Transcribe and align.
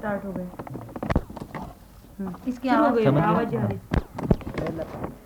Start 0.00 0.24
हो 0.24 0.32
गए। 0.32 0.44
हम्म, 2.20 2.34
इसकी 2.48 2.68
आवाज़ 2.68 2.90
हो 2.90 2.96
आवाज़ 3.20 3.54
गई। 3.68 3.78
समझ 4.64 5.19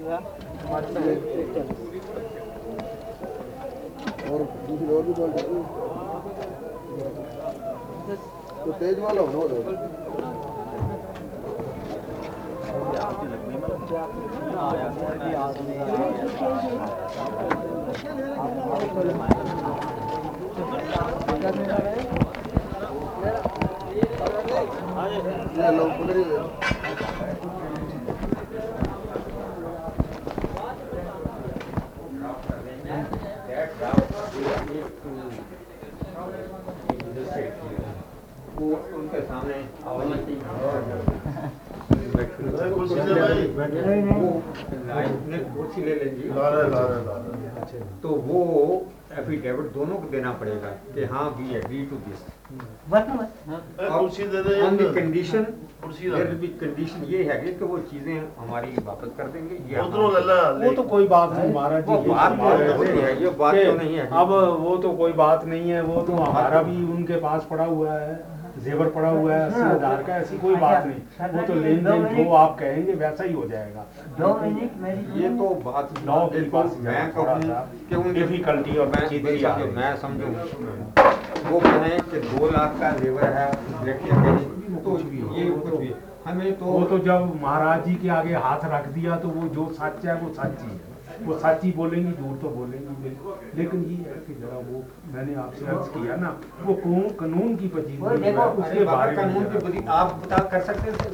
गया? 0.00 0.18
आवाज़ 0.66 0.84
आ 0.86 1.04
रही 1.04 1.16
और 4.30 4.42
दूसरी 4.68 4.92
और 4.94 5.02
भी 5.02 5.12
बोल 5.12 5.30
तो 8.64 8.72
तेज 8.80 8.98
वाला 8.98 9.20
हो 9.20 9.28
ना 9.32 9.54
है? 9.54 9.98
उनके 38.92 39.20
सामने 39.20 39.54
ला 46.68 46.82
रहे 46.86 47.80
तो 48.02 48.08
वो 48.08 48.40
एफिडेविट 49.18 49.72
दोनों 49.74 49.96
को 49.96 50.08
देना 50.08 50.32
पड़ेगा 50.40 50.68
कि 50.94 51.04
हाँ 51.12 51.24
वी 51.38 51.54
एग्री 51.56 51.80
टू 51.86 51.96
दिस 52.06 52.20
और 53.80 54.00
उसी 54.00 54.24
they 54.26 54.60
on 54.62 54.76
the. 54.76 54.92
Condition 54.94 55.46
condition 55.82 57.04
ये 57.08 57.22
है 57.24 57.36
कि 57.42 57.64
वो 57.64 57.78
चीज़ें 57.90 58.16
हमारी 58.38 58.70
वापस 58.84 59.16
कर 59.18 59.26
देंगे 59.28 59.54
ये 59.70 59.80
वो 59.80 60.72
तो 60.74 60.82
कोई 60.90 61.06
बात 61.08 61.32
नहीं 61.32 61.52
महाराज 61.54 61.84
जी 61.84 61.92
वो 61.92 61.98
बात 62.04 62.30
तो 62.32 62.82
नहीं 62.82 63.02
है, 63.02 63.22
ये 63.22 63.30
बात 63.38 63.54
तो 63.54 63.72
नहीं 63.76 63.94
है। 63.96 64.06
अब 64.22 64.28
वो 64.60 64.76
तो 64.76 64.92
कोई 64.96 65.12
बात 65.20 65.44
नहीं 65.44 65.70
है 65.70 65.80
वो 65.82 66.02
तो 66.02 66.12
हमारा 66.14 66.62
भी 66.62 66.76
उनके 66.92 67.16
पास 67.20 67.46
पड़ा 67.50 67.64
हुआ 67.64 67.92
है। 67.92 68.14
जेवर 68.58 68.88
पड़ा 68.90 69.08
हुआ 69.08 69.34
है 69.34 69.40
अस्सी 69.42 69.60
हज़ार 69.60 70.02
का 70.02 70.16
ऐसी 70.16 70.38
कोई 70.38 70.54
बात 70.56 70.86
नहीं। 70.86 71.28
वो 71.30 71.46
तो 71.46 71.54
लेन 71.56 71.84
देन 71.84 72.04
जो 72.16 72.30
आप 72.34 72.58
कहेंगे 72.58 72.94
वैसा 72.96 73.24
ही 73.24 73.32
हो 73.32 73.46
जाएगा। 73.48 73.82
ये 75.16 75.28
तो 75.38 75.48
बात 75.64 75.86
के 75.92 76.04
बिल्कुल 76.30 76.50
पास 76.52 76.76
मैं 76.80 77.04
कहूँ 77.12 78.04
उनके 78.04 78.20
difficulty 78.22 78.76
और 78.78 78.86
मैं 78.88 79.02
मैं 79.72 79.96
समझूं 79.96 80.32
वो 81.50 81.60
कहें 81.60 81.98
कि 82.02 82.18
दो 82.20 82.50
लाख 82.50 82.78
का 82.80 82.90
लेबर 82.96 83.32
है 83.32 83.48
तो 83.80 83.86
ये 83.86 83.94
कुछ 84.80 85.02
भी 85.02 85.94
हमें 86.26 86.50
तो 86.58 86.64
वो 86.66 86.84
तो 86.84 86.98
जब 87.04 87.32
महाराज 87.42 87.84
जी 87.84 87.94
के 87.94 88.08
आगे 88.10 88.34
हाथ 88.44 88.64
रख 88.72 88.88
दिया 88.94 89.16
तो 89.16 89.28
वो 89.30 89.48
जो 89.54 89.64
सच 89.74 90.04
है 90.06 90.14
वो 90.16 90.28
सच 90.34 90.62
ही 90.62 90.70
है। 90.70 90.89
वो 91.26 91.38
सच 91.38 91.64
ही 91.64 91.72
बोलेंगी 91.72 92.12
झूठ 92.12 92.40
तो 92.40 92.48
बोलेंगी। 92.48 93.02
बिल्कुल 93.02 93.34
लेकिन 93.54 93.84
ये 93.84 93.96
है 93.96 94.14
कि 94.26 94.34
जरा 94.34 94.58
वो 94.58 94.82
मैंने 95.14 95.34
आपसे 95.34 95.66
अर्ज़ 95.66 95.88
किया 95.88 96.16
ना 96.16 96.36
वो 96.62 96.74
कानून- 96.74 97.12
कानून 97.18 97.56
की 97.56 97.68
पची 97.68 97.98
उसके 98.58 98.84
बारे 98.84 99.16
कानून 99.16 99.42
में 99.42 99.72
की 99.72 99.84
आप 99.88 100.20
बता 100.24 100.38
कर 100.38 100.60
सकते 100.60 100.90
हैं 100.90 100.98
तो 101.00 101.08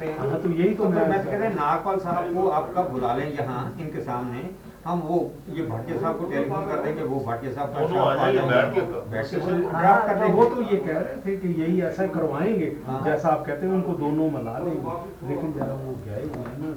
हैं। 0.06 0.19
हाँ, 0.19 0.41
तो 0.43 0.49
यही 0.49 0.75
तो 0.75 0.89
मैं- 0.89 1.09
मैं 1.09 1.25
कहते 1.25 1.44
हैं 1.47 1.55
नागपाल 1.55 1.99
साहब 1.99 2.35
को 2.35 2.49
आपका 2.49 2.83
बुला 2.83 3.15
लें 3.17 3.33
यहाँ 3.33 3.77
इनके 3.81 4.00
सामने। 4.00 4.72
हम 4.87 4.99
वो 4.99 5.31
ये 5.50 5.62
भाटिया 5.62 6.00
साहब 6.00 6.19
को 6.19 6.25
टेलीफोन 6.25 6.64
कर 6.67 6.76
देंगे 6.76 7.02
वो 7.02 7.20
भाटिया 7.20 7.52
साहब 7.52 7.69
आ 7.69 8.31
ड्राफ्ट। 8.31 8.81
कर। 8.81 9.69
हाँ, 9.75 10.29
वो 10.29 10.44
तो 10.44 10.62
ये 10.62 10.76
कह 10.76 10.99
रहे 10.99 11.17
थे 11.17 11.37
कि 11.37 11.62
यही 11.62 11.82
ऐसा 11.82 12.06
करवाएँगे 12.06 12.73
हाँ। 12.87 13.02
जैसा 13.05 13.29
आप 13.29 13.44
कहते 13.46 13.67
हैं 13.67 13.75
उनको 13.75 13.93
दोनों 13.93 14.31
मिला 14.31 14.58
लेंगे 14.58 15.29
लेकिन 15.29 15.52
जरा 15.52 15.75
वो 15.75 15.94
गए 16.06 16.12
हैं 16.12 16.56
ना 16.58 16.73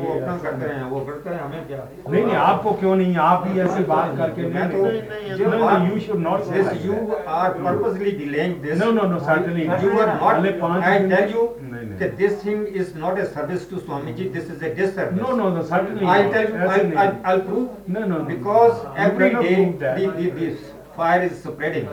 हैं 1.70 2.12
नहीं 2.12 2.26
नहीं 2.26 2.36
आपको 2.36 2.72
क्यों 2.74 2.96
नहीं 2.96 3.16
आप 3.16 3.48
भी 3.48 3.60
ऐसी 3.60 3.84
बात 3.84 4.18
करके 4.18 4.48
मैं 4.48 4.70
तो 4.72 4.86
ये 4.88 5.94
you 5.94 6.00
should 6.00 6.20
not 6.20 6.42
say 6.42 6.62
This 6.62 6.86
you 6.86 6.96
are 7.28 7.54
purposely 7.56 8.12
delaying 8.12 8.62
this. 8.62 8.78
No, 8.78 8.92
no, 8.92 9.08
no, 9.08 9.20
certainly 9.20 9.66
not. 9.66 9.82
You 9.82 10.00
are 10.00 10.08
not. 10.08 11.71
that 12.00 12.18
this 12.18 12.42
thing 12.44 12.66
is 12.68 12.94
not 12.96 13.20
a 13.20 13.32
service 13.32 13.66
to 13.68 13.76
Swamiji, 13.78 14.32
this 14.34 14.50
is 14.50 14.62
a 14.62 14.74
disservice. 14.74 15.20
No, 15.20 15.36
no, 15.36 15.50
no, 15.50 15.64
certainly 15.64 16.06
I'll 16.06 16.32
tell 16.32 16.50
you, 16.50 16.56
I'll, 16.56 16.98
I'll, 16.98 17.22
I'll 17.24 17.42
prove. 17.42 17.88
No, 17.88 18.06
no, 18.06 18.20
no. 18.20 18.26
Because 18.26 18.84
no, 18.84 18.94
every 18.94 19.32
day 19.32 19.72
the, 19.72 20.14
the, 20.18 20.30
the 20.30 20.58
fire 20.96 21.24
is 21.24 21.44
spreading. 21.44 21.90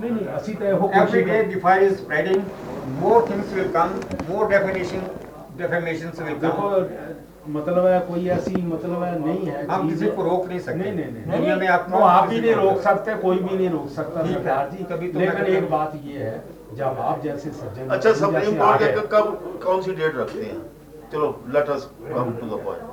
नहीं 0.00 0.10
नहीं 0.10 0.92
Every 0.92 1.24
day 1.24 1.40
the 1.54 1.60
fire 1.60 1.80
is 1.80 1.98
spreading. 1.98 2.44
More 3.00 3.26
things 3.26 3.52
will 3.52 3.70
come. 3.70 3.98
More 4.28 4.48
definition, 4.48 5.00
come 5.00 5.08
will 5.08 5.26
come. 5.26 5.56
Definitions 5.58 6.20
will 6.20 6.38
come 6.44 7.52
मतलब 7.52 7.86
है 7.86 7.98
कोई 8.06 8.28
ऐसी 8.28 8.62
मतलब 8.62 9.02
है 9.02 9.18
नहीं 9.20 9.46
है 9.46 9.66
आप 9.66 9.88
किसी 9.88 10.06
को 10.16 10.22
रोक 10.22 10.46
नहीं 10.48 10.58
सकते 10.60 10.78
नहीं 10.78 10.92
नहीं 10.92 11.12
नहीं 11.12 11.36
दुनिया 11.36 11.56
में 11.56 11.66
आप 11.68 11.92
आप 11.94 12.30
ही 12.32 12.40
नहीं 12.40 12.54
रोक 12.54 12.80
सकते 12.80 13.14
कोई 13.22 13.38
भी 13.38 13.56
नहीं 13.56 13.68
रोक 13.70 13.88
सकता 13.96 14.24
सरदार 14.26 14.70
जी 14.70 14.84
कभी 14.90 15.12
तो 15.12 15.20
लेकिन 15.20 15.46
एक 15.54 15.70
बात 15.70 16.00
ये 16.04 16.18
है 16.18 16.42
जब 16.76 16.98
आप 17.00 17.22
जैसे 17.22 17.50
सज्जन 17.50 17.88
अच्छा 17.96 18.12
सुप्रीम 18.14 18.56
कोर्ट 18.58 19.08
कब 19.12 19.58
कौन 19.64 19.82
सी 19.82 19.92
डेट 19.94 20.16
रखते 20.16 20.44
हैं? 20.44 20.60
चलो 21.12 21.28
let 21.54 21.68
us 21.70 21.90
come 22.02 22.32
to 22.40 22.46
the 22.46 22.62
point 22.64 22.88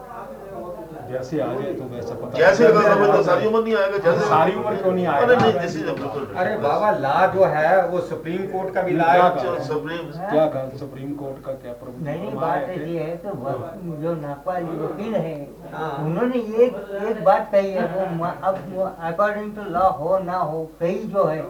जैसे 1.09 1.39
आ 1.41 1.45
जाए 1.47 1.73
तो 1.73 1.83
वैसा 1.89 2.15
पता 2.21 2.37
जैसे 2.37 2.65
अगर 2.65 2.87
हमें 2.91 3.11
तो 3.11 3.21
सारी 3.23 3.45
उम्र 3.47 3.61
नहीं 3.63 3.75
आएगा 3.75 3.97
जैसे 4.05 4.25
सारी 4.29 4.55
उम्र 4.55 4.75
क्यों 4.77 4.91
नहीं 4.93 5.05
आएगा? 5.07 5.25
अरे 5.25 5.35
नहीं 5.35 5.59
दिस 5.59 5.75
इज़ 5.75 5.85
बिल्कुल 5.99 6.25
अरे 6.37 6.55
बाबा 6.63 6.89
ला 7.03 7.25
जो 7.35 7.43
है 7.53 7.87
वो 7.89 7.99
सुप्रीम 8.07 8.45
कोर्ट 8.47 8.73
का 8.75 8.81
भी 8.87 8.95
ला 8.97 9.05
है। 9.11 9.63
सुप्रीम 9.67 10.09
क्या 10.23 10.45
कहा 10.47 10.77
सुप्रीम 10.79 11.13
कोर्ट 11.21 11.43
का 11.45 11.51
क्या 11.61 11.73
प्रभु 11.83 12.05
नहीं 12.05 12.33
बात 12.33 12.65
है? 12.69 12.89
ये 12.93 12.99
है 12.99 13.15
कि 13.25 14.01
जो 14.01 14.13
नागपाल 14.15 14.63
जी 14.63 14.77
वकील 14.79 15.15
है 15.15 15.37
हाँ। 15.73 15.93
उन्होंने 16.05 16.41
एक 16.65 16.75
एक 17.03 17.23
बात 17.25 17.49
कही 17.51 17.71
है 17.71 17.87
वो 17.93 18.25
अब 18.49 18.97
अकॉर्डिंग 19.13 19.55
टू 19.55 19.69
लॉ 19.71 19.89
हो 20.01 20.17
ना 20.23 20.37
हो 20.51 20.69
कई 20.79 20.97
जो 21.15 21.23
है 21.25 21.41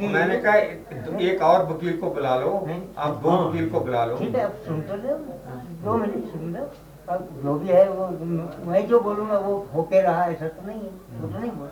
मैंने 0.00 0.36
कहा 0.40 0.54
एक- 0.54 1.42
और 1.42 1.64
वकील 1.72 1.96
को 1.96 2.10
बुला 2.10 2.36
लो 2.36 2.50
आप 2.98 3.20
दो 3.22 3.30
हाँ। 3.30 3.46
वकील 3.48 3.68
को 3.70 3.80
बुला 3.80 4.04
लो। 4.04 4.16
ठीक 4.16 4.34
है 4.36 4.48
सुन 4.66 4.80
तो 4.82 4.94
लो। 4.96 5.16
दो 5.84 5.94
मिनट 5.94 6.24
सुन 6.32 6.54
लो। 6.56 6.70
अब 7.12 7.28
जो 7.42 7.54
भी 7.54 7.68
है 7.68 7.88
वो 7.90 8.06
मैं 8.70 8.86
जो 8.88 9.00
बोलूँगा 9.00 9.38
वो 9.38 9.66
होके 9.74 10.00
रहा 10.02 10.24
ऐसा 10.26 10.48
तो 10.48 10.66
नहीं 10.66 10.80
है 10.80 11.20
वो 11.20 11.28
तो 11.28 11.38
नहीं 11.38 11.50
बोल। 11.50 11.68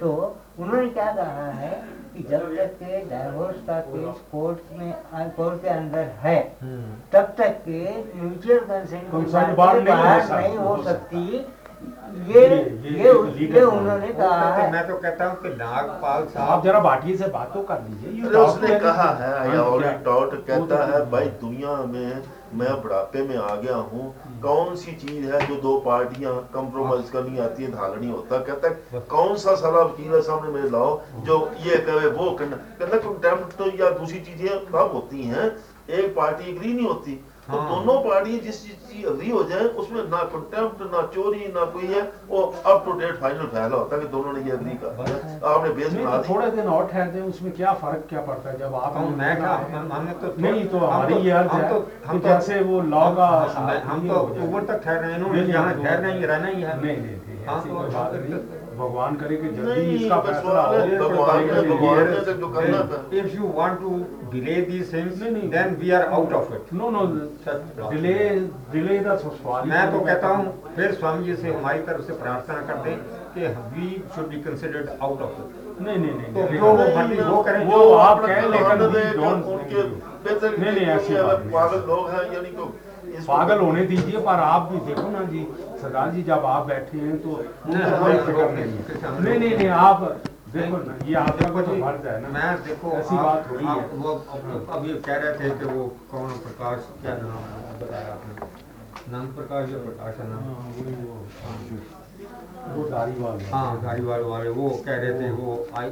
तो 0.00 0.36
उन्होंने 0.58 0.88
क्या 0.88 1.12
कहा 1.12 1.46
है 1.50 1.70
कि 2.16 2.22
जब 2.30 2.56
तक 2.56 2.74
के 2.82 2.98
डाइवोर्स 3.04 3.56
का 3.66 3.78
केस 3.80 4.20
कोर्ट 4.32 4.58
में 4.78 4.92
कोर्ट 5.36 5.62
के 5.62 5.68
अंदर 5.68 6.04
है 6.20 6.38
तब 7.12 7.34
तक 7.38 7.58
के 7.68 7.80
म्यूचुअल 8.20 8.58
कंसेंट 8.58 9.56
बाहर 9.56 9.80
नहीं 10.40 10.56
हो 10.56 10.82
सकता। 10.82 11.18
हो 11.82 12.32
ये 12.32 12.40
ये- 12.40 12.84
ये 12.84 12.90
ये 12.90 13.46
ये, 13.46 13.60
उन्होंने 13.62 14.06
कहा 14.08 14.56
तो 14.56 14.62
है 14.62 14.72
मैं 14.72 14.88
तो 14.88 14.96
कहता 14.96 15.24
हूँ 15.24 15.36
कि 15.42 15.48
नागपाल 15.48 16.24
साहब 16.26 16.64
जरा 16.64 16.80
भाटिया 16.80 17.16
से 17.16 17.28
बातों 17.28 17.62
कर 17.62 17.82
लीजिए। 17.82 18.30
उसने 18.38 18.78
कहा 18.80 19.10
है। 19.10 19.56
हाँ, 19.56 20.02
टॉट 20.04 20.46
कहता 20.46 20.76
तो- 20.76 20.94
है 20.94 21.10
भाई 21.10 21.24
दुनिया 21.24 21.76
में 21.76 22.22
मैं 22.54 22.82
बुढ़ापे 22.82 23.22
में 23.22 23.36
आ 23.36 23.54
गया 23.54 23.76
हूँ। 23.76 24.14
कौन 24.42 24.76
सी 24.76 24.92
चीज़ 24.92 25.32
है 25.32 25.46
जो 25.46 25.54
दो 25.54 25.78
पार्टियाँ 25.78 26.50
कंप्रोमाइज 26.54 27.10
करनी 27.10 27.38
आती 27.38 27.62
है 27.62 27.70
धागा 27.70 27.94
नहीं 27.94 28.10
होता 28.10 28.38
कहता 28.38 28.68
है 28.68 29.00
कौन 29.00 29.36
सा 29.36 29.54
साला 29.54 29.80
वकील 29.80 30.14
है 30.14 30.20
सामने 30.20 30.52
मेरे 30.52 30.70
लाओ 30.70 31.00
जो 31.24 31.50
ये 31.66 31.76
कहे 31.76 32.06
वो 32.08 32.30
करना। 32.30 32.56
कहता 32.56 32.96
कंटेम्प्ट 32.96 33.56
तो 33.56 33.84
या 33.84 33.90
दूसरी 33.90 34.20
चीज़ें 34.20 34.66
कब 34.66 34.90
होती 34.94 35.22
हैं? 35.22 35.56
एक 35.90 36.14
पार्टी 36.16 36.50
एग्री 36.50 36.72
नहीं 36.72 36.86
होती। 36.86 37.24
तो 37.48 37.58
हाँ। 37.58 37.68
दोनों 37.68 38.00
पार्टी 38.00 38.38
जिस 38.40 38.56
चीज़ 38.62 38.80
की 38.88 39.04
अग्री 39.04 39.30
हो 39.30 39.42
जाए 39.42 39.60
उसमें 39.82 40.00
ना 40.04 40.22
कंटेम्प्ट 40.32 40.80
ना 40.92 41.02
चोरी 41.14 41.46
ना 41.54 41.64
कोई 41.66 41.86
है 41.86 42.00
वो 42.28 42.40
अप 42.66 42.82
टू 42.86 42.92
डेट 42.92 43.14
फाइनल 43.20 43.46
फैसला 43.46 43.76
होता 43.76 43.96
है 43.96 44.02
कि 44.02 44.08
दोनों 44.08 44.32
ने 44.32 44.40
ये 44.40 44.50
अग्री 44.50 44.74
कर 44.82 45.46
आपने 45.46 45.70
बेस 45.70 45.92
बना 45.94 46.10
तो 46.10 46.18
दी। 46.18 46.28
थोड़े 46.28 46.50
दिन 46.50 46.68
और 46.68 46.86
ठहर 46.86 47.10
जाए 47.10 47.22
उसमें 47.24 47.52
क्या 47.52 47.72
फ़र्क 47.74 48.04
क्या 48.08 48.20
पड़ता 48.20 48.50
है? 48.50 48.58
जब 48.58 48.74
आप 48.74 48.96
हम 48.96 49.14
मैं 49.18 49.36
क्या 49.36 49.52
हमने 49.92 50.12
तो 50.22 50.34
नहीं 50.38 50.64
तो 50.66 50.78
हम 50.78 50.92
हमारी 50.92 51.14
ये 51.16 51.30
अर्ज़ 51.32 51.48
हम 51.48 51.60
है 51.60 51.68
तो 51.68 51.80
कि 52.12 52.18
जैसे 52.18 52.60
वो 52.62 52.80
लॉ 52.90 53.10
का 53.14 53.28
हम- 53.56 53.82
हम 53.84 54.08
तो 54.08 54.20
ऊपर 54.48 54.64
तक 54.64 54.84
ठहर 54.84 55.00
रहे 55.00 55.12
हैं 55.12 55.46
यहाँ 55.48 55.66
नहीं, 55.66 55.84
ठहरना 55.84 56.08
ही 56.08 56.24
रहना 56.24 56.48
ही 56.48 56.62
है। 56.62 56.80
नहीं 56.82 56.96
नहीं। 56.96 57.16
तो- 58.78 58.88
भगवान 58.88 59.16
करे 59.16 59.36
कि 59.36 59.48
जल्दी 59.48 59.80
इसका 59.80 60.20
फैसला 60.20 60.62
हो 60.62 60.72
वाले 60.72 60.98
भगवान 60.98 61.44
ने- 61.44 61.76
भगवान 61.76 62.10
ने 62.10 62.20
तो 62.20 62.32
जो 62.32 62.48
करना 62.48 62.78
था। 62.78 63.10
if 63.10 63.26
you 63.36 63.44
want 63.58 63.74
to 63.78 63.90
delay 64.34 64.58
these 64.70 64.88
things 64.94 65.22
नहीं, 65.22 65.30
नहीं। 65.30 65.50
then 65.50 65.76
we 65.76 65.90
are 65.98 66.18
out 66.18 66.32
of 66.32 66.52
it. 66.56 66.72
No 66.72 66.90
no 66.90 67.06
delay 67.90 68.18
delay 68.72 68.98
दा 68.98 69.16
सवाल 69.16 69.68
मैं 69.68 69.92
तो 69.92 70.00
कहता 70.00 70.28
है। 70.28 70.52
फिर 70.76 70.92
स्वामी 70.92 71.24
जी 71.24 71.36
से 71.36 71.54
हमारी 71.54 71.78
तरफ़ 71.78 72.02
से 72.02 72.12
प्रार्थना 72.12 72.54
करते 72.54 72.90
हैं 72.90 73.00
कि 73.38 73.40
we 73.74 74.14
should 74.14 74.34
be 74.34 74.42
considered 74.48 74.90
out 75.02 75.18
of 75.18 75.40
it. 75.40 75.64
नहीं 75.80 75.98
नहीं 75.98 76.14
नहीं 76.14 76.34
तो 76.34 76.52
जो 76.52 76.64
वो 76.64 76.72
मर्ज़ी 76.72 77.20
वो 77.20 77.42
करें 77.42 77.66
वो 77.66 77.92
आप 77.94 78.26
कहें 78.26 78.48
लेकिन 78.48 78.78
बेहतर 80.24 80.58
नहीं, 80.58 80.72
नहीं, 80.72 80.86
ऐसी 80.86 81.14
बात 81.50 81.74
लोग 81.88 82.10
हैं 82.10 82.32
यानी 82.32 82.48
को 82.48 82.62
इसको- 82.62 82.87
पागल 83.28 83.58
होने 83.60 83.84
दीजिए 83.86 84.20
पर 84.20 84.40
आप 84.46 84.70
भी 84.72 84.78
देखो 84.86 85.08
ना 85.10 85.22
जी 85.32 85.46
सरदार 85.82 86.10
जी 86.10 86.22
जब 86.22 86.44
आप 86.46 86.66
बैठे 86.66 86.98
हैं 86.98 87.18
तो 87.22 87.34
फ़िक्र 87.36 88.48
नहीं, 88.48 88.64
नहीं 88.64 88.66
है। 88.66 89.20
नहीं 89.22 89.38
नहीं 89.38 89.56
नहीं 89.56 89.68
आप 89.82 90.02
देखो 90.52 90.76
ना 90.76 90.94
ये 91.06 91.14
आपका 91.14 91.62
तो 91.62 91.74
फ़र्ज़ 91.80 92.06
है 92.08 92.20
ना। 92.22 92.28
मैं 92.28 92.54
देखो 92.64 92.92
ऐसी 92.98 93.16
बात 93.16 93.50
हो 93.50 93.56
रही 93.56 93.66
है। 93.66 93.86
वो 93.96 94.12
अब- 94.12 94.70
अभी 94.76 94.94
कह 95.08 95.16
रहे 95.16 95.32
थे 95.40 95.50
कि 95.58 95.64
वो 95.74 95.86
कौन 96.10 96.30
प्रकाश 96.46 96.88
क्या 97.02 97.16
नाम 97.22 97.78
बताया 97.82 98.12
आपने। 98.12 98.48
नंद 99.12 99.34
प्रकाश 99.36 99.70
या 99.70 99.78
प्रकाश 99.78 100.18
है 100.20 100.28
नाम 100.28 100.44
हाँ, 100.44 100.72
वही 100.78 101.97
वो 102.66 102.82
हाँ। 103.52 103.82
धारीवाल 103.82 104.20
वाले 104.20 104.50
वो 104.50 104.68
कह 104.86 104.96
रहे 104.96 105.12
थे 105.12 105.30
वो 105.30 105.66
आई 105.74 105.90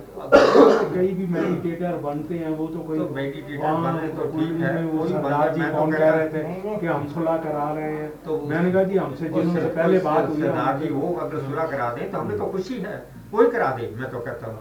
कई 0.95 1.09
भी 1.09 1.27
मेडिटेटर 1.27 1.97
बनते 1.97 2.35
हैं 2.35 2.49
वो 2.49 2.67
तो 2.67 2.79
कोई 2.79 2.99
तो 2.99 3.05
meditator 3.05 3.65
हाँ, 3.65 3.99
बने 3.99 4.09
तो 4.09 4.25
ठीक 4.25 4.61
है, 4.61 4.85
वो 4.85 5.07
सरदार 5.07 5.55
जी 5.55 5.63
तो 5.63 5.79
कौन 5.79 5.93
कह 5.93 5.99
कह 5.99 6.11
रहे 6.11 6.29
थे 6.29 6.79
कि 6.79 6.87
हम 6.87 7.09
सुलह 7.09 7.37
करा 7.37 7.73
रहे 7.73 7.93
हैं। 7.93 8.11
तो 8.25 8.41
मैंने 8.41 8.73
कहा 8.73 8.83
जी 8.83 8.97
हमसे 8.97 9.29
जिनसे 9.29 9.61
पहले 9.61 9.99
बात 9.99 10.29
हुई 10.29 10.41
सरदार 10.41 10.79
जी 10.79 10.89
वो 10.89 11.15
अगर 11.15 11.39
सुलह 11.39 11.67
करा 11.67 11.93
दें 11.93 12.11
तो 12.13 12.19
हमें 12.19 12.39
तो 12.39 12.47
खुशी 12.47 12.75
है। 12.75 13.16
कोई 13.37 13.47
करा 13.51 13.71
दे 13.79 13.89
मैं 14.01 14.11
तो 14.11 14.19
कहता 14.27 14.47
हूँ। 14.47 14.59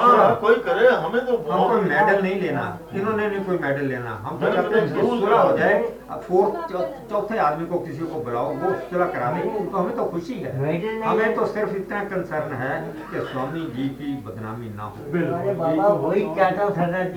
तो 0.00 0.16
हाँ 0.16 0.34
कोई 0.40 0.54
करे 0.66 0.88
हमें 1.04 1.24
तो 1.26 1.36
हम 1.50 1.68
कोई 1.70 1.80
मेडल 1.90 2.22
नहीं 2.22 2.40
लेना 2.40 2.64
इन्होंने 2.94 3.28
नहीं 3.28 3.44
कोई 3.44 3.58
मेडल 3.58 3.84
लेना। 3.86 4.12
हम 4.24 4.38
तो 4.40 4.52
कहते 4.52 4.80
हैं 4.80 4.94
तो 4.94 5.06
सुलह 5.20 5.40
हो 5.40 5.56
जाए 5.58 5.78
अब 6.10 6.20
फोर्थ 6.20 6.72
चौथे 7.10 7.38
आदमी 7.38 7.66
को 7.66 7.78
किसी 7.78 8.06
को 8.12 8.20
बुलाओ 8.20 8.54
वो 8.54 8.70
सुलह 8.90 9.04
करा 9.16 9.30
दे 9.32 9.40
तो 9.66 9.76
हमें 9.78 9.96
तो 9.96 10.04
खुशी 10.04 10.34
है। 10.34 10.54
हमें 11.02 11.34
तो 11.34 11.46
सिर्फ़ 11.46 11.74
इतना 11.76 12.02
कंसर्न 12.04 12.52
है 12.62 12.72
कि 13.10 13.20
स्वामी 13.32 13.60
जी 13.76 13.88
की 14.00 14.12
बदनामी 14.26 14.70
ना 14.76 14.82
हो। 14.84 15.12
बिल्कुल, 15.12 15.64
यही 15.66 15.80
तो- 15.90 16.06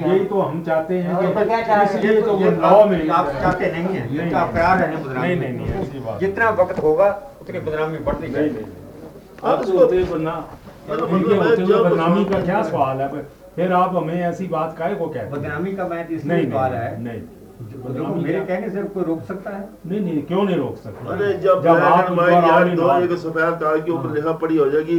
हूँ 0.10 0.26
तो 0.26 0.42
हम 0.42 0.64
चाहते 0.64 1.00
हैं 1.00 1.16
तो? 1.18 1.34
इसलिए 1.84 2.22
तो 2.22 2.34
वो 2.34 2.52
लॉ 2.62 2.86
में 2.86 3.10
आप 3.10 3.30
चाहते 3.42 3.72
नहीं 3.72 3.96
है। 3.96 4.06
ये 4.16 4.34
आप 4.36 4.54
करा 4.54 4.74
रहे 4.74 4.88
हैं 4.88 5.04
जितना 6.20 6.50
वक्त 6.62 6.80
होगा 6.84 7.10
उतनी 7.42 7.60
बदनामी 7.60 7.98
बढ़ती 8.10 8.30
जाएगी। 8.32 8.66
नहीं 9.44 9.74
हाँ, 9.74 9.80
होते 9.80 10.04
बना 10.04 10.36
इनके 10.90 11.40
मैं 11.40 11.48
होते 11.48 11.62
हुए 11.62 11.84
बदनामी 11.84 12.26
का 12.26 12.42
क्या 12.42 12.62
सवाल 12.64 12.98
है? 12.98 13.24
फिर 13.56 13.74
आप 13.74 13.96
हमें 13.96 14.22
ऐसी 14.22 14.48
बात 14.48 14.76
काहे 14.78 14.96
को 14.96 15.06
कहते 15.06 15.20
हैं। 15.20 15.32
बदनामी 15.32 15.74
का 15.74 15.88
मैं 15.88 16.08
इसलिए 16.08 16.38
नहीं 16.38 16.52
सवाल 16.52 16.72
रहा 16.72 16.82
है 16.82 17.04
नहीं। 17.04 17.22
बदनामी 17.84 18.24
मेरे 18.24 18.40
कहने 18.40 18.70
से 18.70 18.84
कोई 18.84 19.04
रोक 19.04 19.22
सकता 19.24 19.50
है? 19.50 19.70
नहीं 19.86 20.00
नहीं 20.02 20.24
क्यों 20.24 20.44
नहीं 20.44 20.56
रोक 20.56 20.78
सकता? 20.78 21.14
अरे 21.14 21.34
जब 21.34 21.64
जब 21.64 21.68
आप 21.68 22.10
दो 22.10 22.98
एक 23.00 23.18
सफ़ेद 23.20 23.60
कागज़ 23.60 23.84
के 23.84 23.92
ऊपर 23.92 24.10
लिखा 24.12 24.32
पड़ी 24.32 24.58
हो 24.58 24.70
जाएगी 24.70 24.98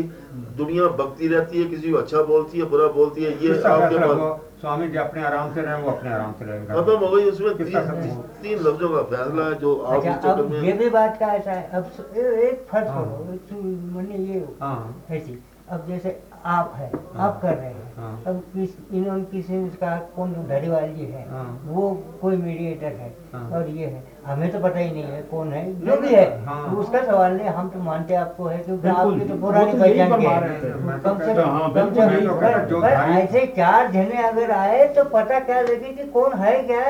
दुनिया 0.56 0.88
बगती 0.98 1.28
रहती 1.28 1.62
है 1.62 1.68
किसी 1.68 1.90
को 1.90 1.98
अच्छा 1.98 2.22
बोलती 2.22 2.58
है 2.58 2.64
बुरा 2.64 2.88
बोलती 2.88 3.24
है 3.24 3.30
ये 3.44 3.62
आपके 3.62 3.98
पास 3.98 4.40
स्वामी 4.60 4.88
जी 4.88 4.96
अपने 4.96 5.22
आराम 5.22 5.54
से 5.54 5.62
रहे 5.62 5.82
वो 5.82 5.90
अपने 5.90 6.10
आराम 6.10 6.32
से 6.32 6.44
रहेंगे 6.44 6.74
खत्म 6.74 6.96
हो 6.96 7.10
गई 7.10 7.24
उसमें 7.24 7.56
तीन, 7.56 8.20
तीन 8.42 8.58
लफ्जों 8.58 8.88
का 8.88 9.02
फैसला 9.02 9.44
है 9.44 9.54
जो 9.54 9.76
आप 9.76 9.96
अच्छा 9.96 10.10
इस 10.10 10.16
चक्कर 10.16 10.28
अब 10.28 10.54
ये 10.54 10.60
में 10.60 10.78
भी 10.78 10.88
बात 10.90 11.18
का 11.20 11.26
ऐसा 11.26 11.52
है। 11.52 11.70
अब 11.70 12.16
एक 12.16 12.66
फ़र्क 12.70 12.88
हाँ। 12.88 13.04
करो 13.04 13.62
मैंने 13.94 14.16
ये 14.16 14.48
हाँ। 14.60 15.04
ऐसी। 15.10 15.38
अब 15.68 15.86
जैसे 15.88 16.22
आप 16.44 16.72
है 16.76 16.90
हाँ। 16.94 17.28
आप 17.28 17.40
कर 17.42 17.54
रहे 17.54 17.66
हैं 17.66 17.74
हाँ। 17.74 17.83
अब 17.96 18.42
किस 18.52 18.70
इन्होंने 18.92 19.24
किसी 19.24 19.52
ने 19.54 19.68
कहा 19.80 19.96
कौन 20.16 20.32
जो 20.34 20.42
धड़ीवाल 20.48 20.88
जी 20.94 21.04
है? 21.04 21.24
हाँ। 21.30 21.44
वो 21.66 21.82
कोई 22.20 22.36
मीडिएटर 22.36 22.92
है 22.94 23.12
हाँ। 23.32 23.48
और 23.50 23.68
ये 23.70 23.86
है। 23.86 24.02
हमें 24.26 24.50
तो 24.52 24.58
पता 24.58 24.78
ही 24.78 24.90
नहीं 24.90 25.02
है 25.04 25.20
कौन 25.30 25.52
है 25.52 25.62
जो 25.80 25.96
भी 26.00 26.08
है। 26.08 26.24
हाँ। 26.44 26.70
तो 26.70 26.76
उसका 26.76 27.02
सवाल 27.02 27.32
नहीं 27.32 27.48
हम 27.48 27.68
तो 27.68 27.78
मानते 27.80 28.14
आपको 28.14 28.46
है 28.46 28.58
क्योंकि 28.58 28.88
आपकी 28.88 29.28
तो 29.28 29.34
पुरानी 29.40 29.72
तो 29.72 29.78
पहचान 29.78 30.08
के 30.10 30.16
फरमा 30.16 30.30
हैं। 30.30 30.40
रहे 30.40 30.60
थे। 30.60 30.74
मैं 30.84 30.98
तो 31.00 31.10
कम 31.10 31.18
से 31.18 31.34
कम 31.34 31.40
हाँ, 31.40 31.60
कम 31.60 31.74
बिल्कुल 31.74 31.94
से 31.94 32.70
कम 32.70 32.84
ऐसे 33.14 33.44
चार 33.56 33.90
जने 33.92 34.22
अगर 34.28 34.50
आए 34.50 34.86
तो 34.94 35.04
पता 35.10 35.38
क्या 35.40 35.60
लगे 35.60 35.92
कि 35.92 36.04
कौन 36.10 36.32
है 36.38 36.56
क्या 36.62 36.82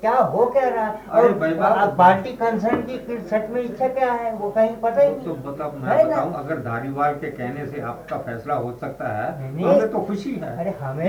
क्या 0.00 0.14
हो 0.14 0.46
क्या 0.48 0.68
रहा? 0.68 0.88
और 1.12 1.94
पार्टी 1.98 2.32
कंसर्न 2.36 2.82
की 2.82 3.18
सच 3.30 3.48
में 3.50 3.60
इच्छा 3.62 3.88
क्या 3.90 4.12
है? 4.12 4.32
वो 4.34 4.50
कहीं 4.50 4.76
पता 4.82 5.00
ही 5.00 5.10
तो 5.10 5.32
नहीं। 5.32 5.88
है 5.88 5.96
मैं 5.96 6.06
बताऊँ 6.06 6.34
अगर 6.34 6.58
धारीवाल 6.62 7.14
के 7.14 7.30
कहने 7.32 7.66
से 7.66 7.80
आपका 7.82 8.16
फैसला 8.22 8.54
हो 8.54 8.72
सकता 8.80 9.08
है 9.12 9.30
तो 9.32 9.68
हमें 9.68 9.90
तो 9.90 10.00
खुशी 10.02 10.34
है। 10.34 10.51
अरे 10.58 10.70
हमें 10.80 11.04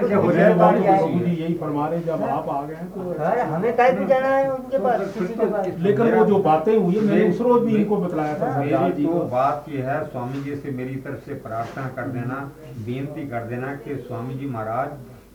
से 0.00 0.14
हो 0.14 0.32
जाए 0.32 0.52
है। 0.80 0.96
यही 1.32 1.54
फरमा 1.54 1.86
रहे 1.88 2.00
जब 2.00 2.22
आप 2.24 2.48
आ 2.48 2.62
गए 2.62 2.74
तो 2.94 3.12
अरे 3.24 3.42
हमें 3.42 3.76
काय 3.76 3.92
को 3.92 4.04
जाना 4.04 4.28
है 4.28 4.50
उनके 4.52 4.78
पास 4.78 5.00
तो 5.00 5.24
तो- 5.26 5.78
लेकिन 5.78 6.14
वो 6.14 6.24
जो 6.24 6.38
बातें 6.42 6.76
हुई 6.76 6.94
है 6.94 7.00
मैंने 7.00 7.28
उस 7.30 7.40
रोज 7.40 7.62
भी 7.62 7.76
इनको 7.76 7.96
बताया 7.96 8.34
था। 8.38 8.58
मेरी 8.58 8.92
जी 8.92 9.06
तो 9.06 9.12
को 9.12 9.24
बात 9.28 9.64
ये 9.68 9.82
है 9.82 10.02
स्वामी 10.04 10.42
जी 10.42 10.56
से 10.56 10.70
मेरी 10.70 10.94
तरफ़ 10.96 11.24
से 11.26 11.34
प्रार्थना 11.46 11.86
कर 11.96 12.08
देना 12.08 12.40
बेनती 12.86 13.26
कर 13.28 13.44
देना 13.44 13.74
कि 13.84 13.96
स्वामी 14.06 14.34
जी 14.34 14.46
महाराज 14.48 14.88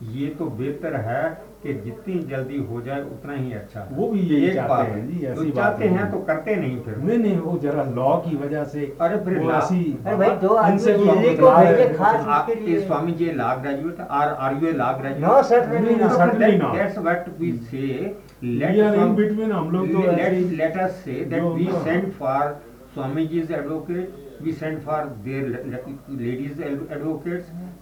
ये 0.04 0.28
तो 0.40 0.46
बेहतर 0.46 0.96
है 0.96 1.24
कि 1.64 1.74
जितनी 1.74 2.20
जल्दी 2.30 2.58
हो 2.58 2.82
जाए 2.82 3.02
उतना 3.02 3.34
ही 3.34 3.54
अच्छा 3.54 3.88
वो 3.92 4.08
भी 4.08 4.20
यही 4.20 4.46
एक 4.46 4.54
चाहते 4.56 4.70
बात 4.70 4.88
हैं 4.88 5.08
जी, 5.08 5.20
जो 5.20 5.28
ऐसी 5.32 5.46
बात 5.46 5.56
चाहते 5.56 5.88
हैं। 5.88 6.12
तो 6.12 6.18
करते 6.18 6.56
नहीं 6.56 6.80
फिर। 6.82 6.98
नहीं 6.98 7.18
नहीं 7.18 7.38
वो 7.38 7.58
जरा 7.58 7.84
लॉ 7.84 8.16
की 8.18 8.36
वजह 8.36 8.64
से 8.64 8.98
अरे 9.02 9.18
फिर 9.26 9.40
वो 9.40 9.52
ऐसी 9.52 9.98
अरे 10.06 10.18
भाई 10.18 10.30
दो 10.30 10.48
आदमी 10.48 10.74
इनसे 10.74 10.94
वो 10.94 11.06
को 11.06 11.56
भेजे 11.56 11.88
खास 11.94 12.26
आप 12.28 12.50
इसके 12.50 12.62
ये 12.62 12.68
लिए 12.68 12.86
Swami 12.88 13.12
ji 13.12 13.32
law 13.32 13.56
graduate 13.56 14.02
are 14.10 14.28
are 14.28 14.54
you 14.64 14.68
a 14.68 14.72
law 14.72 14.92
graduate 14.94 15.24
no 15.24 15.42
sir 15.44 15.68
नहीं, 15.80 16.60
not. 16.60 16.76
That's 16.76 16.98
what 16.98 17.30
we 17.40 17.54
say. 17.72 18.14
We 18.44 18.60
Let 18.60 18.78
are 18.78 18.94
in 18.94 19.00
some- 19.00 19.16
between, 19.16 19.52
हम 19.52 19.70
लोग 19.72 19.88
तो 19.92 20.00
let, 20.00 20.20
ऐसे 20.20 20.36
ही- 20.36 20.60
let 20.60 20.78
us 20.78 20.92
say 21.06 21.18
that 21.24 21.40
जो 21.40 21.56
we 21.56 21.68
उनका- 21.68 21.84
send 21.88 22.12
for 22.22 22.56
Swamiji's 22.96 23.50
advocate, 23.52 24.10
we 24.42 24.52
send 24.54 24.84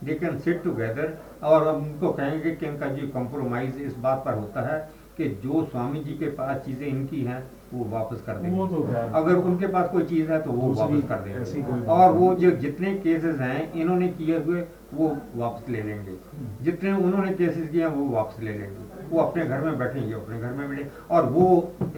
they 0.06 0.16
can 0.16 0.42
sit 0.42 0.64
together. 0.66 1.08
और 1.44 1.68
हम 1.68 1.84
उनको 1.84 2.12
कहेंगे 2.12 2.52
कि 2.52 2.66
इनका 2.66 2.88
जो 2.98 3.08
compromise 3.16 3.80
इस 3.82 3.98
बात 4.00 4.22
पर 4.26 4.34
होता 4.34 4.62
है 4.68 4.80
कि 5.18 5.26
जो 5.44 5.64
स्वामी 5.64 6.00
जी 6.04 6.14
के 6.20 6.30
पास 6.36 6.62
चीज़ें 6.66 6.88
इनकी 6.88 7.22
हैं 7.24 7.44
वो 7.74 7.86
वापस 7.90 8.22
कर 8.22 8.38
देंगे। 8.38 8.68
तो 8.68 8.82
अगर 9.18 9.36
उनके 9.50 9.68
पास 9.68 9.90
कोई 9.90 10.04
चीज़ 10.06 10.32
है 10.32 10.42
तो 10.42 10.52
वो 10.52 10.72
वापस 10.74 11.08
कर 11.10 11.20
देंगे। 11.20 11.86
और 11.88 12.12
वो 12.14 12.34
जो 12.36 12.52
जितने 12.64 12.94
केसेस 13.04 13.40
हैं 13.40 13.72
इन्होंने 13.74 14.08
किए 14.10 14.38
हुए 14.40 14.62
वो 14.94 15.18
वापस 15.36 15.70
ले 15.70 15.82
लेंगे। 15.82 16.16
जितने 16.62 16.92
उन्होंने 16.94 17.34
केसेस 17.34 17.70
किए 17.70 17.82
हैं 17.82 17.90
वो 17.90 18.10
वापस 18.16 18.40
ले 18.40 18.52
लेंगे। 18.52 18.92
वो 19.10 19.20
अपने 19.22 19.46
घर 19.46 19.62
में 19.62 19.78
बैठेंगे 19.78 20.14
अपने 20.14 20.40
घर 20.40 20.52
में 20.54 20.68
मिले। 20.68 20.86
और 21.12 21.26
वो 21.30 21.46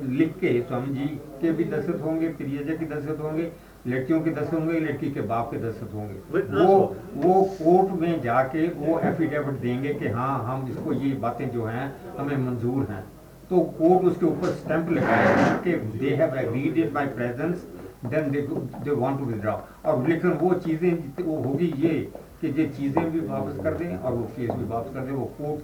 लिख 0.02 0.34
के 0.40 0.60
स्वामी 0.62 0.94
जी 0.96 1.06
के 1.42 1.52
भी 1.52 1.64
दस्तखत 1.66 2.02
होंगे 2.02 2.30
त्रियजा 2.40 2.76
के 2.76 2.86
दस्तखत 2.86 3.22
होंगे 3.22 3.52
लड़कियों 3.88 4.20
के 4.22 4.32
दस्त 4.32 4.54
होंगे 4.54 4.80
लड़की 4.80 5.10
के 5.12 5.22
बाप 5.24 5.50
के 5.51 5.58
दस्त 5.60 5.89
होंगे। 5.94 6.39
वो 6.56 6.75
वो 7.15 7.42
कोर्ट 7.58 8.00
में 8.01 8.22
जाके 8.22 8.68
वो 8.77 9.00
एफिडेविट 9.01 9.60
देंगे 9.62 9.94
कि 9.94 10.08
हाँ 10.10 10.38
हम 10.46 10.68
इसको 10.70 10.94
ये 10.94 11.13
बातें 11.20 11.50
जो 11.51 11.65
हैं 11.65 11.94
हमें 12.18 12.38
मंजूर 12.39 12.88
हैं। 12.89 13.04
तो 13.50 13.60
कोर्ट 13.80 14.06
उसके 14.06 14.25
ऊपर 14.25 14.51
स्टैंप 14.54 14.89
लगाएगा 14.92 15.56
कि 15.63 15.74
they 15.98 16.15
have 16.15 16.36
agreed 16.38 16.77
in 16.77 16.92
my 16.94 17.06
presence 17.18 17.65
then 18.06 18.32
they 18.32 18.42
they 18.42 18.92
want 18.94 19.20
to 19.20 19.25
withdraw 19.25 19.54
और 19.86 20.08
लेकिन 20.08 20.32
वो 20.42 20.54
चीज़ें 20.56 21.24
वो 21.24 21.36
होगी 21.44 21.74
ये 21.77 21.94
कि 22.42 22.48
ये 22.48 22.65
चीज़ें 22.68 23.12
भी 23.12 23.20
वापस 23.27 23.60
कर 23.63 23.74
दें 23.74 23.98
और 23.98 24.13
वो 24.13 24.24
केस 24.36 24.50
भी 24.50 24.63
वापस 24.70 24.94
कर 24.94 25.00
दें 25.00 25.12
वो 25.12 25.25
कोर्ट 25.38 25.62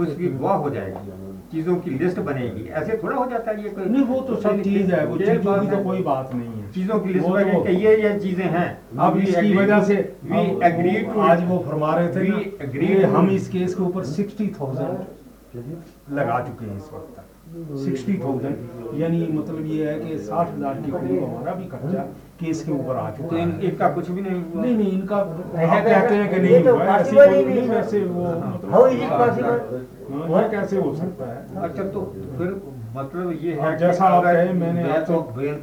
उसकी 0.00 0.26
गवाह 0.28 0.54
हो 0.56 0.70
जाएगी। 0.70 1.10
चीज़ों 1.52 1.76
की 1.76 1.90
लिस्ट 1.90 2.18
बनेगी। 2.20 2.64
ऐसे 2.72 3.00
थोड़ा 3.02 3.16
हो 3.16 3.26
जाता 3.30 3.50
है 3.50 3.62
ये 3.62 3.68
कोई 3.68 3.84
नहीं 3.84 4.04
वो 4.04 4.20
तो 4.20 4.36
सब 4.36 4.60
चीज़ 4.62 4.92
है 4.92 5.04
वो 5.06 5.16
चीज़ों 5.18 5.44
बात 5.44 5.60
की 5.60 5.66
तो 5.66 5.82
कोई 5.84 6.02
बात 6.02 6.34
नहीं 6.34 6.62
है। 6.62 6.70
चीज़ों 6.72 6.98
की 7.00 7.08
लिस्ट 7.08 7.28
वो 7.28 7.38
तो- 7.38 7.44
बनेगी 7.44 7.76
कि 7.76 7.84
ये 7.86 7.96
ये 8.02 8.18
चीज़ें 8.20 8.44
हैं। 8.46 8.68
अब 8.98 9.18
इसकी 9.18 9.54
वजह 9.56 9.82
से 9.82 9.94
वी 10.24 10.40
एग्री 10.66 10.96
टू 11.02 11.20
आज 11.20 11.44
वो 11.48 11.58
फरमा 11.68 11.94
रहे 11.94 12.08
थे 12.08 12.26
कि 12.26 12.66
to- 12.96 13.04
हम 13.16 13.30
इस 13.30 13.48
केस 13.48 13.74
के 13.74 13.82
ऊपर 13.82 14.04
सिक्सटी 14.04 14.46
थाउज़ेंड 14.60 16.16
लगा 16.18 16.40
चुके 16.40 16.66
हैं 16.66 16.76
इस 16.76 16.90
वक्त। 16.92 17.21
सिक्सटी 17.84 18.14
थाउज़ेंड 18.24 19.00
यानी 19.00 19.18
मतलब 19.32 19.66
ये 19.66 19.86
है 19.90 19.98
कि 20.00 20.18
साठ 20.26 20.48
हज़ार 20.54 20.74
के 20.84 20.90
करीब 20.92 21.22
हमारा 21.24 21.52
भी 21.54 21.64
खर्चा 21.66 22.02
केस 22.40 22.62
के 22.64 22.72
ऊपर 22.72 22.96
आ 22.96 23.08
तो 23.10 23.22
चुका 23.22 23.36
है। 23.36 23.42
इनका 23.68 23.88
कुछ 23.94 24.10
भी 24.10 24.20
नहीं 24.20 24.42
हुआ। 24.42 24.62
नहीं 24.62 24.76
नहीं 24.76 24.92
इनका 24.92 25.18
ऐसा 25.56 25.72
आप 25.72 25.84
कहते 25.84 26.14
हैं 26.14 26.28
कि 26.34 26.40
नहीं 26.40 26.62
तो 26.64 26.74
हुआ 26.76 26.96
ऐसी 26.96 27.16
कोई 27.16 27.44
नहीं 27.44 27.68
वैसे 27.68 28.00
वो 28.04 28.24
मतलब 28.24 28.74
हाँ, 30.12 30.42
ये 30.42 30.48
कैसे 30.50 30.76
हो 30.76 30.94
सकता 30.94 31.26
है? 31.32 31.62
अच्छा 31.62 31.82
तो 31.96 32.00
फिर 32.38 32.60
मतलब 32.96 33.38
ये 33.42 33.52
है 33.60 33.76
जैसा 33.78 34.04
आप 34.06 34.24
कहे, 34.24 34.52
मैंने 34.52 34.82
मैं 34.84 35.04
तो 35.04 35.20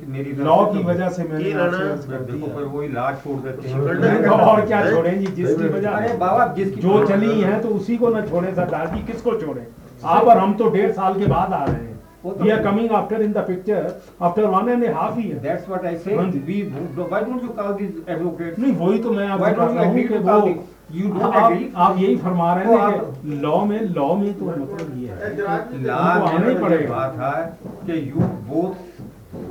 मेरी 0.08 0.32
लॉ 0.38 0.56
की 0.66 0.78
तो- 0.78 0.86
वजह 0.88 1.10
से 1.18 1.24
मैंने 1.24 1.44
देखो 1.44 2.32
दी 2.32 2.42
फिर 2.42 2.58
है। 2.58 2.64
वो 2.66 2.84
इलाज 2.84 3.18
छोड़ 3.24 3.40
देते 3.42 3.70
हैं। 3.70 4.30
और 4.48 4.66
क्या 4.66 4.80
छोड़ें 4.92 5.20
जी 5.20 5.26
जिसकी 5.42 5.68
वजह 5.68 5.90
अरे 5.90 6.14
बाबा 6.18 6.48
जिसकी 6.54 6.82
जो 6.82 7.06
चली 7.08 7.40
है 7.42 7.60
तो 7.62 7.70
उसी 7.76 7.98
को 7.98 8.10
ना 8.16 8.26
छोड़े 8.26 8.54
सरदार 8.56 8.88
जी 8.96 9.02
किसको 9.12 9.36
छोड़े? 9.42 9.68
आप 10.04 10.24
और 10.28 10.38
हम 10.38 10.54
तो 10.58 10.70
डेढ़ 10.70 10.92
साल 10.92 11.20
के 11.20 11.26
बाद 11.28 11.54
आ 11.54 11.64
रहे 11.66 11.76
हैं 11.76 11.88
तो- 12.24 12.42
we 12.42 12.50
are 12.50 12.62
coming 12.64 12.92
after 12.96 13.22
in 13.22 13.32
the 13.34 13.44
picture 13.48 13.94
after 14.28 14.46
one 14.56 14.70
and 14.70 14.86
half 14.96 15.20
year 15.20 15.40
That's 15.46 15.70
what 15.74 15.86
I 15.92 15.94
say. 16.06 16.16
हाँ 16.18 16.26
जी। 16.32 16.40
We, 16.50 16.58
why 17.14 17.22
don't 17.28 17.46
you 17.48 17.54
call 17.60 17.72
these 17.82 18.02
advocates? 18.16 18.60
नहीं 18.60 18.74
वही 18.82 19.00
तो 19.04 19.12
मैं 19.12 19.28
आपको 19.28 19.46
don't 19.46 19.98
you 20.00 20.08
कहता 20.10 20.34
हूँ 20.34 20.54
कि 20.54 20.58
वो 20.58 20.66
You 20.98 21.10
don't 21.16 21.24
आप 21.24 21.52
agree? 21.52 21.66
आप 21.76 21.98
यही 22.00 22.16
फरमा 22.18 22.54
रहे 22.54 22.66
तो 22.66 22.78
हैं 22.78 23.00
कि 23.22 23.36
लॉ 23.42 23.64
में 23.66 23.80
लॉ 23.98 24.14
में 24.16 24.34
तो 24.40 24.46
मतलब 24.46 24.94
ये 25.02 25.08
है 25.10 25.36
Law 25.38 25.98
आना 25.98 26.48
ही 26.48 26.54
तो 26.56 26.62
पड़ेगा। 26.62 26.96
बात 26.96 27.20
है 27.20 27.46
कि 27.86 28.00
you 28.12 28.30
both 28.50 28.88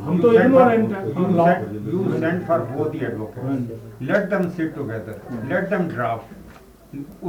हम 0.07 0.19
तो 0.21 0.33
send 0.33 0.55
for- 0.55 0.65
ignorant 0.65 0.93
हैं, 0.93 1.03
हम 1.15 1.25
you 1.25 1.37
law- 1.37 1.49
You 1.93 2.21
send 2.25 2.45
for 2.49 2.59
both 2.71 2.93
the 2.95 3.05
हाँ 3.05 3.11
advocates. 3.11 3.87
Let 4.11 4.29
them 4.33 4.49
sit 4.59 4.75
together. 4.79 5.17
Let 5.53 5.71
them 5.75 5.89
draft. 5.95 6.35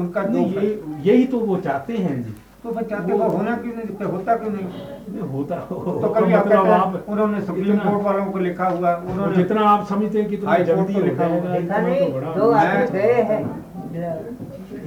उनका 0.02 0.22
नहीं 0.24 0.54
ये 0.56 0.68
यही 1.06 1.26
तो 1.28 1.40
वो 1.40 1.58
चाहते 1.64 1.94
हैं 1.98 2.22
जी 2.24 2.36
तो 2.64 2.72
फिर 2.72 2.84
चाहते 2.84 3.14
वो 3.14 3.28
होना 3.30 3.56
क्यों 3.58 3.74
नहीं? 3.76 3.96
फिर 3.98 4.08
होता 4.08 4.36
क्यों 4.38 4.50
नहीं? 4.52 4.66
नहीं, 5.10 5.28
होता 5.34 5.56
तो 5.70 6.08
कभी 6.16 6.34
आप 6.34 6.46
मतलब 6.46 6.56
कहते 6.56 6.70
हैं, 6.70 6.80
आप 6.80 7.06
उन्होंने 7.10 7.42
सुप्रीम 7.42 7.78
कोर्ट 7.78 8.04
वालों 8.06 8.26
को 8.26 8.40
लिखा 8.40 8.68
हुआ 8.70 8.96
उन्होंने 9.12 9.36
जितना 9.36 9.62
आप 9.70 9.88
समझते 9.88 10.20
हैं 10.20 10.30
कितना 10.30 10.50
हाई 10.50 10.64
जल्दी 10.66 10.94
को 10.94 11.00
हो 11.00 11.06
लिखा 11.06 11.26
होगा। 11.26 11.50
तो 11.54 12.40
दो 12.40 12.52
आदमी 12.54 12.86
गए 12.92 13.14
हैं। 13.30 13.42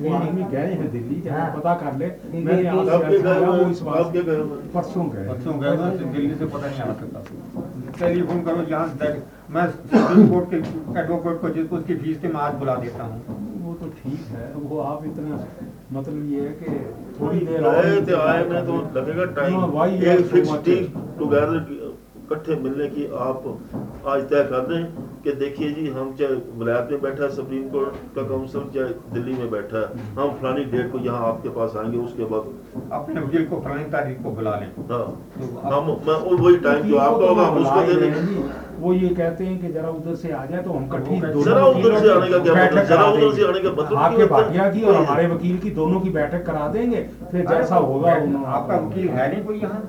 वो 0.02 0.14
आदमी 0.16 0.44
गए 0.50 0.72
हैं 0.72 0.90
दिल्ली 0.92 1.20
जरा 1.20 1.38
हाँ। 1.38 1.50
पता 1.56 1.74
कर 1.74 1.96
ले। 1.98 2.06
मैंने 2.34 2.66
आपसे 2.68 2.90
कब 2.90 3.24
गए 3.24 3.46
वो 3.46 3.70
इस 3.70 3.80
बात 3.82 4.12
के 4.12 4.22
गए। 4.22 4.40
परसों 4.74 5.04
गए 5.10 5.76
थे, 5.78 6.04
दिल्ली 6.04 6.34
से 6.34 6.46
पता 6.46 6.66
नहीं 6.66 6.80
आ 6.80 6.92
सकता 6.92 7.18
टेलीफोन 7.98 8.42
करो 8.42 8.64
जहाँ 8.64 8.88
तक 9.00 9.22
मैं 9.50 9.66
सुप्रीम 9.70 10.28
कोर्ट 10.28 10.50
के 10.50 10.56
एडवोकेट 11.00 11.40
को 11.40 11.48
जिसको 11.56 11.76
उसकी 11.76 11.94
फ़ीस 11.96 12.20
के 12.20 12.28
मैं 12.28 12.40
आज 12.40 12.54
बुला 12.62 12.74
देता 12.84 13.04
हूँ। 13.04 13.16
वो 13.64 13.74
तो 13.74 13.88
ठीक 13.98 14.26
है 14.30 14.52
वो 14.54 14.78
आप 14.82 15.04
इतना 15.04 15.44
मतलब 15.92 16.32
ये 16.32 16.40
है 16.40 16.52
कि 16.52 16.74
थोड़ी 17.16 17.40
देर 17.46 17.64
आए 17.66 17.90
तो 17.90 18.06
थे 18.06 18.14
आए 18.18 18.44
मैं 18.48 18.64
तो 18.66 18.76
लगेगा 18.94 19.24
टाइम 19.34 19.56
एक 20.04 20.24
फिक्स 20.26 20.50
टुगेदर 21.18 21.58
इकट्ठे 22.32 22.54
मिलने 22.56 22.86
की 22.88 23.04
आप 23.20 23.42
आज 24.08 24.22
तय 24.30 24.42
कर 24.50 24.66
दें 24.68 24.84
कि 25.24 25.32
देखिए 25.40 25.72
जी 25.72 25.86
हम 25.90 26.12
चाहे 26.18 26.34
वलायत 26.58 26.88
में 26.90 27.00
बैठा 27.02 27.22
है 27.24 27.28
सुप्रीम 27.30 27.68
कोर्ट 27.70 27.96
का 28.16 28.22
काउंसिल 28.28 28.62
चाहे 28.74 28.94
दिल्ली 29.14 29.34
में 29.34 29.50
बैठा 29.50 29.78
है 29.78 30.06
हम 30.16 30.32
फलानी 30.40 30.64
डेट 30.72 30.90
को 30.92 30.98
यहाँ 31.00 31.28
आपके 31.28 31.48
पास 31.58 31.76
आएँगे 31.76 31.98
उसके 31.98 32.24
बाद 32.32 32.90
अपने 32.92 33.20
वकील 33.20 33.44
को 33.46 33.60
फलानी 33.60 33.84
तारीख 33.92 34.22
को 34.22 34.30
बुला 34.30 34.54
लें। 34.56 34.66
हाँ। 34.66 34.84
तो 34.88 34.98
हम 35.68 35.90
मैं 36.08 36.18
वो 36.24 36.36
वही 36.38 36.56
टाइम 36.66 36.88
जो 36.88 36.96
आपका 36.98 37.26
होगा 37.26 37.46
हम 37.46 37.62
उसको 37.62 37.86
दे 37.86 38.00
देंगे। 38.00 38.60
वो 38.80 38.92
ये 38.92 39.08
कहते 39.14 39.44
हैं 39.44 39.60
कि 39.60 39.68
जरा 39.72 39.88
उधर 39.90 40.14
से 40.16 40.30
आ 40.32 40.44
जाए 40.46 40.62
तो 40.62 40.72
हम 40.72 40.88
कट्ठी 40.88 41.20
जरा 41.42 41.66
उधर 41.66 41.98
से 42.00 42.10
आने 42.12 42.30
का 42.30 42.38
क्या 42.38 42.54
बैठक 42.54 42.74
मतलब? 42.74 42.86
जरा 42.86 43.06
उधर 43.06 43.34
से 43.36 43.46
आने 43.48 43.60
का 43.60 43.70
मतलब 43.72 43.98
आपके 43.98 44.24
भाटिया 44.26 44.68
की 44.72 44.82
और 44.82 44.94
हमारे 44.94 45.26
वकील 45.26 45.58
की 45.58 45.70
दोनों 45.80 46.00
की 46.00 46.10
बैठक 46.10 46.46
करा 46.46 46.68
देंगे 46.68 47.08
फिर 47.32 47.46
जैसा 47.48 47.76
होगा 47.76 48.12
आपका 48.12 48.76
वकील 48.76 49.08
है 49.08 49.32
नहीं 49.32 49.44
कोई 49.44 49.60
यहाँ? 49.60 49.82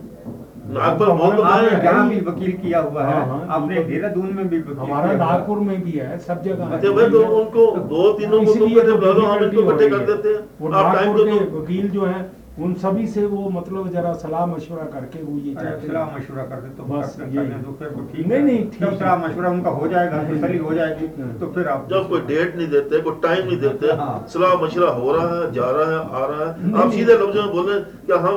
तो 0.74 1.44
है? 1.44 1.84
यहाँ 1.84 2.08
भी 2.10 2.20
वकील 2.22 2.52
किया 2.58 2.80
हुआ 2.82 3.04
है। 3.04 3.14
हाँ, 3.14 3.26
हाँ, 3.28 3.46
आपने 3.50 3.84
देहरादून 3.84 4.34
में 4.36 4.48
भी 4.50 4.60
हमारा 4.74 5.08
है। 5.08 5.18
नागपुर 5.18 5.60
में 5.62 5.82
भी 5.84 5.92
है 5.94 6.18
सब 6.20 6.44
जगह 6.44 6.66
अच्छा 6.68 6.92
भाई 6.92 7.10
तो 7.10 7.26
उनको 7.40 7.66
दो 7.90 8.12
तीनों 8.14 8.44
को 8.46 8.54
तो 8.54 8.68
बुला 8.68 9.12
लो 9.12 9.26
हम 9.26 9.44
इनको 9.44 9.62
इकट्ठे 9.64 9.90
कर 9.90 10.00
है। 10.00 10.06
देते 10.06 10.30
हैं। 10.30 10.74
आप 10.74 10.96
टाइम 10.96 11.10
नागपुर 11.10 11.26
को 11.26 11.40
के 11.40 11.46
दो। 11.46 11.60
वकील 11.60 11.90
जो 11.90 12.06
हैं 12.06 12.32
उन 12.60 12.74
सभी 12.82 13.06
से 13.08 13.26
वो 13.26 13.50
मतलब 13.50 13.88
जरा 13.92 14.12
सलाह 14.16 14.46
मशवरा 14.46 14.84
करके 14.90 15.22
वो 15.24 15.38
ये 15.40 15.54
सलाह 15.54 16.04
हैं। 16.04 16.18
मशवरा 16.18 16.44
कर 16.44 16.60
दे 16.62 16.70
तो 16.78 16.84
बस 16.90 17.16
तो 17.20 17.26
ठीक 17.26 18.28
नहीं, 18.28 18.42
नहीं, 18.42 18.58
ठीक 18.70 18.82
है। 18.84 18.98
सलाह 18.98 19.16
मशवरा 19.18 19.50
उनका 19.50 19.70
हो 19.72 19.88
जाएगा 19.88 20.22
तसली 20.26 20.58
हो 20.58 20.74
जाएगी 20.74 21.08
तो 21.40 21.52
फिर 21.56 21.68
आप 21.68 21.88
जब 21.92 22.10
कोई 22.10 22.22
डेट 22.28 22.56
नहीं 22.58 22.68
देते 22.70 23.00
कोई 23.02 23.16
टाइम 23.24 23.46
नहीं 23.48 23.60
देते 23.62 23.96
हाँ। 24.02 24.14
सलाह 24.34 24.56
मशवरा 24.64 24.92
हो 25.00 25.12
रहा 25.12 25.36
है 25.36 25.52
जा 25.54 25.70
रहा 25.72 25.90
है 25.92 25.98
आ 25.98 26.26
रहा 26.26 26.46
है। 26.46 26.74
आप 26.84 26.92
सीधे 26.92 27.14
लफ्जों 27.16 27.44
में 27.44 27.52
बोले 27.54 27.80
कि 28.08 28.22
हम 28.26 28.36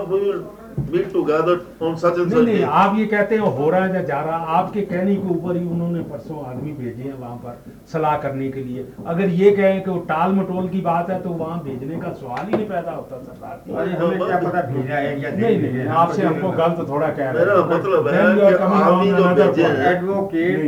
meet 0.78 1.12
together 1.12 1.87
on 1.87 1.95
such 1.97 2.18
and 2.18 2.33
नहीं 2.33 2.42
नहीं 2.45 2.64
आप 2.78 2.97
ये 2.99 3.04
कहते 3.06 3.35
हैं 3.35 3.52
हो 3.59 3.68
रहा 3.71 3.85
है 3.85 3.95
या 3.95 4.02
जा 4.02 4.21
रहा 4.23 4.38
है 4.38 4.47
आपके 4.56 4.80
कहने 4.83 5.14
के 5.16 5.28
ऊपर 5.35 5.56
ही 5.56 5.64
उन्होंने 5.66 6.00
परसों 6.11 6.45
आदमी 6.47 6.73
भेजे 6.73 7.02
हैं 7.02 7.14
वहाँ 7.14 7.37
पर 7.37 7.76
सलाह 7.92 8.16
करने 8.18 8.49
के 8.49 8.64
लिए। 8.64 8.87
अगर 9.06 9.28
ये 9.40 9.50
कहें 9.52 9.83
कि 9.83 9.90
वो 9.90 9.99
टाल 10.09 10.33
मटोल 10.33 10.68
की 10.68 10.80
बात 10.80 11.11
है 11.11 11.21
तो 11.23 11.30
वहाँ 11.35 11.59
भेजने 11.64 12.00
का 12.00 12.12
सवाल 12.12 12.45
ही 12.47 12.56
नहीं 12.56 12.68
पैदा 12.68 12.92
होता 12.92 13.18
सरदार 13.18 13.62
जी। 13.66 13.75
अरे 13.75 13.92
हमें 13.95 14.18
क्या 14.18 14.38
पता 14.40 14.62
भेजा 14.62 14.97
है 14.97 15.21
या 15.23 15.30
नहीं 15.30 15.59
नहीं 15.62 15.87
आपसे 16.02 16.23
हमको 16.23 16.50
गलत 16.59 16.87
थोड़ा 16.88 17.09
कह 17.11 17.30
रहे 17.30 17.62
मतलब 17.71 18.09
है 18.09 18.21
on 18.26 19.38
एडवोकेट। 19.87 20.61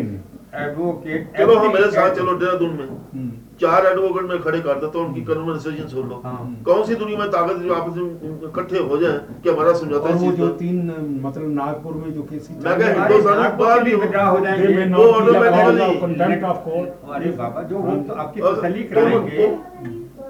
एडवोकेट 0.56 1.36
चलो 1.38 1.58
हम 1.58 1.72
मेरे 1.74 1.90
साथ 1.90 2.14
चलो 2.16 2.34
देहरादून 2.36 2.70
में। 2.70 2.86
हम्म। 2.86 3.30
चार 3.60 3.86
एडवोकेट 3.86 4.28
में 4.30 4.40
खड़े 4.42 4.60
कर 4.60 4.74
देता 4.80 4.98
हूँ 4.98 5.06
उनकी 5.06 5.20
कन्वर्सेशन 5.24 5.86
सुन 5.88 6.08
लो 6.08 6.20
हाँ। 6.24 6.38
कौन 6.64 6.82
सी 6.86 6.94
दुनिया 6.94 7.18
में 7.18 7.30
ताकत 7.30 7.56
जो 7.62 7.74
आपस 7.74 7.96
में 7.96 8.48
इकट्ठे 8.48 8.78
हो 8.90 8.96
जाए 8.98 9.18
कि 9.42 9.50
हमारा 9.50 9.72
समझौता 9.78 10.16
चीज़ 10.18 10.34
जो 10.36 10.48
तीन 10.58 10.76
मतलब 11.22 11.54
नागपुर 11.54 11.94
में 11.94 12.12
जो 12.14 12.22
केस 12.22 12.48
मैं 12.64 12.78
कह 12.78 12.92
हिंदुस्तान 12.92 13.42
हैं, 13.42 13.56
बाहर 13.58 13.82
भी 13.84 13.94
विड्रॉ 13.94 14.26
हो 14.30 14.40
जाएँगे 14.44 14.84
वो 14.94 15.08
ऑटोमेटिकली 15.10 16.00
कंटेंट 16.00 16.44
ऑफ़ 16.44 16.68
court. 16.68 17.14
अरे 17.14 17.30
बाबा 17.38 17.62
जो 17.72 17.78
हम 17.80 18.02
तो 18.02 18.14
आपकी 18.14 18.40
तसल्ली 18.42 18.84
कराएँगे 18.84 19.46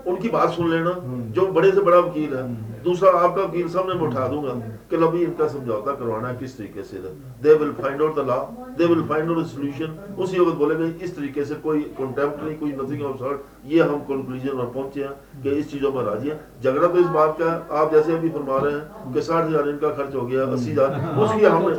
उनकी 0.06 0.28
बात 0.28 0.50
सुन 0.50 0.70
लेना 0.70 0.90
हम्म। 1.04 1.30
जो 1.32 1.47
बड़े 1.52 1.70
से 1.73 1.80
बड़ा 1.80 1.99
वकील 1.99 2.35
है। 2.35 2.42
दूसरा 2.88 3.11
आपका 3.21 3.42
वकील 3.42 3.68
सामने 3.68 3.95
मैं 3.95 4.07
उठा 4.09 4.26
दूँगा 4.28 4.52
कि 4.90 4.97
लभी 4.97 5.23
इनका 5.25 5.49
समझौता 5.49 5.92
करवाना 5.95 6.28
है 6.28 6.37
किस 6.37 6.57
तरीके 6.59 6.83
से 6.90 6.99
they 7.42 7.54
will 7.54 7.73
find 7.80 8.02
out 8.02 8.14
the 8.16 8.26
law 8.28 8.38
they 8.78 8.87
will 8.87 9.02
find 9.09 9.30
out 9.30 9.47
solution 9.49 9.97
उसी 10.18 10.38
वक्त 10.40 10.57
बोलेंगे 10.59 10.87
इस 11.04 11.16
तरीके 11.16 11.45
से 11.45 11.54
कोई 11.66 11.80
कॉन्टेम्प्ट 11.99 12.42
नहीं 12.42 12.57
कोई 12.59 12.73
नथिंग 12.73 13.02
ऑफ़ 13.07 13.16
सॉर्ट 13.18 13.73
ये 13.73 13.80
हम 13.83 13.99
कंक्लूजन 14.09 14.57
पर 14.59 14.66
पहुँचे 14.75 15.02
हैं 15.02 15.42
कि 15.42 15.50
इस 15.61 15.71
चीज़ों 15.71 15.90
पर 15.92 16.04
राज़ी 16.04 16.28
हैं। 16.28 16.38
झगड़ा 16.62 16.88
तो 16.88 16.99
इस 16.99 17.07
बात 17.16 17.37
का 17.40 17.50
आप 17.80 17.92
जैसे 17.92 18.12
अभी 18.12 18.28
फरमा 18.30 18.57
रहे 18.62 18.73
हैं 18.75 19.12
कि 19.14 19.23
साठ 19.23 19.45
हज़ार 19.45 19.68
इनका 19.68 19.90
खर्च 19.99 20.14
हो 20.14 20.23
गया 20.26 20.45
अस्सी 20.52 20.71
हज़ार 20.73 21.21
उसकी 21.25 21.40
तो 21.40 21.50
हमने 21.50 21.75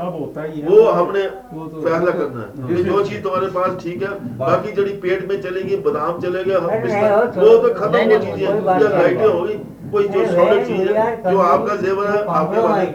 ही 0.46 0.62
है। 0.62 0.68
वो 0.70 0.90
हमने 0.92 1.24
तो- 1.24 1.84
फैसला 1.86 2.12
करना 2.12 2.42
है 2.42 2.68
कि 2.68 2.84
जो 2.84 3.04
चीज़ 3.06 3.24
तुम्हारे 3.24 3.48
पास 3.58 3.78
ठीक 3.84 4.04
है 4.04 4.12
बाकी 4.38 4.72
जड़ी 4.82 4.94
पेट 5.06 5.28
में 5.30 5.42
चलेगी 5.42 5.76
बादाम 5.90 6.20
चलेगा 6.22 6.60
वो 6.60 7.58
तो- 7.58 7.64
तो 7.64 7.74
खत्म 7.80 8.04
हो 8.12 8.20
चीज़ें। 8.26 8.62
लाइटें 8.90 9.28
होगी 9.28 9.60
कोई 9.92 10.08
जो 10.08 10.26
सॉलिड 10.28 10.66
चीज़ 10.68 10.90
है 10.92 11.32
जो 11.32 11.38
आपका 11.42 11.76
जेवर 11.82 12.12
है 12.12 12.24
आपके 12.40 12.68
वाले 12.68 12.86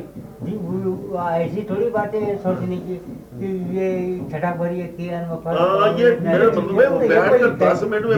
जी, 0.47 0.57
वो- 0.57 0.95
वो 1.11 1.29
ऐसी 1.31 1.63
थोड़ी 1.71 1.89
बातें 1.91 2.37
सोचने 2.39 2.77
की 2.77 2.95
कि 3.39 3.47
ये 3.77 3.87
छठा 4.33 4.51
भरी 4.55 4.81
है 4.81 4.87
कि 4.89 5.09
हाँ, 5.09 5.89
ये 5.99 6.11
मेरा 6.21 6.47
मतलब 6.49 6.81
है, 6.81 6.89
वो 6.89 6.99
बैठ 6.99 7.31
कर 7.41 7.55
दस 7.63 7.83
मिनट 7.85 8.05
में 8.07 8.15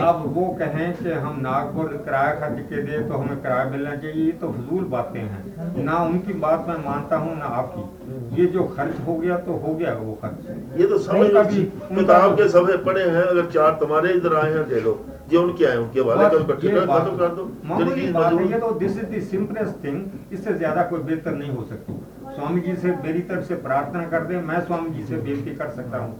अब 0.00 0.22
वो 0.36 0.46
कहें 0.60 0.92
कि 0.96 1.12
हम 1.12 1.38
नागपुर 1.40 1.86
किराया 2.04 2.34
खर्च 2.34 2.58
के 2.70 2.82
दे 2.82 2.98
तो 3.08 3.14
हमें 3.14 3.36
किराया 3.36 3.64
मिलना 3.70 3.94
चाहिए 3.96 4.24
ये 4.24 4.32
तो 4.42 4.48
फजूल 4.48 4.84
बातें 4.90 5.20
हैं। 5.20 5.84
ना 5.84 5.98
उनकी 6.04 6.32
बात 6.40 6.66
मैं 6.68 6.76
मानता 6.84 7.16
हूँ 7.16 7.38
ना 7.38 7.54
आपकी। 7.60 8.40
ये 8.40 8.46
जो 8.46 8.64
खर्च 8.76 9.00
हो 9.06 9.16
गया 9.16 9.36
तो 9.46 9.56
हो 9.66 9.74
गया 9.74 9.94
वो 9.94 10.18
खर्च। 10.22 10.80
ये 10.80 10.86
तो 10.86 10.98
समझ 10.98 11.26
किताब 11.98 12.36
के 12.36 12.48
सभे 12.48 12.76
पढ़े 12.84 13.08
हैं 13.08 13.22
अगर 13.24 13.50
चार 13.50 13.76
तुम्हारे 13.80 14.12
इधर 14.12 14.36
आए 14.36 14.52
हैं 14.52 14.68
दे 14.68 14.80
दो। 14.80 14.98
जो 15.30 15.42
उनके 15.42 15.64
आए 15.64 15.76
उनके 15.76 16.00
वाले 16.02 16.28
का 16.28 16.42
इकट्ठे 16.42 16.68
ये 16.68 16.74
कर 16.74 16.86
खत्म 16.86 17.16
कर 17.18 17.34
दो। 17.34 17.44
मामूली 17.64 18.06
बात 18.12 18.32
है 18.32 18.50
ये 18.50 18.58
तो 18.60 18.70
this 18.80 18.98
is 18.98 19.06
the 19.06 19.20
simplest 19.30 19.84
thing 19.84 20.32
इससे 20.32 20.54
ज़्यादा 20.54 20.82
कोई 20.90 21.00
बेहतर 21.02 21.34
नहीं 21.34 21.50
हो 21.50 21.64
सकती। 21.64 21.92
स्वामी 22.34 22.60
जी 22.60 22.74
से 22.76 22.96
मेरी 23.04 23.20
तरफ़ 23.24 23.44
से 23.44 23.54
प्रार्थना 23.62 24.02
कर 24.08 24.24
दें 24.26 24.40
मैं 24.42 24.60
स्वामी 24.66 24.90
जी 24.90 25.04
से 25.06 25.16
बेनती 25.18 25.54
कर 25.56 25.70
सकता 25.72 25.98
हूँ। 25.98 26.12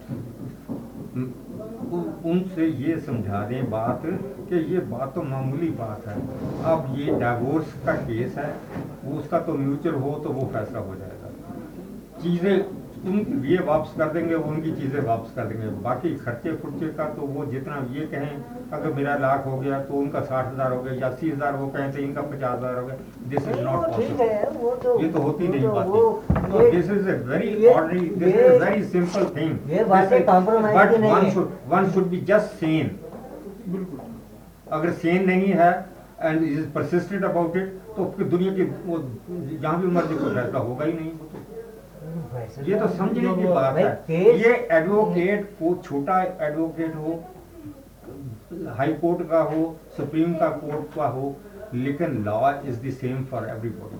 उनसे 2.27 2.67
ये 2.67 2.99
समझा 3.01 3.41
दें 3.49 3.71
बात 3.71 4.03
कि 4.05 4.57
ये 4.73 4.79
बात 4.89 5.15
तो 5.15 5.23
मामूली 5.25 5.69
बात 5.81 6.07
है। 6.09 6.17
अब 6.73 6.95
ये 6.99 7.19
डाइवोर्स 7.21 7.73
का 7.87 7.93
केस 8.01 8.39
है 8.39 8.51
उसका 9.15 9.39
तो 9.41 9.55
म्यूचुअल 9.55 9.95
हो 9.97 10.15
तो 10.25 10.31
वो 10.31 10.49
फैसला 10.55 10.81
हो 10.81 10.95
जाएगा। 10.95 11.29
चीज़ें 12.23 12.57
उन 13.05 13.43
ये 13.47 13.59
वापस 13.65 13.95
कर 13.99 14.09
देंगे 14.13 14.35
वो 14.35 14.51
उनकी 14.51 14.71
चीज़ें 14.75 15.01
वापस 15.07 15.33
कर 15.37 15.45
देंगे। 15.47 15.67
बाकी 15.83 16.11
खर्चे 16.19 16.53
खुर्चे 16.57 16.87
का 16.99 17.05
तो 17.15 17.27
वो 17.35 17.45
जितना 17.47 17.77
ये 17.93 18.07
कहें 18.13 18.35
अगर 18.73 18.93
मेरा 18.95 19.15
लाख 19.19 19.47
हो 19.47 19.57
गया 19.59 19.81
तो 19.85 19.95
उनका 19.95 20.21
साठ 20.23 20.47
हज़ार 20.53 20.73
हो 20.73 20.83
गया 20.83 20.95
या 20.95 21.07
अस्सी 21.09 21.31
हज़ार 21.31 21.57
वो 21.57 21.67
कहें 21.77 21.93
तो 21.93 21.99
इनका 21.99 22.23
पचास 22.31 22.59
हज़ार 22.59 22.79
हो 22.79 22.87
गया। 22.87 22.97
दिस 23.29 23.49
इज़ 23.49 23.61
नॉट 23.61 23.79
पॉसिबल 23.87 25.03
ये 25.03 25.09
तो 25.13 25.19
होती 25.21 25.49
नहीं 25.49 25.63
तो- 25.63 25.75
बातें 25.75 26.71
this 26.71 26.91
is 26.91 27.05
very 28.65 28.81
simple 28.93 29.27
thing 29.37 29.51
ये 29.71 29.85
बातें 29.87 30.19
compromise 30.27 30.77
but 30.77 30.93
की 30.93 30.99
नहीं 30.99 31.13
one 31.13 31.25
है। 31.25 31.31
should 31.35 31.49
one 31.75 31.87
should 31.95 32.09
be 32.15 32.21
just 32.33 32.49
sane 32.63 32.91
अगर 34.73 34.91
सेन 35.03 35.27
नहीं 35.27 35.53
है 35.59 35.73
and 36.23 36.43
is 36.45 36.67
persistent 36.75 37.25
about 37.25 37.57
it 37.57 37.69
तो 37.97 38.05
दुनिया 38.21 38.53
की 38.55 38.63
वो 38.87 38.99
जहाँ 39.33 39.81
भी 39.81 39.87
मर्ज़ी 39.97 40.17
कोई 40.17 40.35
फैसला 40.35 40.59
होगा 40.61 40.85
ही 40.85 40.93
नहीं। 40.93 41.11
ये 42.65 42.79
तो 42.81 42.89
समझने 42.89 43.35
की 43.35 43.47
बात 43.49 43.77
है 43.77 43.87
ये 44.39 44.53
एडवोकेट 44.73 45.45
को 45.59 45.75
छोटा 45.85 46.21
एडवोकेट 46.23 46.95
हो 46.97 47.23
हाई 48.77 48.93
कोर्ट 48.95 49.29
का 49.29 49.41
हो 49.43 49.61
सुप्रीम 49.97 50.35
का 50.35 50.49
कोर्ट 50.59 50.95
का 50.97 51.07
हो 51.09 51.35
लेकिन 51.75 52.23
law 52.25 52.51
is 52.65 52.81
the 52.81 52.91
same 52.95 53.25
for 53.31 53.49
everybody 53.51 53.97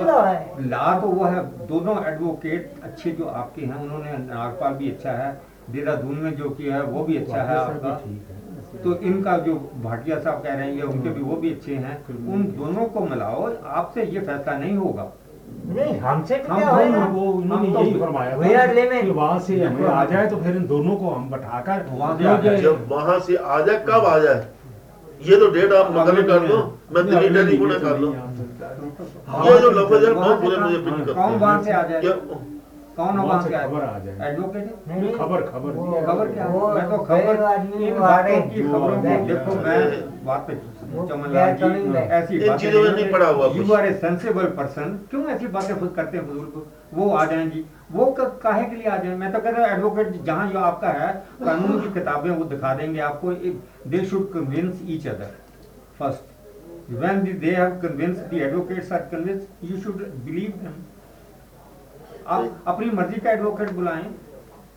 law 0.00 0.20
है 0.22 0.68
ला 0.68 0.98
तो 1.00 1.06
वो 1.08 1.24
है 1.24 1.40
दोनों 1.66 1.96
एडवोकेट 2.06 2.82
अच्छे 2.82 3.12
जो 3.12 3.24
आपके 3.40 3.62
हैं 3.62 3.76
उन्होंने 3.76 4.16
नागपाल 4.18 4.74
भी 4.74 4.90
अच्छा 4.90 5.12
है 5.12 5.30
देहरादून 5.70 6.18
में 6.18 6.34
जो 6.36 6.50
किया 6.50 6.76
है 6.76 6.82
वो 6.84 7.04
भी 7.04 7.16
अच्छा 7.16 7.42
है 7.42 7.56
आपका। 7.56 7.94
तो 8.82 8.94
इनका 9.00 9.36
जो 9.38 9.54
भाटिया 9.82 10.18
साहब 10.18 10.42
कह 10.42 10.54
रहे 10.54 10.66
हैं 10.66 10.74
ये 10.74 10.82
उनके 10.82 11.08
भी 11.08 11.22
वो 11.22 11.36
भी 11.36 11.50
अच्छे 11.50 11.74
हैं 11.76 11.96
उन 12.34 12.44
दोनों 12.56 12.84
को 12.86 13.00
मिलाओ 13.00 13.42
आपसे 13.80 14.04
ये 14.04 14.20
फैसला 14.20 14.56
नहीं 14.58 14.76
होगा। 14.76 15.04
नहीं 15.66 15.98
हमसे 16.00 16.36
तो 16.36 16.52
हम- 16.52 16.62
क्या 16.62 16.70
हम- 16.94 17.14
वो 17.14 17.32
उन्होंने 17.32 17.72
तो 17.72 17.80
यही 17.80 18.00
फरमाया. 18.00 18.36
कि 19.02 19.10
वहाँ 19.10 19.38
से 19.38 19.64
हमें 19.64 19.88
आ 19.88 20.04
जाए 20.04 20.26
तो 20.26 20.36
फिर 20.36 20.56
इन 20.56 20.66
दोनों 20.66 20.96
को 20.96 21.10
हम 21.10 21.30
बैठाकर 21.30 21.86
वहाँ 21.90 22.16
से 22.18 22.24
जो 22.24 22.30
आ 22.30 22.36
कि- 22.36 22.50
जाए। 22.50 22.60
जब 22.60 22.86
वहाँ 22.88 23.18
से 23.20 23.36
आ 23.36 23.60
जाए 23.60 23.84
कब 23.88 24.06
आ 24.06 24.18
जाए? 24.18 24.46
ये 25.22 25.36
तो 25.36 25.50
डेट 25.50 25.72
आप 25.72 25.90
मुकर्र 25.92 26.22
कर 26.22 26.46
दो। 26.48 26.56
मैं 26.94 27.04
कर 27.80 27.98
लो 27.98 28.14
ये 29.44 29.58
जो 29.60 29.70
लफ्ज 29.70 30.04
है 30.04 30.12
बहुत 30.14 30.40
बुरे 30.40 30.56
मुझे 30.56 30.78
पिक 30.78 30.94
करते 30.94 31.12
कौन 31.12 31.34
वहाँ 31.34 31.62
से 31.62 31.72
आ 31.72 31.82
जाए? 31.82 32.00
कौन 32.96 33.06
वहाँ 33.06 33.24
वहाँ 33.26 33.42
से 33.42 33.48
से 33.50 33.56
खबर 33.58 33.82
आ 33.82 33.98
जाए। 33.98 34.30
एडवोकेट 34.30 34.74
नहीं, 34.88 35.00
नहीं, 35.02 35.12
खबर- 35.14 35.46
खबर 35.52 35.70
खबर 36.06 36.28
क्या? 36.28 36.46
मैं 36.74 36.90
तो 36.90 36.98
खबर 36.98 37.42
आदमी 37.44 37.90
वो 37.90 38.06
की 38.50 38.62
खबरों 38.62 38.96
को 38.96 39.26
देखो 39.26 39.54
मैं 39.54 40.26
बात 40.26 40.44
पे 40.48 40.54
वो 40.92 41.06
चमन 41.08 41.32
गैर 41.32 41.34
लाल 41.34 41.56
coming 41.60 41.84
जी 41.84 41.92
back. 41.92 42.10
ऐसी 42.12 42.38
इन 42.38 42.56
चीज़ों 42.58 42.82
में 42.82 42.90
नहीं 42.90 43.10
पड़ा 43.12 43.26
हुआ 43.28 43.46
you 43.56 43.72
are 43.74 43.86
a 43.86 43.92
sensible 44.00 44.46
person 44.58 44.98
क्यों 45.10 45.24
ऐसी 45.34 45.46
बातें 45.54 45.78
खुद 45.78 45.92
करते 45.96 46.16
हैं 46.16 46.24
फजूल 46.26 46.44
को 46.46 46.66
वो 46.94 47.10
आ 47.10 47.24
जाएँ 47.26 47.48
जी। 47.50 47.64
वो 47.92 48.06
काहे 48.18 48.64
के 48.64 48.76
लिए 48.76 48.86
आ 48.86 48.96
जाए? 48.96 49.14
मैं 49.16 49.32
तो 49.32 49.38
कहता 49.40 49.60
हूँ 49.60 49.68
एडवोकेट 49.68 50.22
जहाँ 50.24 50.50
जो 50.52 50.58
आपका 50.60 50.88
है 50.98 51.12
कानून 51.44 51.80
की 51.80 51.92
किताबें 51.94 52.30
वो 52.30 52.44
दिखा 52.52 52.74
देंगे 52.74 53.00
आपको। 53.02 53.32
They 53.90 54.04
should 54.06 54.32
convince 54.32 54.80
each 54.88 55.06
other 55.08 55.34
first 55.98 56.30
when 57.00 57.20
they 57.42 57.50
have 57.56 57.74
convinced 57.82 58.22
the 58.30 58.40
advocates 58.44 58.88
are 58.94 59.04
convinced 59.10 59.68
you 59.68 59.76
should 59.82 60.00
believe 60.24 60.56
them 60.62 60.74
आप 62.36 62.64
अपनी 62.68 62.90
मर्ज़ी 62.98 63.20
का 63.20 63.30
एडवोकेट 63.30 63.70
बुलाएँ। 63.72 64.04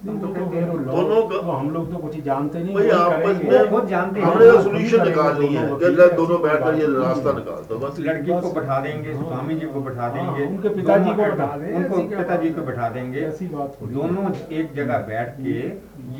दोनों 0.03 1.21
का- 1.21 1.41
तो 1.41 1.51
हम 1.51 1.69
लोग 1.69 1.91
तो 1.91 1.97
कुछ 1.97 2.19
जानते 2.19 2.63
नहीं 2.63 2.75
भाई 2.75 2.89
आपस। 2.89 3.41
में 3.43 3.69
वो 3.69 3.79
जानते 3.87 4.19
हैं। 4.19 4.27
हमने 4.27 4.63
सोल्यूशन 4.63 5.03
निकाल 5.07 5.33
करेंगे, 5.33 5.47
ली 5.47 5.55
है। 5.55 5.67
कि 6.09 6.15
दोनों 6.15 6.41
बैठ 6.41 6.63
कर 6.63 6.75
ये 6.75 6.85
रास्ता 6.85 7.31
निकाल 7.31 7.63
दो 7.69 7.77
बस। 7.79 7.99
लड़की 7.99 8.31
को 8.41 8.51
बैठा 8.51 8.79
देंगे 8.79 9.13
हाँ। 9.13 9.23
स्वामी 9.23 9.55
जी 9.55 9.65
को 9.65 9.81
बैठा 9.81 10.01
हाँ, 10.01 10.13
देंगे 10.13 10.45
उनके 10.45 10.69
पिताजी 10.69 11.09
को 11.09 11.15
बैठा 11.15 11.57
दें, 11.57 11.73
उनको 11.73 12.01
पिताजी 12.17 12.49
को 12.49 12.61
बैठा 12.61 12.89
देंगे। 12.89 13.19
ऐसी 13.19 13.47
बात 13.47 13.77
दोनों 13.83 14.31
एक 14.51 14.73
जगह 14.73 14.97
बैठ 14.97 15.35
के 15.39 15.57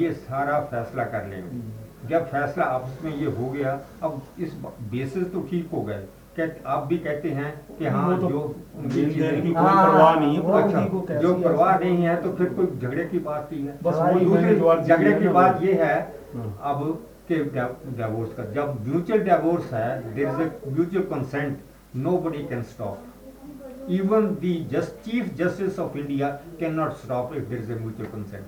ये 0.04 0.12
सारा 0.14 0.60
फैसला 0.60 1.04
कर 1.04 1.28
लेंगे 1.28 2.10
जब 2.10 2.26
फैसला 2.26 2.64
आपस 2.64 3.00
में 3.06 3.16
ये 3.18 3.26
हो 3.26 3.50
गया 3.52 3.80
अब 4.04 4.22
इस 4.40 4.54
बेसिस 4.92 5.32
तो 5.34 5.42
ठीक 5.42 5.70
हो 5.74 5.82
गए। 5.82 6.04
आप 6.40 6.84
भी 6.88 6.98
कहते 6.98 7.30
हैं 7.30 7.54
कि 7.78 7.86
हाँ 7.86 8.20
तो 8.22 8.30
जो 8.30 8.40
उनकी 8.78 9.06
की 9.06 9.20
कोई 9.20 9.54
हाँ, 9.54 9.92
परवाह 9.92 10.20
नहीं 10.20 10.36
है 10.36 10.62
अच्छा, 10.62 11.20
जो 11.20 11.34
परवाह 11.36 11.78
नहीं 11.80 12.04
है 12.06 12.16
तो 12.24 12.32
फिर 12.38 12.50
कोई 12.54 12.66
झगड़े 12.80 13.06
की 13.06 13.20
बात 13.20 13.50
नहीं 13.52 13.64
है। 13.68 13.78
बस 13.84 13.96
दूसरी 14.24 14.60
आज 14.70 14.88
झगड़े 14.88 15.14
की 15.20 15.28
बात 15.38 15.62
ये 15.64 15.74
है 15.84 15.96
हाँ। 16.36 16.58
अब 16.74 16.84
के 17.28 17.36
डिवोर्स 17.44 18.34
का 18.38 18.44
जब 18.54 18.78
म्यूचुअल 18.88 19.20
डिवोर्स 19.30 19.74
है 19.74 20.14
there 20.16 20.30
is 20.30 20.42
a 20.42 20.52
mutual 20.68 21.04
consent 21.14 21.58
nobody 22.06 22.44
can 22.50 22.64
stop 22.76 23.12
even 23.96 24.24
the 24.42 24.52
just 24.70 24.94
chief 25.08 25.26
justice 25.40 25.76
of 25.82 25.96
india 26.04 26.28
cannot 26.60 26.96
stop 27.02 27.34
if 27.40 27.44
there 27.50 27.60
is 27.60 27.68
a 27.70 27.76
mutual 27.82 28.08
consent. 28.14 28.46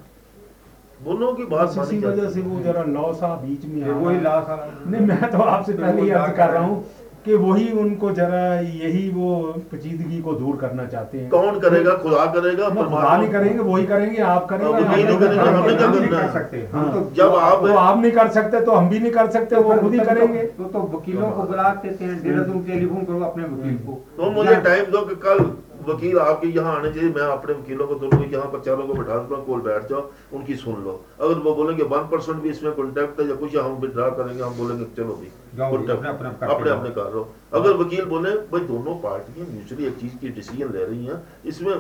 दोनों 0.99 1.33
की 1.33 1.43
बात 1.45 1.75
इसी 1.83 1.97
वजह 1.99 2.29
से 2.29 2.41
वो 2.41 2.59
जरा 2.61 2.83
लॉ 2.85 3.11
सा 3.13 3.27
बीच 3.41 3.65
में 3.65 3.83
वही 3.83 4.15
है। 4.15 4.21
ला 4.23 4.39
था 4.47 4.55
नहीं 4.87 5.01
मैं 5.07 5.29
तो 5.31 5.41
आपसे 5.41 5.73
पहले 5.73 6.01
ही 6.01 6.09
अर्ज़ 6.21 6.33
कर 6.37 6.49
रहा 6.49 6.63
हूँ 6.63 6.83
कि 7.27 7.35
वही 7.35 7.71
उनको 7.79 8.11
जरा 8.11 8.43
यही 8.55 9.09
वो 9.09 9.29
पेचीदगी 9.71 10.19
को 10.21 10.33
दूर 10.33 10.55
करना 10.55 10.85
चाहते 10.85 11.17
हैं। 11.17 11.29
कौन 11.29 11.59
करेगा? 11.59 11.93
खुदा 11.97 12.25
करेगा? 12.31 12.67
ना, 12.67 12.83
खुदा 12.83 13.17
नहीं 13.17 13.29
करेंगे 13.29 13.59
वही 13.59 13.85
करेंगे 13.85 14.21
आप 14.27 14.47
करेंगे 14.49 14.73
हम 14.73 15.95
नहीं 15.95 16.07
कर 16.07 16.29
सकते। 16.33 16.57
हाँ। 16.73 16.85
तो 16.93 17.01
जब 17.15 17.35
आप 17.35 17.65
तो 17.67 17.73
आप 17.75 18.01
नहीं 18.01 18.11
कर 18.11 18.27
सकते 18.31 18.61
तो 18.61 18.71
हम 18.71 18.89
भी 18.89 18.99
नहीं 18.99 19.11
कर 19.11 19.29
सकते 19.29 19.55
वो 19.57 19.75
खुद 19.75 19.93
ही 19.93 19.99
करेंगे 19.99 20.43
तो, 20.43 20.63
तो, 20.63 20.69
तो 20.69 20.97
वकीलों 20.97 21.31
को 21.31 21.43
बुला 21.43 21.69
देते 21.83 22.05
हैं 22.05 22.21
देहरादून 22.23 22.63
टेलीफोन 22.63 23.03
करो 23.05 23.19
अपने 23.25 23.43
वकील 23.45 23.77
को। 23.87 24.01
तो 24.17 24.31
मुझे 24.31 24.55
टाइम 24.61 24.91
दो 24.91 25.01
कल 25.25 25.45
वकील 25.87 26.17
आपके 26.19 26.47
यहाँ 26.49 26.75
आने 26.75 26.91
चाहिए 26.93 27.09
मैं 27.09 27.21
अपने 27.23 27.53
वकीलों 27.53 27.87
को 27.87 27.95
दोनों 27.95 28.25
यहाँ 28.25 28.45
पर 28.51 28.61
चारों 28.61 28.87
को 28.87 28.93
बैठा 28.93 29.17
दूँगा 29.17 29.43
कोल 29.43 29.61
बैठ 29.61 29.89
जाओ 29.89 30.09
उनकी 30.33 30.55
सुन 30.55 30.83
लो 30.83 30.93
अगर 31.21 31.39
वो 31.39 31.53
बोलेंगे 31.55 31.83
वन 31.85 32.07
परसेंट 32.07 32.41
भी 32.41 32.49
इसमें 32.49 32.73
कॉन्टेक्ट 32.73 33.19
है 33.21 33.27
या 33.29 33.35
कुछ 33.35 33.55
हम 33.57 33.77
विद्रा 33.77 34.09
करेंगे 34.17 34.43
हम 34.43 34.57
बोलेंगे 34.57 34.85
चलो 34.97 35.13
भी 35.13 35.31
अपने-। 35.61 36.71
अपने 36.71 36.89
कर 36.91 37.13
लो 37.13 37.27
अगर 37.53 37.77
वकील 37.77 38.05
बोले 38.05 38.31
भाई 38.51 38.61
दोनों 38.67 38.95
पार्टियाँ 38.99 39.47
म्यूचुअली 39.47 39.85
एक 39.85 39.97
चीज़ 39.97 40.17
की 40.17 40.29
डिसीज़न 40.31 40.73
ले 40.73 40.85
रही 40.85 41.05
है 41.05 41.21
इसमें 41.45 41.73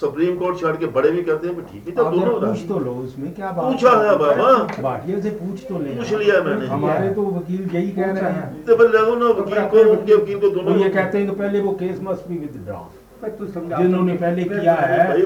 सुप्रीम 0.00 0.36
कोर्ट 0.36 0.60
छाड़ 0.60 0.76
के 0.76 0.86
बड़े 0.86 1.10
भी 1.10 1.22
कहते 1.22 1.48
हैं 1.48 1.62
ठीक 1.62 1.88
है 1.88 1.94
जरा 1.94 2.10
दोनों 2.10 2.40
पूछ 2.40 2.68
तो 2.68 2.78
लो 2.78 2.92
उसमें 2.92 3.34
क्या 3.34 3.50
बात 3.50 3.64
पूछा 3.64 3.90
है? 3.90 4.16
बाबा। 4.18 4.82
भाटिया 4.82 5.20
से 5.20 5.30
पूछ 5.30 5.66
तो 5.68 5.78
ले। 5.78 5.90
पूछ 5.90 6.12
लिया 6.12 6.40
मैंने। 6.42 6.66
हमारे 6.66 7.10
तो 7.10 7.22
वकील 7.22 7.70
यही 7.74 7.90
कह 7.90 8.04
रहे 8.04 8.32
हैं। 8.32 8.64
तो 8.64 8.76
फिर 8.76 8.88
लगो 8.90 9.16
ना 9.16 9.26
वकील 9.40 9.60
को 9.66 9.90
उनके 9.90 10.14
वकील 10.14 10.38
को 10.40 10.50
दोनों 10.50 10.76
ये 10.78 10.88
कहते 10.88 11.18
हैं 11.18 11.30
कि 11.30 11.36
पहले 11.36 11.60
वो 11.60 11.72
केस 11.72 11.98
मस्ट 12.02 12.28
बी 12.28 12.38
विदड्रॉ 12.38 12.78
तू 13.38 13.46
जिन्होंने 13.46 14.12
पहले 14.14 14.44
किया 14.44 14.74
है 14.74 15.20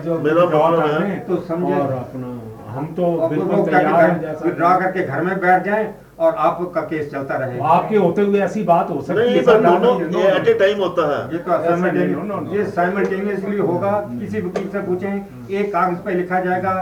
जो 0.00 0.18
मेरा 0.18 0.44
मतलब 0.44 1.02
है, 1.02 1.18
तो 1.20 1.36
समझे- 1.36 1.80
और 1.80 1.90
अपना 1.92 2.70
हम 2.70 2.86
तो 2.86 3.28
बिल्कुल 3.28 3.64
तैयार 3.64 4.10
हैं 4.10 4.34
विड्रॉ 4.44 4.78
करके 4.80 5.06
घर 5.06 5.22
में 5.22 5.40
बैठ 5.40 5.64
जाएँ। 5.64 5.94
और 6.18 6.34
आपका 6.36 6.80
केस 6.82 7.10
चलता 7.10 7.36
रहे। 7.38 7.58
आपके 7.72 7.96
होते 7.96 8.22
हुए 8.22 8.40
ऐसी 8.42 8.62
बात 8.64 8.90
हो 8.90 9.00
सकती 9.00 9.20
नहीं 9.20 9.34
है 9.34 9.42
पर 9.46 9.60
दोनों 9.62 10.20
ये 10.20 10.28
एट 10.30 10.48
ए 10.48 10.54
टाइम 10.58 10.78
होता 10.78 11.06
है। 11.08 11.20
ये 11.32 11.38
तो. 11.40 12.54
ये 12.54 12.64
साइमल्टेनियसली 12.70 13.58
होगा 13.58 13.92
किसी 14.10 14.40
वकील 14.40 14.68
से 14.68 14.80
पूछें 14.86 15.12
एक 15.50 15.72
कागज़ 15.72 15.98
पे 16.04 16.14
लिखा 16.14 16.40
जाएगा 16.40 16.72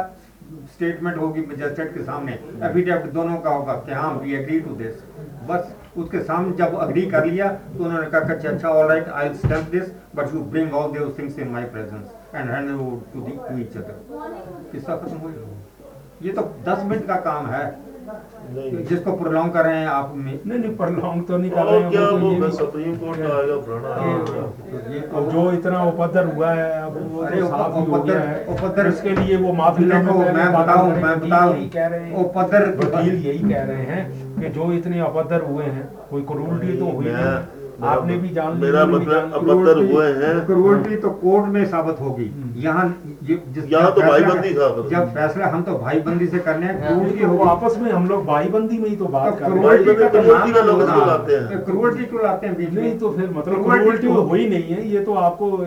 स्टेटमेंट 0.75 1.17
होगी 1.19 1.41
मजिस्ट्रेट 1.49 1.93
के 1.95 2.03
सामने। 2.05 2.33
एफिडेविट 2.69 3.13
दोनों 3.13 3.37
का 3.39 3.51
होगा 3.51 3.75
कि 3.87 3.93
हाँ 3.93 4.13
वी 4.23 4.35
एग्री 4.35 4.61
टू 4.61 4.75
दिस 4.77 4.95
बस 5.49 5.75
उसके 5.97 6.21
सामने 6.23 6.57
जब 6.57 6.75
अग्री 6.81 7.03
कर 7.11 7.25
लिया 7.27 7.49
तो 7.49 7.85
उन्होंने 7.85 8.07
कहा 8.07 8.21
कि 8.21 8.33
अच्छा 8.33 8.49
अच्छा 8.49 8.69
all 8.69 8.89
right 8.89 9.09
I 9.09 9.35
stamp 9.37 9.69
this 9.71 9.91
but 10.17 10.35
you 10.35 10.41
bring 10.55 10.75
all 10.75 10.91
those 10.93 11.19
things 11.19 11.39
in 11.39 11.49
my 11.51 11.65
presence 11.75 12.07
and 12.35 12.51
hand 12.51 12.69
to 13.13 13.21
the 13.21 13.33
to 13.49 13.59
each 13.61 13.77
other 13.77 13.97
किस्सा 14.73 14.97
खत्म 14.97 15.17
हो 15.17 15.29
गया 15.29 15.55
ये 16.23 16.33
तो 16.33 16.43
10 16.67 16.85
मिनट 16.85 17.07
का 17.07 17.17
काम 17.25 17.47
है। 17.47 17.65
जिसको 18.89 19.13
प्रोलॉन्ग 19.13 19.53
कर 19.53 19.65
रहे 19.65 19.79
हैं 19.79 19.87
आप 19.89 20.13
में 20.17 20.33
नहीं 20.47 20.59
नहीं 20.59 20.75
प्रलोंग 20.77 21.23
तो 21.29 21.37
नहीं 21.37 21.51
कर 21.51 21.65
रहे 21.65 21.81
हैं 21.81 21.91
क्या 21.91 22.01
वो 22.03 22.19
तो 22.19 22.31
मैं 22.41 22.51
सुप्रीम 22.51 22.95
कोर्ट 22.97 23.19
का 23.19 23.37
आएगा 23.37 23.57
पुराना 23.57 23.95
आएगा। 23.95 24.43
तो 25.03 25.17
अब 25.17 25.31
जो 25.31 25.51
इतना 25.53 25.83
उपद्र 25.85 26.25
हुआ 26.27 26.51
है 26.51 26.71
अब 26.83 26.99
वो 27.13 27.23
अरे 27.23 27.41
तो 27.41 27.47
साफ़ 27.49 27.75
उपद्र- 27.79 28.49
उपद्र- 28.49 28.87
इसके 28.89 29.15
लिए 29.15 29.37
वो 29.37 29.53
माफ़ी 29.53 29.85
देखो 29.85 30.19
मैं 30.19 30.53
बताऊँ 30.53 30.91
मैं 30.97 31.19
बताऊँ। 31.21 31.55
यही 31.57 31.69
कह 31.69 31.87
रहे 31.87 32.01
हैं। 32.05 32.15
उपद्र 32.25 32.65
वकील 32.79 33.15
यही 33.27 33.39
कह 33.53 33.63
रहे 33.63 33.85
हैं 33.85 34.41
कि 34.41 34.49
जो 34.49 34.73
इतने 34.73 35.01
अपद्र 35.01 35.41
हुए 35.43 35.65
हैं 35.65 35.89
कोई 36.11 36.23
क्रूरटी 36.23 36.77
तो 36.79 36.91
हुई 36.91 37.07
है 37.07 37.35
आपने 37.85 38.17
भी 38.17 38.29
जान 38.29 38.57
मेरा 38.57 38.85
मतलब 38.87 39.11
जान 39.11 39.31
हुए 39.93 40.07
हैं। 40.07 40.47
क्रूरटी 40.47 40.97
तो 40.97 41.11
कोर्ट 41.11 41.45
में 41.47 41.65
साबित 41.67 41.97
होगी। 42.01 42.25
हम्म। 42.25 42.61
यहाँ 42.61 43.03
ये- 43.23 43.73
यहाँ 43.73 43.93
तो 43.93 44.01
फैसला- 44.01 44.23
भाईबंदी 44.23 44.55
साबित 44.55 44.91
जब 44.91 45.15
फैसला 45.15 45.47
हम 45.47 45.63
तो 45.63 45.73
भाईबंदी 45.79 46.27
से 46.27 46.39
करने 46.39 46.67
हैं 46.67 46.87
क्रूरटी 46.87 47.21
तो 47.21 47.27
होगी। 47.27 47.51
आपस 47.51 47.79
में 47.79 47.93
हम 47.93 48.09
लोग 48.09 48.25
भाईबंदी 48.27 48.79
में 48.79 48.89
ही 48.89 48.97
तो 48.97 49.05
बात 49.07 49.33
तो 49.33 49.39
कर 49.41 49.51
रहे 49.51 49.51
हैं। 49.51 49.85
क्रूरटी 49.85 50.01
का 50.01 50.09
तो 50.09 50.23
क्रूरटी 50.23 50.53
क्यों 50.53 51.07
लाते 51.07 51.37
हैं? 51.37 51.65
क्यों 52.05 52.23
लाते 52.23 52.47
हैं 52.47 52.57
बीच 52.57 52.71
नहीं 52.71 52.99
तो 52.99 53.11
फिर 53.11 53.31
मतलब 53.31 53.55
क्रूरटी 53.83 54.07
तो- 54.09 54.29
हुई 54.31 54.49
नहीं 54.49 54.63
है 54.63 54.89
ये 54.89 55.01
तो 55.01 55.15
आपको 55.15 55.67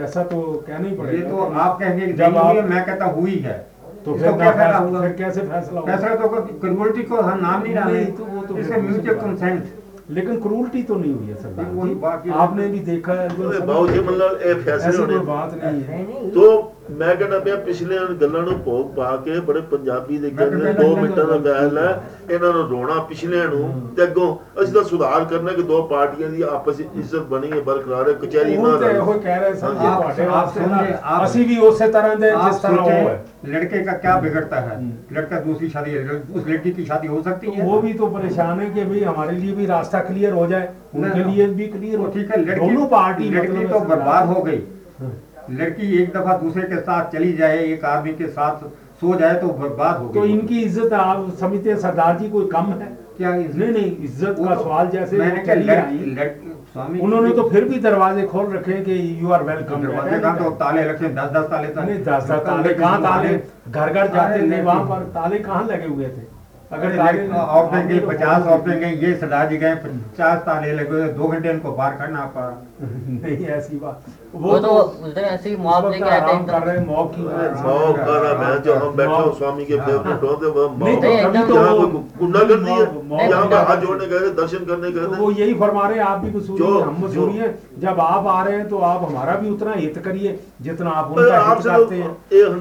ऐसा 0.00 0.22
तो 0.22 0.64
कहना 0.66 0.84
ही 0.84 0.90
ये 0.90 0.96
पड़ेगा 0.96 1.30
तो 1.30 1.36
आप 1.60 1.78
कहेंगे 1.78 2.06
जब 2.06 2.20
है, 2.22 2.62
आप 2.62 2.70
मैं 2.70 2.84
कहता 2.84 3.04
हुई 3.04 3.34
है। 3.34 3.70
तो 4.04 4.14
फिर 4.14 4.32
क्या 4.32 4.50
फैसला 4.50 4.78
हुआ 4.78 5.00
फिर 5.00 5.12
कैसे 5.12 5.40
फैसला 5.40 5.80
होगा? 5.80 5.96
फैसला 5.96 6.14
तो 6.14 6.28
क्रूरटी 6.28 7.02
को 7.02 7.16
हम 7.16 7.40
नाम 7.40 7.62
नहीं 7.62 7.74
डाले। 7.74 8.04
तो 8.04 8.24
वो 8.24 8.42
तो 8.42 8.58
इसका 8.58 8.76
दूसरी 8.76 8.92
म्यूचुअल 8.92 9.16
कंसेंट 9.20 9.64
लेकिन 10.10 10.40
क्रूल्टी 10.40 10.82
तो 10.82 10.94
नहीं 10.96 11.12
हुई 11.14 11.26
है 11.26 11.34
सरदार 11.34 12.22
जी। 12.24 12.30
आपने 12.30 12.68
भी 12.68 12.78
देखा 12.78 13.12
है 13.12 13.28
जो 13.28 13.60
बाबूजी 13.66 14.00
मतलब 14.00 14.40
ऐसी 14.40 14.96
कोई 14.98 15.18
बात 15.26 15.54
नहीं 15.54 15.82
है। 15.82 16.30
तो 16.30 16.69
ਮੈਂ 16.91 17.15
ਕਹਿੰਦਾ 17.15 17.39
ਪਿਆ 17.39 17.55
ਪਿਛਲੇ 17.61 17.97
ਗੱਲਾਂ 18.21 18.41
ਨੂੰ 18.41 18.57
ਭੋਗ 18.59 18.89
ਪਾ 18.95 19.15
ਕੇ 19.17 19.39
ਬੜੇ 19.41 19.61
ਪੰਜਾਬੀ 19.69 20.17
ਦੇ 20.17 20.27
ਮੈਂ 20.29 20.37
ਕਹਿੰਦੇ 20.39 20.63
ਕਹਿੰਦਾ 20.63 20.81
2 20.81 20.85
ਇਹਨਾਂ 20.85 21.01
ਮਿੰਟਾਂ 21.01 21.25
ਦਾ 21.25 21.33
ਨੂੰ- 21.33 21.41
ਬੈਲ 21.43 21.77
ਹੈ 21.77 22.01
ਇਹਨਾਂ 22.29 22.51
ਨੂੰ 22.53 22.67
ਰੋਣਾ 22.69 22.99
ਪਿਛਲੇ 23.05 23.43
ਨੂੰ 23.45 23.69
ਤੇ 23.97 24.03
ਅੱਗੋਂ 24.03 24.27
ਅਸੀਂ 24.63 24.73
ਤਾਂ 24.73 24.83
ਸੁਧਾਰ 24.83 25.23
ਕਰਨਾ 25.25 25.51
ਕਿ 25.51 25.61
ਦੋ 25.63 25.81
ਪਾਰਟੀਆਂ 25.87 26.29
ਦੀ 26.29 26.41
ਆਪਸ 26.49 26.77
ਵਿੱਚ 26.77 26.89
ਇੱਜ਼ਤ 26.95 27.23
ਬਣੀ 27.29 27.51
ਹੈ 27.51 27.59
ਬਰਕਰਾਰ 27.61 28.09
ਹੈ 28.09 28.13
ਕਚਹਿਰੀ 28.21 28.55
ਉਹ 28.57 28.67
ਨਾ 28.67 28.77
ਤੇ 28.77 28.85
ਰਹੇ 28.85 28.95
ਇਹੋ 28.95 29.13
ਕਹਿ 29.15 29.39
ਰਹੇ 29.39 29.53
ਸਨ 29.55 29.73
ਜੀ 29.73 29.85
आप- 29.85 30.01
ਤੁਹਾਡੇ 30.01 30.23
आप 30.23 30.31
ਵਾਸਤੇ 30.31 30.59
ਨਾ 30.61 30.77
समझे, 30.77 30.93
आप- 31.07 31.25
ਅਸੀਂ 31.25 31.45
ਵੀ 31.47 31.57
ਉਸੇ 31.67 31.87
ਤਰ੍ਹਾਂ 31.89 32.15
ਦੇ 32.17 32.31
आप 32.33 32.45
ਜਿਸ 32.45 32.61
ਤਰ੍ਹਾਂ 32.61 32.77
ਉਹ 32.77 32.89
है 32.89 33.01
सोचें 33.05 33.33
लड़के 33.49 33.79
का 33.83 33.93
क्या 33.97 34.11
बिगड़ता 34.19 34.59
है 34.61 34.75
हम्म। 34.75 35.15
लड़का 35.15 35.39
दूसरी 35.41 35.67
शादी 35.69 35.91
उस 36.33 36.47
लड़की 36.47 36.71
की 36.73 36.85
शादी 36.85 37.09
हो 37.09 37.19
सकती 37.23 37.47
तो 37.47 37.53
है 37.55 37.65
वो 37.65 37.75
भी 37.81 37.91
तो 37.95 38.07
परेशान 38.13 38.59
है 38.59 38.69
कि 38.71 38.85
भाई 38.85 39.03
हमारे 39.03 39.35
लिए 39.37 39.51
भी 39.55 39.67
रास्ता 39.67 39.99
क्लियर 40.05 40.33
हो 40.35 40.45
जाए 40.47 40.69
उनके 40.95 41.19
ना। 41.19 41.27
लिए 41.27 41.47
भी 41.53 41.67
क्लियर 41.69 41.97
तो 41.97 42.01
हो 42.01 42.09
ठीक 42.13 42.31
है 42.31 42.39
लड़की 42.41 42.59
दोनों 42.63 42.87
पार्टी 42.89 43.29
लड़की 43.31 43.51
मतलब 43.51 43.69
तो 43.69 43.77
ऐसे 43.77 43.89
बर्बाद 43.89 44.27
हो 44.29 44.41
गई 44.43 44.59
हाँ। 44.99 45.11
लड़की 45.58 45.92
एक 46.02 46.12
दफ़ा 46.16 46.36
दूसरे 46.38 46.62
के 46.68 46.80
साथ 46.80 47.10
चली 47.12 47.32
जाए 47.36 47.58
एक 47.64 47.84
आदमी 47.84 48.12
के 48.14 48.26
साथ 48.28 48.64
सो 49.00 49.14
जाए 49.20 49.34
तो 49.40 49.48
बर्बाद 49.60 49.96
हो 49.98 50.08
तो 50.14 50.24
इनकी 50.26 50.60
इज़्ज़त 50.62 50.92
आप 50.92 51.30
समझते 51.40 51.70
हैं 51.70 51.76
सरदार 51.80 52.18
जी 52.18 52.28
कोई 52.30 52.48
कम 52.52 52.66
है? 52.72 52.88
क्या 53.16 53.30
नहीं 53.34 53.70
नहीं 53.72 53.96
इज़्ज़त 54.04 54.36
का 54.38 54.54
तो- 54.54 54.62
सवाल 54.64 54.88
जैसे 54.90 55.16
मैंने 55.18 55.44
चली 55.46 55.64
लड़- 55.64 56.18
लड़- 56.18 56.48
स्वामी 56.72 56.98
उन्होंने 57.06 57.30
तो 57.36 57.48
फिर 57.50 57.64
भी 57.68 57.78
दरवाजे 57.86 58.22
खोल 58.32 58.52
रखे 58.52 58.72
हैं 58.72 58.84
कि 58.84 58.98
यू 59.22 59.30
आर 59.32 59.42
वेलकम 59.44 59.82
दरवाजे 59.82 60.18
तो 60.44 60.50
ताले 60.60 60.82
रखे 60.90 61.08
दस 61.14 61.30
दस 61.36 61.48
ताले 61.50 61.72
नहीं 61.76 61.98
दस 62.04 62.30
दस 62.30 62.44
ताले 62.46 62.74
कहाँ 62.74 63.00
ताले? 63.02 63.28
घर 63.70 63.92
घर 63.92 64.06
जाते 64.14 64.50
थे 64.50 64.60
वहाँ 64.62 64.84
पर। 64.90 65.02
ताले 65.14 65.38
कहाँ 65.38 65.66
लगे 65.68 65.86
हुए 65.86 66.04
थे? 66.06 66.26
अगर 66.72 67.32
औरतें 67.36 67.88
गई 67.88 67.98
पचास 68.06 68.42
औरतें 68.46 68.78
गई 68.80 69.06
ये 69.06 69.14
सरदार 69.16 69.48
जी 69.48 69.56
गए 69.58 69.74
पचास 69.84 70.42
ताले 70.46 70.72
लगे 70.72 70.90
हुए 70.90 71.08
दो 71.14 71.28
घंटे 71.28 71.50
इनको 71.50 71.72
बाहर 71.72 71.96
करना 71.96 72.24
पड़ा। 72.34 72.50
नहीं 73.22 73.46
ऐसी 73.54 73.76
बात। 73.78 74.04
वो 74.34 74.58
तो 74.58 74.68
उस 74.68 75.12
दिन 75.14 75.24
ऐसे 75.24 75.48
ही 75.48 75.54
उस 75.54 75.60
मुआवजे 75.60 75.98
आते 76.00 76.10
आराम 76.10 76.36
हैं 76.36 76.46
कर 76.46 76.62
रहे 76.66 76.76
हैं 76.76 76.86
मौत 76.86 77.12
की 77.16 77.22
मौत 77.22 77.96
का 77.98 78.14
ना 78.22 78.32
मैं 78.40 78.62
जो 78.62 78.74
हम 78.74 78.94
बैठे 78.96 79.14
हो 79.14 79.32
स्वामी 79.38 79.64
के 79.64 79.76
फेवरेट 79.78 80.22
हो 80.22 80.32
तो 80.34 80.52
वह 80.52 80.76
नहीं 80.78 80.96
तो 80.96 81.02
नहीं, 81.02 81.18
कभी 81.18 81.38
एकदम 81.38 81.48
तो 81.48 81.54
यहाँ 81.54 81.72
वो- 81.72 81.90
कोई 81.92 82.02
गुंडा 82.20 82.40
कर 82.40 82.60
दी 82.60 82.70
है 82.70 82.84
मौत- 83.08 83.50
पर 83.50 83.56
हाथ 83.68 83.76
जोड़ने 83.76 84.06
गए 84.06 84.20
थे 84.20 84.30
दर्शन 84.34 84.64
करने 84.64 84.90
गए 84.90 85.00
तो 85.00 85.14
थे। 85.14 85.18
वो 85.20 85.30
यही 85.32 85.54
फरमा 85.54 85.86
रहे 85.88 85.98
हैं 85.98 86.04
आप 86.04 86.18
भी 86.18 86.30
मसूरी 86.38 86.64
हम 86.80 86.96
मसूरी 87.04 87.36
हैं 87.36 87.50
जब 87.78 88.00
आप 88.00 88.26
आ 88.26 88.42
रहे 88.44 88.56
हैं 88.56 88.68
तो 88.68 88.78
आप 88.90 89.04
हमारा 89.04 89.34
भी 89.34 89.50
उतना 89.50 89.72
हित 89.74 89.98
करिए 89.98 90.38
जितना 90.62 90.90
आप 90.92 91.10
उनका 91.10 91.42
हित 91.48 91.64
करते 91.66 91.96
हैं। 91.96 92.10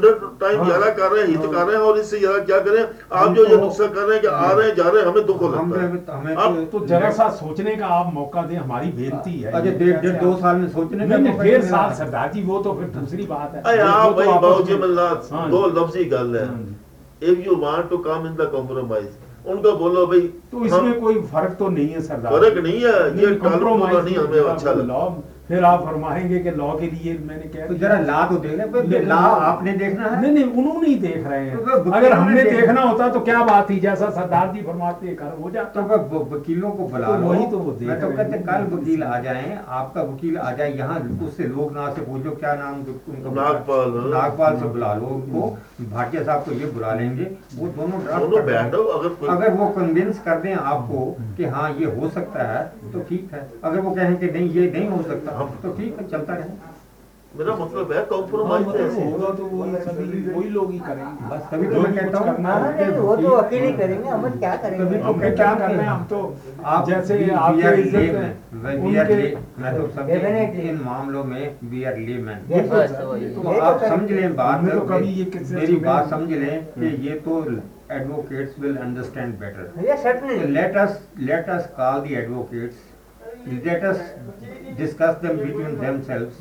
तो 0.02 0.28
टाइम 0.42 0.58
हाँ। 0.58 0.66
ज़्यादा 0.66 0.90
कर 0.92 1.12
रहे 1.12 1.22
हैं 1.22 1.30
हित 1.30 1.40
हाँ। 1.40 1.52
कर 1.54 1.64
रहे 1.64 1.76
हैं 1.76 1.84
और 1.84 1.98
इससे 2.00 2.20
ज़्यादा 2.20 2.40
क्या 2.44 2.60
करें? 2.60 2.84
आप 3.14 3.34
जो 3.36 3.44
ये 3.44 3.50
तो- 3.50 3.64
नुस्खा 3.64 3.88
कर 3.88 4.02
रहे 4.02 4.14
हैं 4.14 4.22
कि 4.22 4.28
आ 4.28 4.52
रहे 4.52 4.68
हैं 4.68 4.76
जा 4.76 4.90
रहे 4.90 5.02
हैं 5.02 5.10
हमें 5.10 5.26
दुख 5.26 5.44
हम 5.44 5.74
लगता 5.74 6.18
है। 6.20 6.36
तो- 6.36 6.72
तो 6.72 6.86
जरा 6.88 7.10
सा 7.12 7.30
सोचने 7.40 7.76
का 7.76 7.86
आप 8.00 8.14
मौका 8.14 8.42
दें 8.42 8.56
हमारी 8.58 8.92
बेनती 8.92 9.40
है। 9.40 9.52
डेढ़ 10.12 10.22
दो 10.24 10.36
साल 10.38 10.56
में 10.56 10.68
सोचने 10.70 11.06
नहीं 11.06 11.20
नहीं 11.24 11.40
डेढ़ 11.40 11.64
साल 11.66 11.94
सरदार 11.96 12.32
जी 12.34 12.44
वो 12.44 12.60
तो 12.64 12.74
फिर 12.74 12.88
दूसरी 13.00 13.26
बात 13.28 13.56
है। 13.56 13.62
अरे 13.64 13.82
आप 13.82 14.06
तो 14.10 14.14
भाई 14.16 14.28
आपस 14.28 14.42
बाबू 14.42 14.64
जी 14.64 14.74
में- 14.74 14.82
मल्लास 14.84 15.30
हाँ 15.34 15.50
दो 15.52 15.66
लफ्जी 15.80 16.04
गल 16.14 16.36
है। 16.36 16.46
हाँ 16.46 16.76
if 17.22 17.40
you 17.48 17.56
want 17.62 17.90
to 17.90 17.98
come 18.04 18.28
in 18.28 18.36
the 18.36 18.50
compromise 18.52 19.10
उनको 19.48 19.72
बोलो 19.78 20.06
भाई 20.08 20.22
तो 20.52 20.66
इसमें 20.66 21.00
कोई 21.02 21.22
फ़र्क 21.34 21.56
तो 21.60 21.68
नहीं 21.70 21.88
है 21.90 22.02
सरदार 22.02 22.32
फ़र्क 22.34 22.58
नहीं 22.64 22.80
है 22.84 22.96
ये 23.22 23.36
कॉम्प्रोमाइज 23.44 23.98
नहीं 24.06 24.16
हमें 24.18 24.40
अच्छा 24.40 24.72
वो 24.72 24.78
लगता 24.78 24.94
लॉ 24.94 25.10
फिर 25.50 25.64
आप 25.64 25.84
फरमाएँगे 25.86 26.40
कि 26.40 26.52
लॉ 26.52 26.72
के 26.80 26.86
लिए 26.86 27.14
मैंने 27.28 27.44
कह 27.44 27.66
तो 27.68 27.74
जरा 27.74 28.00
ला 28.00 28.26
तो 28.28 28.36
देख 28.36 28.52
ले 28.52 28.64
आपने 29.44 29.72
देखना 29.72 30.08
है। 30.08 30.22
नहीं 30.22 30.32
नहीं 30.32 30.44
उन्होंने 30.44 30.88
ही 30.88 30.96
देख 30.96 31.28
रहे 31.28 31.50
तो 31.52 31.58
हैं 31.58 31.76
वकीलों 31.76 31.94
अगर 31.94 32.14
हमने 32.14 32.44
देखना- 32.44 32.60
देखना 32.62 32.82
होता 32.82 33.08
तो 33.10 33.20
क्या 33.20 33.44
बात 33.44 33.70
थी? 33.70 33.80
जैसा 33.80 34.10
सरदार 34.10 34.52
जी 34.54 34.62
फरमाते 34.62 35.08
हैं, 35.08 35.16
कर 35.16 35.38
हो 35.44 35.52
जाता। 35.52 35.82
तो 35.82 35.88
वह 35.88 36.36
वकीलों 36.36 36.72
को 36.72 36.88
बुला 36.88 37.08
तो 37.08 37.16
लो। 37.16 37.28
वही 37.28 37.48
तो 37.48 37.58
वो 37.58 37.72
देख 37.72 37.88
मैं 37.88 38.00
तो 38.02 38.12
कहते 38.12 38.38
कल 38.40 38.68
वकील 38.76 39.04
आ 39.04 39.20
जाए 39.20 39.58
आपका 39.68 40.02
वकील 40.02 40.38
आ 40.38 40.52
जाए 40.52 40.74
यहाँ 40.74 41.00
उससे 41.24 41.44
लोग 41.44 41.74
ना 41.74 41.90
से 41.94 42.02
पूछो 42.02 42.32
क्या 42.36 42.54
नाम 42.54 42.76
उनका? 42.76 43.32
नागपाल। 43.42 43.92
नागपाल 44.14 44.58
से 44.60 44.66
बुला 44.66 44.94
लो 44.94 45.08
उनको। 45.08 45.58
भाटिया 45.92 46.24
साहब 46.24 46.44
को 46.44 46.52
ये 46.52 46.66
बुला 46.66 46.94
लेंगे। 46.94 47.28
वो 47.58 47.68
दोनों 47.68 48.04
ड्राफ्ट 48.04 48.24
अगर 48.24 49.28
अगर 49.30 49.54
वो 49.54 49.68
कन्विंस 49.70 50.20
कर 50.20 50.40
दें 50.40 50.54
आपको 50.56 51.06
कि 51.38 51.46
हाँ 51.46 51.70
ये 51.80 51.86
हो 52.00 52.10
सकता 52.10 52.44
है 52.44 52.64
तो 52.94 53.00
ठीक 53.00 53.30
है। 53.34 53.48
अगर 53.64 53.80
वो 53.80 53.92
कहें 53.92 54.16
कि 54.18 54.26
नहीं 54.26 54.50
ये 54.50 54.72
नहीं 54.72 54.90
हो 54.90 55.02
सकता 55.04 55.39
तो 55.64 55.74
ठीक 55.78 56.00
है 56.00 56.08
चलता 56.08 56.34
रहे। 56.34 56.78
मेरा 57.38 57.54
मतलब 57.56 57.92
है 57.92 57.98
हाँ, 57.98 58.06
कॉम्प्रोमाइज 58.06 58.68
मतलब 58.68 58.80
ऐसे 58.82 59.02
होगा 59.10 59.28
तो 59.40 59.44
वही 59.46 59.82
सभी 59.82 60.22
वही 60.30 60.50
लोग 60.50 60.72
ही 60.72 60.80
करेंगे। 60.80 61.28
बस 61.30 61.42
तभी 61.52 61.68
तो 61.68 61.82
मैं 61.82 61.92
कहता 61.96 62.18
हूँ 62.18 62.26
करना 62.28 62.54
हाँ, 62.54 62.72
है 62.72 62.90
वो 63.00 63.16
तो 63.16 63.30
अकेले 63.30 63.72
करेंगे 63.72 64.10
हम 64.10 64.30
क्या 64.30 64.56
तभी 64.56 64.78
करेंगे 64.78 64.98
तो 64.98 65.04
हम 65.04 65.20
क्या 65.20 65.30
कहता 65.30 65.68
कर? 65.68 65.74
रहे 65.74 65.86
हैं 65.86 65.90
हम 65.90 66.04
तो 66.06 66.22
आप 66.66 66.90
जैसे 66.90 67.30
आपके 67.32 67.62
है, 67.62 68.30
तो 69.76 69.88
समझे 69.96 70.70
इन 70.70 70.82
मामलों 70.86 71.24
में 71.24 71.56
वी 71.64 71.84
आर 71.84 71.98
लेमैन। 71.98 72.40
तो 73.36 73.60
आप 73.60 73.84
समझ 73.84 74.12
लें 74.12 74.36
बात 74.36 74.70
तो 74.70 74.80
कभी 74.94 75.14
ये 75.22 75.32
मेरी 75.52 75.76
बात 75.86 76.10
समझ 76.10 76.30
लें 76.32 76.66
कि 76.80 76.96
ये 77.08 77.20
तो 77.28 77.44
advocates 77.92 78.60
will 78.60 78.76
understand 78.78 79.40
better 79.40 79.72
Yes, 79.86 80.04
certainly. 80.04 80.40
let 80.58 80.76
us 80.82 80.98
let 81.30 81.48
us 81.54 81.64
call 81.78 82.02
the 82.02 82.18
advocates 82.18 82.89
let 83.66 83.84
us 83.84 84.00
discuss 84.78 85.20
them 85.26 85.38
between 85.40 85.76
themselves 85.82 86.40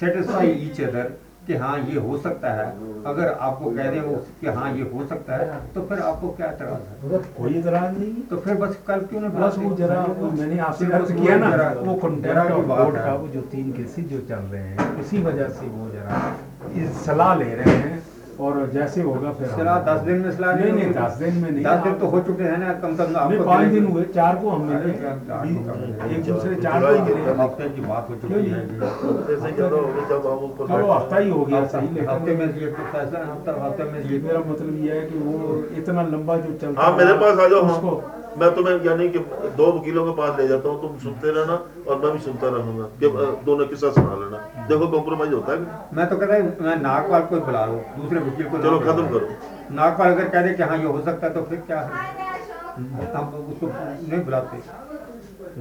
satisfy 0.00 0.44
each 0.66 0.80
other 0.88 1.06
कि 1.46 1.54
हाँ 1.56 1.76
ये 1.90 2.00
हो 2.06 2.16
सकता 2.18 2.48
है। 2.52 2.64
अगर 3.10 3.28
आपको 3.40 3.70
कह 3.70 3.90
दें 3.90 4.00
वो 4.00 4.14
कि 4.40 4.46
हाँ 4.56 4.72
ये 4.76 4.82
हो 4.94 5.04
सकता 5.10 5.36
है 5.36 5.60
तो 5.74 5.82
फिर 5.88 5.98
आपको 6.08 6.28
क्या 6.38 6.46
एतराज़ 6.46 7.12
है? 7.12 7.20
कोई 7.36 7.54
इतराज 7.58 7.98
नहीं 7.98 8.12
तो 8.30 8.36
फिर 8.46 8.54
बस 8.54 8.76
कल 8.88 9.00
क्यों 9.10 9.20
ना 9.20 9.28
बस 9.38 9.58
वो 9.58 9.74
जरा 9.76 10.02
वो 10.18 10.30
मैंने 10.30 10.58
आपसे 10.66 10.86
जरा 10.86 10.98
किया 10.98 11.36
ना 11.36 11.48
वो 11.48 11.52
जरा 11.52 11.68
कंटेम्प्ट 12.02 12.46
की 12.48 12.52
ऑफ़ 12.52 12.66
बात 12.66 12.82
कोर्ट 12.84 12.96
का 12.96 13.14
वो 13.14 13.28
जो 13.28 13.40
तीन 13.54 13.72
केसेस 13.72 14.04
जो 14.10 14.20
चल 14.28 14.42
रहे 14.52 14.62
हैं 14.62 15.00
उसी 15.00 15.22
वजह 15.22 15.48
से 15.60 15.66
वो 15.68 15.88
जरा 15.92 16.20
इस 16.82 17.04
सलाह 17.06 17.34
ले 17.38 17.54
रहे 17.54 17.76
हैं 17.76 17.97
और 18.46 18.58
जैसे 18.72 19.02
होगा 19.02 19.30
फिर 19.32 19.46
सर 19.48 19.56
सलाह 19.56 19.78
दस 19.86 20.00
दिन 20.00 20.18
में 20.18 20.30
सलाह 20.32 20.54
नहीं 20.56 20.72
नहीं 20.72 20.90
दस 20.94 21.14
दिन 21.22 21.34
में 21.36 21.50
नहीं। 21.50 21.62
दस 21.64 21.78
दिन 21.84 21.94
तो 21.94 22.06
हो 22.06 22.20
चुके 22.28 22.42
हैं 22.44 22.58
ना 22.58 22.72
कम 22.82 22.94
से 22.96 23.04
कम 23.04 23.10
नहीं 23.10 23.38
आपको 23.38 23.44
पाँच 23.44 23.68
दिन 23.68 23.86
हुए 23.86 24.02
चार 24.16 24.36
को 24.42 24.50
हम 24.50 24.62
मिले 24.68 24.92
चार- 24.98 25.22
चार? 25.28 26.10
एक 26.10 26.22
दूसरे 26.24 26.54
चार 26.56 26.78
जुलाई 26.80 26.98
को 26.98 27.04
के 27.06 27.14
मिले 27.14 27.32
हफ़्ते 27.42 27.68
की 27.68 27.80
बात 27.80 28.10
हो 28.10 28.14
चुकी 28.14 28.50
है। 28.50 28.60
चलो 29.58 30.86
हफ़्ता 30.92 31.16
ही 31.16 31.30
हो 31.30 31.44
गया 31.44 31.64
सही 31.66 32.06
हफ़्ते 32.08 32.36
में 32.36 32.46
ये 32.60 32.70
तो 32.70 32.82
फैसला 32.92 33.18
हफ़्ता 33.24 33.52
हफ़्ते 33.64 33.84
में 33.92 33.98
ये 34.10 34.18
मेरा 34.26 34.40
मतलब 34.50 34.78
ये 34.84 34.92
है 34.92 35.00
कि 35.10 35.18
वो 35.18 35.56
इतना 35.78 36.02
लंबा 36.12 36.36
जो 36.36 36.54
चल 36.62 36.74
आप 36.78 36.98
मेरे 36.98 37.10
रहा, 37.10 37.20
पास 37.20 37.38
आ 37.38 37.48
जाओ, 37.48 37.62
हाँ। 37.62 37.72
उसको 37.72 37.92
मैं 38.38 38.48
तुम्हें 38.54 38.74
यानी 38.84 39.08
कि 39.08 39.18
दो 39.58 39.66
वकीलों 39.72 40.04
के 40.06 40.12
पास 40.16 40.38
ले 40.38 40.46
जाता 40.48 40.68
हूँ 40.68 40.80
तुम 40.82 40.98
सुनते 41.04 41.30
रहना 41.38 41.54
और 41.88 41.98
मैं 42.02 42.12
भी 42.12 42.18
सुनता 42.24 42.48
रहूँगा। 42.56 42.84
कि 43.00 43.08
दोनों 43.46 43.66
किस्सा 43.66 43.90
सुना 43.92 44.14
लेना। 44.22 44.38
देखो 44.68 44.88
कॉम्प्रोमाइज 44.96 45.32
होता 45.32 45.52
है 45.52 45.58
मैं 45.96 46.06
तो 46.08 46.16
कहता 46.16 46.34
हूँ 46.34 46.66
मैं 46.66 46.76
नागपाल 46.82 47.22
को 47.30 47.40
बुला 47.46 47.64
लो 47.66 47.78
दूसरे 47.96 48.18
वकील 48.26 48.48
को 48.50 48.58
चलो 48.58 48.78
खत्म 48.80 49.06
करो। 49.12 49.28
नागपाल 49.76 50.12
अगर 50.14 50.28
कह 50.34 50.42
दे 50.42 50.52
कि 50.54 50.62
हाँ 50.62 50.78
ये 50.78 50.84
हो 50.86 51.00
सकता 51.08 51.26
है 51.26 51.32
तो 51.34 51.42
फिर 51.48 51.62
क्या 51.70 51.80
है? 51.80 51.90
हम 53.14 53.32
उसको 53.52 53.66
नहीं 53.66 54.24
बुलाते। 54.24 54.56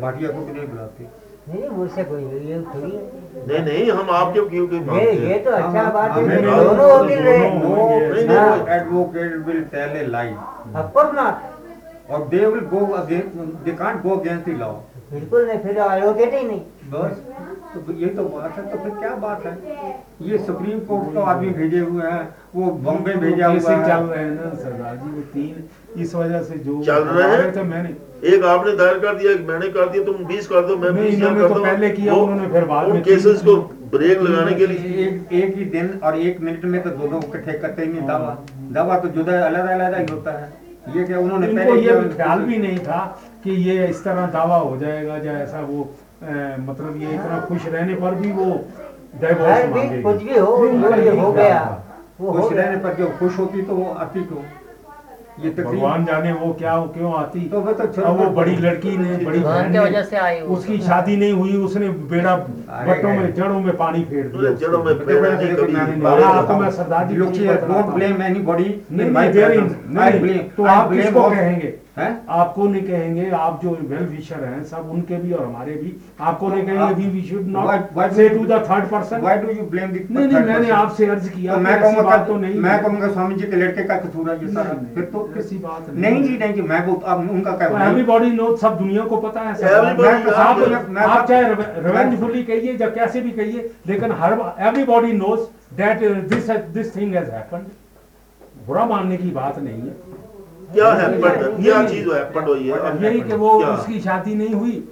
भाटिया 0.01 0.30
को 0.32 0.45
भी 0.45 0.51
नहीं 0.51 0.67
बुलाते। 0.67 1.08
नहीं 1.49 1.69
मुझसे 1.69 2.03
कोई 2.03 2.23
ये 2.47 2.56
थोड़ी 2.71 2.91
नहीं 3.47 3.60
नहीं 3.65 3.91
हम 3.97 4.10
आपके 4.15 4.39
वकील 4.39 4.65
की 4.71 4.77
ये 4.97 5.12
ये 5.27 5.38
तो 5.43 5.51
अच्छा 5.58 5.84
बात 5.91 6.17
है 6.17 6.41
दोनों 6.41 6.88
वकील 6.93 7.19
रहे 7.27 8.25
हाँ। 8.38 8.58
Advocate 8.77 9.36
will 9.45 9.62
tell 9.75 9.95
a 9.97 10.06
lie 10.08 10.34
course 10.97 11.13
not 11.15 11.57
और 12.10 12.28
they 12.28 12.46
will 12.46 12.65
go 12.74 12.82
they 13.08 13.72
can't 13.74 14.02
go 14.04 14.15
against 14.15 14.50
the 14.50 14.58
law 14.60 14.72
बिल्कुल 15.12 15.46
नहीं 15.48 15.60
फिर 15.60 15.78
एडवोकेट 15.78 16.34
ही 16.34 16.43
नहीं। 16.48 16.62
बस 16.91 17.12
तो 17.74 17.93
ये 17.93 18.08
तो 18.15 18.24
बात 18.26 18.58
है 18.58 18.63
तो 18.72 18.78
फिर 18.84 18.91
क्या 19.00 19.13
बात 19.17 19.46
है? 19.46 19.54
ये 20.22 20.38
सुप्रीम 20.39 20.80
कोर्ट 20.89 21.13
तो 21.13 21.22
आदमी 21.32 21.50
भेजे 21.60 21.80
हुए 21.80 22.04
हैं 22.04 22.28
वो 22.56 22.72
बॉम्बे 22.86 23.13
भेजा 23.22 23.48
हुआ 23.48 23.60
चल 23.60 24.04
रहे 24.04 24.24
हैं 24.24 24.32
ना 24.32 24.50
सरदार 24.56 24.96
जी 24.98 25.10
वो 25.12 25.22
तीन 25.34 26.02
इस 26.02 26.15
वजह 26.15 26.41
से 26.43 26.58
जो 26.60 26.82
चल 26.84 27.04
रहे 27.04 27.36
हैं? 27.36 27.56
थे 27.56 27.63
मैंने 27.63 27.96
एक 28.28 28.43
आपने 28.46 28.76
दायर 28.78 29.00
कर 29.00 29.17
दिया 29.17 29.32
एक 29.32 29.48
मैंने 29.48 29.67
कर 29.72 29.89
दिया 29.89 30.04
तुम 30.04 30.26
बीस 30.28 30.48
कर 30.48 30.67
दो 30.67 30.78
मैं 30.78 30.96
बीस 30.96 31.20
कर 31.22 31.48
तो 31.48 31.63
पहले 31.63 31.89
किया, 31.89 32.13
उन्होंने 32.13 32.48
फिर 32.54 32.65
बाद 32.65 32.88
में 32.89 33.02
केसेस 33.04 33.41
को 33.41 33.56
ब्रेक 33.91 34.22
लगाने 34.22 34.54
के 34.54 34.67
लिए। 34.67 35.08
एक 35.08 35.34
एक 35.34 35.58
ही 35.58 35.65
दिन 35.74 36.00
और 36.04 36.17
एक 36.20 36.39
मिनट 36.41 36.63
में 36.65 36.82
तो 36.84 36.89
दोनों 37.02 37.24
इकट्ठे 37.24 37.58
करते 37.60 37.82
ही 37.82 37.91
नहीं 37.91 38.08
दावा। 38.08 38.38
दावा 38.74 38.98
तो 39.00 39.08
जुदा 39.10 39.46
अलग 39.46 39.67
अलग 39.70 40.00
ही 40.00 40.06
होता 40.13 40.32
है। 40.39 40.50
ये 40.95 41.04
क्या 41.04 41.19
उन्होंने 41.19 41.47
पहले 41.47 41.82
ये 41.82 41.93
ख्याल 42.10 42.39
भी 42.39 42.58
नहीं 42.58 42.80
था 42.80 43.00
कि 43.43 43.52
ये 43.69 43.88
इस 43.88 44.04
तरह 44.04 44.26
दावा 44.36 44.58
हो 44.58 44.78
जाएगा 44.78 45.17
या 45.26 45.34
ऐसा 45.39 45.60
वो 45.62 45.80
मतलब 46.67 47.02
ये 47.02 47.10
इतना 47.15 47.39
खुश 47.47 47.65
रहने 47.65 47.95
पर 47.95 48.15
भी 48.15 48.32
वो 48.32 48.45
डाइवोर्स 49.21 49.69
मांगेगी। 49.69 50.02
कुछ 50.04 50.23
भी 50.23 50.38
हो 50.38 50.56
हो 51.21 51.32
गया। 51.32 51.60
खुश 52.19 52.52
रहने 52.54 52.78
पर 52.78 52.93
जो 52.93 53.08
खुश 53.19 53.38
होती 53.39 53.62
तो 53.62 53.76
वो 53.76 53.93
अति 54.06 54.23
क्यों 54.23 54.43
ये 55.43 55.50
भगवान 55.63 56.06
जाने 56.06 56.32
वो 56.34 56.54
क्या 56.54 56.76
क्यों 56.93 57.13
आती? 57.13 57.39
तो 57.50 57.60
वो 57.62 57.73
तो 57.73 58.02
अब 58.02 58.17
वो 58.19 58.30
बड़ी 58.36 58.56
लड़की 58.58 58.97
ने 58.97 59.17
बड़ी 59.26 59.39
बहन 59.39 59.71
ने 59.71 59.80
वजह 59.80 60.04
से 60.04 60.15
आई 60.17 60.39
उसकी 60.56 60.78
शादी 60.82 61.17
नहीं 61.17 61.34
हुई 61.34 61.56
उसने 61.58 61.89
बेड़ा 61.89 62.36
बट्टों 62.88 63.10
में 63.10 63.34
जड़ों 63.34 63.60
में 63.60 63.76
पानी 63.78 64.04
फेर 64.04 64.23
दिया 64.28 64.52
जड़ों 64.54 64.84
में 64.84 64.93
देखो, 65.38 65.62
मैं। 65.73 65.86
तो 66.65 66.71
सरदार 66.71 67.08
जी 67.08 67.15
को 67.15 67.32
ब्लेम 67.93 68.21
हूँ। 68.21 68.32
anybody 69.02 69.30
नहीं 69.89 70.19
blame- 70.21 70.56
तो 70.58 70.63
आप 70.63 70.91
किसको 71.04 71.19
कहेंगे? 71.36 71.73
हैं? 71.97 72.10
आपको 72.29 72.67
नहीं 72.67 72.81
कहेंगे 72.83 73.29
आप 73.36 73.60
जो 73.63 73.69
वेल 73.89 74.05
विशर 74.07 74.43
हैं 74.43 74.63
सब 74.65 74.89
उनके 74.93 75.17
भी 75.17 75.31
और 75.33 75.45
हमारे 75.45 75.73
भी 75.73 75.95
आपको 76.21 76.47
नहीं 76.49 76.63
कहेंगे 76.65 76.93
we 76.95 77.10
we 77.12 77.21
should 77.29 77.47
not 77.55 78.13
say 78.13 78.27
to 78.29 78.45
the 78.45 78.60
third 78.69 78.89
person 78.89 79.21
Why 79.21 79.36
do 79.38 79.53
you 79.53 79.65
blame 79.71 79.93
the 79.93 80.01
नहीं 80.10 80.27
नहीं 80.27 80.43
मैंने 80.45 80.69
आपसे 80.77 81.07
अर्ज़ 81.07 81.29
किया 81.29 81.53
तो 81.53 81.60
मैं 81.62 81.79
कहूँगा 81.81 82.17
तो 82.25 82.36
नहीं 82.38 82.60
मैं 82.65 82.81
कहूँगा 82.83 83.07
स्वामी 83.13 83.36
जी 83.36 83.47
के 83.47 83.55
लड़के 83.63 83.83
का 83.83 83.95
कसूर 83.97 84.29
है 84.29 84.36
ये 84.41 84.51
सारा। 84.53 84.73
फिर 84.95 85.03
तो 85.13 85.29
ऐसी 85.38 85.57
बात 85.57 85.89
नहीं 85.89 86.12
नहीं 86.12 86.23
जी 86.23 86.38
नहीं 86.38 86.53
जी 86.53 86.62
मैं 86.73 86.86
वो 86.88 86.95
अब 86.95 87.29
उनका 87.31 87.55
क्या 87.57 87.69
नहीं। 87.69 87.89
एवरीबॉडी 87.89 88.31
नो 88.31 88.55
सब 88.57 88.77
दुनिया 88.79 89.03
को 89.05 89.17
पता 89.27 89.41
है 89.41 89.55
सब 89.55 90.01
आप 90.36 90.55
आप 91.07 91.27
चाहे 91.27 91.43
रिवेंजफुली 91.81 92.43
कहिए 92.43 92.77
या 92.81 92.89
कैसे 92.99 93.21
भी 93.21 93.31
कहिए 93.41 93.69
लेकिन 93.88 94.12
हर 94.21 94.38
everybody 94.67 95.12
knows 95.13 95.41
that 95.77 96.03
this 96.29 96.49
this 96.73 96.95
thing 96.95 97.15
has 97.15 97.29
happened 97.31 97.65
बुरा 98.67 98.86
मानने 98.86 99.17
की 99.17 99.29
बात 99.31 99.60
नहीं 99.60 99.81
है। 99.81 100.07
क्या 100.67 100.91
है 100.91 101.10
नहीं, 101.12 101.63
क्या 101.63 101.84
चीज़ 101.88 102.10
है 102.12 102.23
पट 102.32 102.47
हुई 102.47 102.67
है? 102.67 102.77
यही 103.03 103.19
कि 103.21 103.36
वो 103.36 103.49
उसकी 103.63 103.99
शादी 104.01 104.36
नहीं 104.36 104.53
हुई 104.53 104.84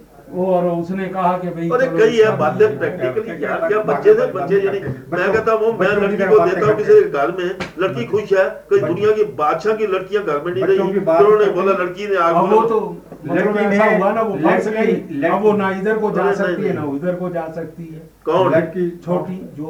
और 0.43 0.65
उसने 0.69 1.07
कहा 1.07 1.31
कि 1.38 1.47
भाई 1.49 1.69
अरे 1.69 1.88
कई 1.97 2.17
है 2.17 2.35
बातें 2.38 2.77
प्रैक्टिकली 2.79 3.38
क्या 3.39 3.55
क्या 3.67 3.79
बच्चे 3.89 4.13
से 4.13 4.25
बच्चे 4.31 4.59
यानी 4.59 4.79
मैं 5.11 5.31
कहता 5.33 5.53
हूँ 5.53 5.71
मैं 5.79 5.89
लड़की 5.97 6.25
को 6.25 6.39
देता 6.45 6.65
हूँ 6.65 6.75
किसी 6.77 7.01
घर 7.01 7.31
में 7.39 7.49
लड़की 7.79 8.05
खुश 8.05 8.33
है 8.33 8.45
कई 8.71 8.79
दुनिया 8.81 9.11
की 9.11 9.23
बादशाह 9.41 9.75
की 9.75 9.88
लड़कियाँ 9.88 10.23
घर 10.23 10.41
में 10.45 10.51
नहीं 10.53 10.63
रही। 10.63 10.79
उन्होंने 10.79 11.51
बोला 11.51 11.73
लड़की 11.83 12.07
ने 12.07 12.15
आग 12.19 12.35
वो 12.53 12.61
तो 12.69 12.79
मतलब 13.25 13.55
लड़की 13.55 13.65
ऐसा 13.65 13.85
ने- 13.85 13.99
हुआ 13.99 14.11
ना 14.11 14.21
वो 14.21 14.35
फंस 14.38 14.67
गई 14.67 15.21
अब 15.29 15.41
वो 15.41 15.51
ना 15.53 15.69
इधर 15.71 15.97
को 15.97 16.11
जा 16.11 16.31
सकती 16.33 16.63
है 16.63 16.73
ना 16.73 16.83
उधर 16.85 17.15
को 17.15 17.29
जा 17.29 17.47
सकती 17.51 17.83
है। 17.83 18.01
कौन? 18.25 18.51
लड़की 18.51 18.89
छोटी 19.05 19.35
जो 19.57 19.69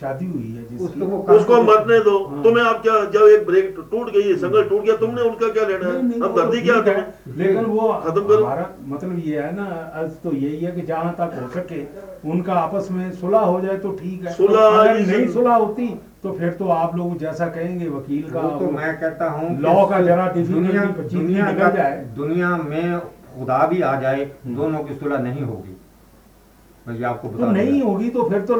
शादी 0.00 0.26
हुई 0.26 0.48
है 0.48 0.62
उसको 0.76 0.86
जिसकी 0.86 1.32
उसको 1.34 1.62
मरने 1.62 1.98
दो 2.00 2.16
हाँ। 2.26 2.42
तुम्हें 2.42 2.64
आप 2.64 2.82
क्या 2.82 2.94
जब 3.10 3.26
एक 3.28 3.46
ब्रेक 3.46 3.74
टूट 3.90 4.12
गई 4.12 4.22
है 4.22 4.36
संगल 4.36 4.64
टूट 4.64 4.84
गया 4.84 4.96
तुमने 4.96 5.22
उनका 5.22 5.48
क्या 5.48 5.66
लेना 5.66 5.86
है? 5.86 5.92
नहीं, 5.92 6.02
नहीं, 6.02 6.20
हम 6.20 6.26
वो 6.28 6.28
तो 6.28 6.42
दर्दी 6.42 6.60
क्या 6.62 6.76
है, 6.88 7.14
लेकिन 7.36 7.64
वो 7.64 7.92
खत्म 8.04 8.24
करो। 8.28 8.44
हमारा 8.44 8.68
मतलब 8.86 9.22
ये 9.26 9.40
है 9.40 9.54
ना 9.56 9.64
अर्ज़ 9.94 10.12
तो 10.24 10.32
यही 10.32 10.58
है 10.58 10.72
कि 10.72 10.82
जहाँ 10.82 11.12
तक 11.20 11.38
हो 11.42 11.48
सके 11.50 11.82
उनका 12.30 12.54
आपस 12.54 12.88
में 12.90 13.10
सुलह 13.12 13.38
हो 13.38 13.60
जाए 13.60 13.76
तो 13.78 13.92
ठीक 13.92 14.24
है। 14.26 14.32
सुलह 14.32 14.92
नहीं 15.00 15.26
सुलह 15.28 15.54
होती 15.54 15.94
तो 16.22 16.32
फिर 16.32 16.50
तो 16.52 16.66
आप 16.68 16.96
लोग 16.96 17.16
जैसा 17.18 17.46
कहेंगे 17.48 17.88
वकील 17.88 18.30
का 18.30 18.40
तो 18.58 18.70
मैं 18.70 18.96
कहता 19.00 19.30
हूँ 19.30 19.58
लॉ 19.60 19.86
का 19.86 20.00
जरा 20.00 20.26
दुनिया 20.32 20.84
दुनिया 20.84 21.46
निकल 21.46 21.70
जाए। 21.70 21.96
दुनिया 22.16 22.56
में 22.56 23.00
खुदा 23.32 23.66
भी 23.66 23.80
आ 23.80 23.94
जाए 24.00 24.24
दोनों 24.46 24.84
की 24.84 24.94
सुलह 24.94 25.18
नहीं 25.18 25.42
होगी। 25.42 25.76
मैं 26.88 26.94
ये 26.96 27.04
आपको 27.04 27.28
तो 27.28 27.50
नहीं 27.50 27.82
होगी 27.82 28.08
तो 28.10 28.28
फिर 28.28 28.40
तो 28.40 28.56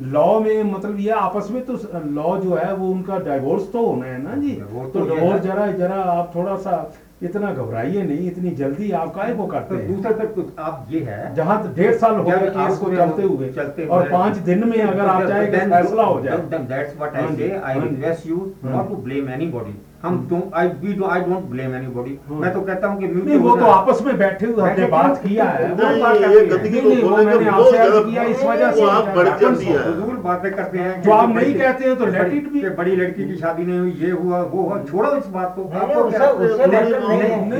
लॉ 0.00 0.38
में 0.40 0.62
मतलब 0.72 0.98
ये 1.00 1.10
आपस 1.10 1.48
में 1.50 1.64
तो 1.64 1.74
लॉ 2.12 2.36
जो 2.38 2.54
है 2.54 2.72
वो 2.74 2.90
उनका 2.90 3.18
डाइवोर्स 3.18 3.72
तो 3.72 3.86
होना 3.86 4.06
है 4.06 4.22
ना 4.22 4.34
जी? 4.36 4.52
तो 4.54 4.88
तो 4.90 5.04
डिवोर्स 5.06 5.42
जरा 5.42 5.66
जरा 5.72 6.02
आप 6.12 6.32
थोड़ा 6.34 6.56
सा 6.56 6.76
इतना 7.22 7.50
घबराइए 7.52 8.02
नहीं 8.02 8.26
इतनी 8.26 8.50
जल्दी 8.56 8.90
आप 8.92 9.14
काय 9.14 9.32
को 9.34 9.42
तो 9.42 9.48
करते 9.50 9.74
हैं? 9.74 9.86
दूसरे 9.88 10.12
तक 10.14 10.34
तो 10.34 10.42
आप 10.62 10.86
ये 10.90 11.00
है 11.00 11.34
जहाँ 11.34 11.62
तक 11.62 11.74
डेढ़ 11.76 11.94
साल 11.94 12.14
हो 12.14 12.24
गए 12.24 12.50
केस 12.56 12.78
को 12.78 12.90
चलते 12.96 13.22
हुए 13.22 13.48
चलते 13.52 13.86
और 13.86 14.10
पाँच 14.10 14.36
दिन 14.48 14.68
में 14.68 14.80
अगर 14.82 15.06
आप 15.06 15.22
चाहे 15.28 15.46
फैसला 15.46 16.02
हो 16.02 16.20
जाए। 16.20 16.36
That's 16.52 16.96
what 16.98 17.16
I 17.16 17.36
say 17.36 17.50
I 17.64 17.80
request 17.80 18.26
you 18.26 18.36
not 18.64 18.88
to 18.88 18.96
blame 18.96 19.28
request 19.36 19.95
हाँ। 20.02 20.10
हम 20.10 20.16
तो 20.30 20.36
I 20.58 20.62
we 20.80 20.92
do 20.96 21.06
I 21.06 21.18
don't 21.20 21.46
blame 21.52 21.72
anybody 21.76 22.12
हाँ। 22.28 22.38
मैं 22.40 22.52
तो 22.54 22.60
कहता 22.60 22.86
हूँ 22.86 22.98
कि 23.00 23.06
नहीं 23.08 23.38
वो 23.38 23.56
तो 23.56 23.66
आपस 23.66 24.02
में 24.06 24.16
बैठे 24.18 24.46
हुए 24.46 24.62
हमने 24.62 24.86
बात 24.86 25.20
किया 25.22 25.44
है 25.44 25.68
वो 25.70 25.76
बात 25.76 26.16
ये 26.16 26.20
करते 26.20 26.38
हैं। 26.38 26.48
गंदगी 26.50 26.80
को 26.80 26.88
वो 26.88 27.08
बोलने 27.08 27.24
मैंने 27.26 27.44
का 27.44 27.52
आपसे 27.52 27.62
बहुत 27.62 27.72
ज्यादा- 27.72 28.04
किया 28.10 28.22
इस 28.24 28.42
वजह 28.44 28.70
से 28.72 28.82
आप 28.90 29.08
बढ़ 29.16 29.28
जाती 29.28 29.66
है। 29.66 29.78
फजूल 29.78 30.16
बातें 30.26 30.50
करते 30.54 30.78
हैं 30.78 31.02
जो 31.02 31.12
आप 31.12 31.28
नहीं 31.28 31.36
बड़ी- 31.36 31.60
कहते 31.60 31.84
हैं 31.84 31.96
तो 31.96 32.04
it 32.04 32.12
be। 32.12 32.60
कि 32.62 32.68
बड़ी 32.76 32.96
लड़की 32.96 33.24
की 33.28 33.36
शादी 33.36 33.66
नहीं 33.66 33.78
हुई 33.78 33.90
ये 34.00 34.10
हुआ 34.10 34.40
वो 34.42 34.62
हुआ 34.62 34.78
छोड़ो 34.82 35.14
इस 35.16 35.26
बात 35.28 35.54
को 35.56 35.62
नहीं, 35.64 35.80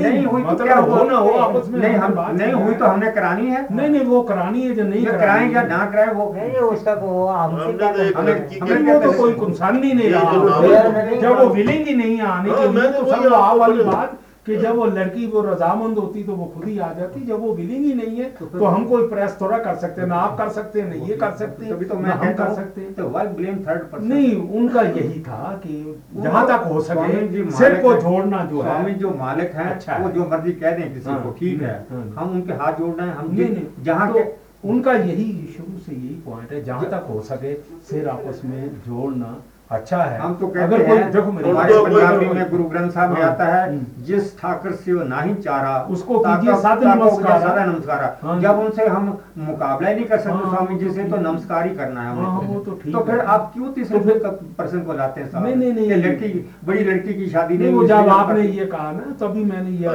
है। 0.03 0.25
हुई 0.25 0.41
तो 0.43 0.47
मतलब 0.47 0.65
क्या 0.67 0.79
वो 0.79 0.95
हुआ 0.95 1.03
ना 1.03 1.17
हो 1.17 1.29
आपस 1.39 1.67
में 1.69 1.79
नहीं 1.79 1.95
हमने 1.95 2.21
हम 2.21 2.35
नहीं 2.37 2.53
हुई 2.53 2.73
तो 2.73 2.85
हमने 2.85 3.11
करानी 3.11 3.47
है 3.47 3.65
नहीं 3.71 3.89
नहीं 3.89 4.05
वो 4.05 4.21
करानी 4.21 4.61
है 4.61 4.73
जो 4.75 4.83
नहीं 4.83 5.05
कराएँ 5.05 5.51
या 5.53 5.61
ना 5.63 5.85
कराएँ 5.85 6.13
वो 6.13 6.31
नहीं 6.37 6.51
उसका 6.67 6.93
वो 6.93 7.27
हमसे 7.27 7.73
क्या 7.73 7.91
तो 7.91 8.19
हमें- 8.19 8.87
वो 8.87 8.99
तो 8.99 9.11
कोई 9.11 9.31
हैं- 9.31 9.39
कंसर्न 9.41 9.83
ही 9.83 9.93
नहीं 9.93 10.09
रहा 10.09 10.33
जब- 10.33 11.21
जब 11.21 11.39
वो 11.39 11.45
विलिंग 11.49 11.87
ही 11.87 11.93
नहीं 11.95 12.17
है 12.17 12.26
आने 12.27 12.49
हाँ, 12.49 12.61
के 12.61 12.79
लिए 12.79 12.91
तो 12.91 13.03
तो 13.03 13.11
वही 13.11 13.59
वाली 13.59 13.83
बात 13.83 14.17
कि 14.45 14.55
जब 14.57 14.75
वो 14.75 14.85
लड़की 14.85 15.25
वो 15.27 15.41
रजामंद 15.41 15.97
होती 15.97 16.23
तो 16.23 16.33
वो 16.33 16.45
खुद 16.45 16.65
ही 16.65 16.77
आ 16.79 16.91
जाती 16.93 17.21
जब 17.21 17.39
वो 17.39 17.53
विलिंग 17.53 17.85
ही 17.85 17.93
नहीं 17.93 18.17
है 18.17 18.29
तो 18.29 18.45
तो 18.45 18.65
हम 18.65 18.85
कोई 18.87 19.07
प्रेस 19.07 19.37
थोड़ा 19.41 19.57
कर 19.57 19.75
सकते 19.75 20.01
हैं 20.01 20.07
ना 20.07 20.15
आप 20.15 20.37
कर 20.37 20.49
सकते 20.49 20.81
हैं 20.81 20.87
ना 20.89 21.05
ये 21.05 21.15
कर 21.15 21.31
सकते 21.31 21.65
हैं 21.65 21.73
तभी 21.75 21.85
तो 21.85 21.95
मैं 21.95 22.09
हम 22.11 22.33
कर 22.33 22.53
सकते 22.53 22.81
हैं 22.81 22.93
तो 22.93 23.07
व्हाई 23.09 23.27
ब्लेम 23.39 23.57
थर्ड 23.57 23.81
पर्सन 23.83 24.05
नहीं 24.05 24.35
उनका 24.59 24.81
यही 24.81 25.19
था 25.19 25.51
कि 25.65 26.01
जहाँ 26.17 26.45
तक 26.47 26.67
हो 26.67 26.81
सके 26.81 27.51
सिर 27.51 27.75
को 27.81 27.91
हैं। 27.91 27.99
जोड़ना 27.99 28.43
जो 28.45 28.61
स्वामी 28.61 28.91
है 28.91 28.97
जो 28.97 29.13
मालिक 29.19 29.51
हैं 29.51 29.65
अच्छा 29.65 29.93
है। 29.93 30.03
वो 30.03 30.11
जो 30.11 30.29
मर्ज़ी 30.29 30.51
कह 30.53 30.71
दें 30.71 30.93
किसी 30.93 31.09
हाँ, 31.09 31.21
को 31.23 31.31
ठीक 31.31 31.61
है 31.61 31.75
हाँ, 31.91 31.99
हाँ। 31.99 32.25
हम 32.25 32.31
उनके 32.31 32.53
हाथ 32.53 32.79
जोड़ 32.79 32.95
रहे 32.95 33.07
हैं 33.07 33.15
हम 33.15 33.33
नहीं 33.33 33.49
नहीं 33.49 33.83
जहाँ 33.83 34.07
तो 34.07 34.13
के 34.13 34.69
उनका 34.69 34.93
यही 34.93 35.53
शुरू 35.57 35.77
से 35.79 35.91
यही 35.91 36.15
पॉइंट 36.25 36.51
है 36.51 36.63
जहाँ 36.63 36.89
तक 36.91 37.07
हो 37.09 37.21
सके 37.21 37.53
सिर 37.89 38.07
आपस 38.09 38.41
में 38.45 38.67
जोड़ना 38.87 39.35
अच्छा 39.71 39.97
है 39.97 40.19
हम 40.19 40.33
तो 40.35 40.47
कहते 40.47 40.75
हैं 40.77 41.11
देखो 41.11 41.31
पंजाबी 41.31 42.25
में 42.25 42.49
गुरु 42.51 42.63
ग्रंथ 42.65 42.91
साहब 42.91 43.09
में 43.09 43.21
हाँ, 43.21 43.29
आता 43.31 43.45
है 43.45 43.63
हम्म। 43.63 44.03
जिस 44.05 44.37
ठाकर 44.39 44.71
से 44.73 44.93
वो 44.93 45.03
नहीं 45.05 45.33
चारा 45.37 45.73
उसको 45.91 46.19
कीजिए 46.19 46.55
सात 46.61 46.83
नमस्कार। 46.83 47.41
सारा 47.41 47.65
नमस्कार 47.65 48.03
हाँ। 48.21 48.39
जब 48.41 48.59
उनसे 48.59 48.85
हम 48.87 49.17
मुकाबला 49.39 49.89
ही 49.89 49.95
नहीं 49.95 50.05
कर 50.05 50.19
सकते 50.19 50.31
हाँ, 50.33 50.55
स्वामी 50.55 50.77
जी 50.79 50.91
से 50.91 51.03
तो 51.03 51.15
है। 51.15 51.21
नमस्कार 51.23 51.67
ही 51.67 51.75
करना 51.75 52.01
है 52.01 52.15
हाँ, 52.15 52.31
हमें 52.31 52.47
वो 52.47 52.59
तो 52.59 52.79
ठीक 52.83 52.93
तो 52.93 53.03
फिर 53.03 53.19
आप 53.27 53.51
क्यों 53.53 53.71
तीसरे 53.73 53.99
तो 54.19 54.31
पर्सन 54.57 54.81
को 54.81 54.93
लाते 54.93 55.21
हैं 55.21 55.41
नहीं, 55.41 55.55
नहीं, 55.55 55.73
नहीं। 55.73 56.03
लड़की 56.03 56.29
बड़ी 56.65 56.83
लड़की 56.83 57.13
की 57.13 57.27
शादी 57.29 57.57
नहीं 57.57 57.87
जब 57.87 58.09
आपने 58.11 58.47
ये 58.49 58.65
कहा 58.67 58.91
ना 58.93 59.13
तभी 59.19 59.43
मैंने 59.43 59.71
ये 59.71 59.85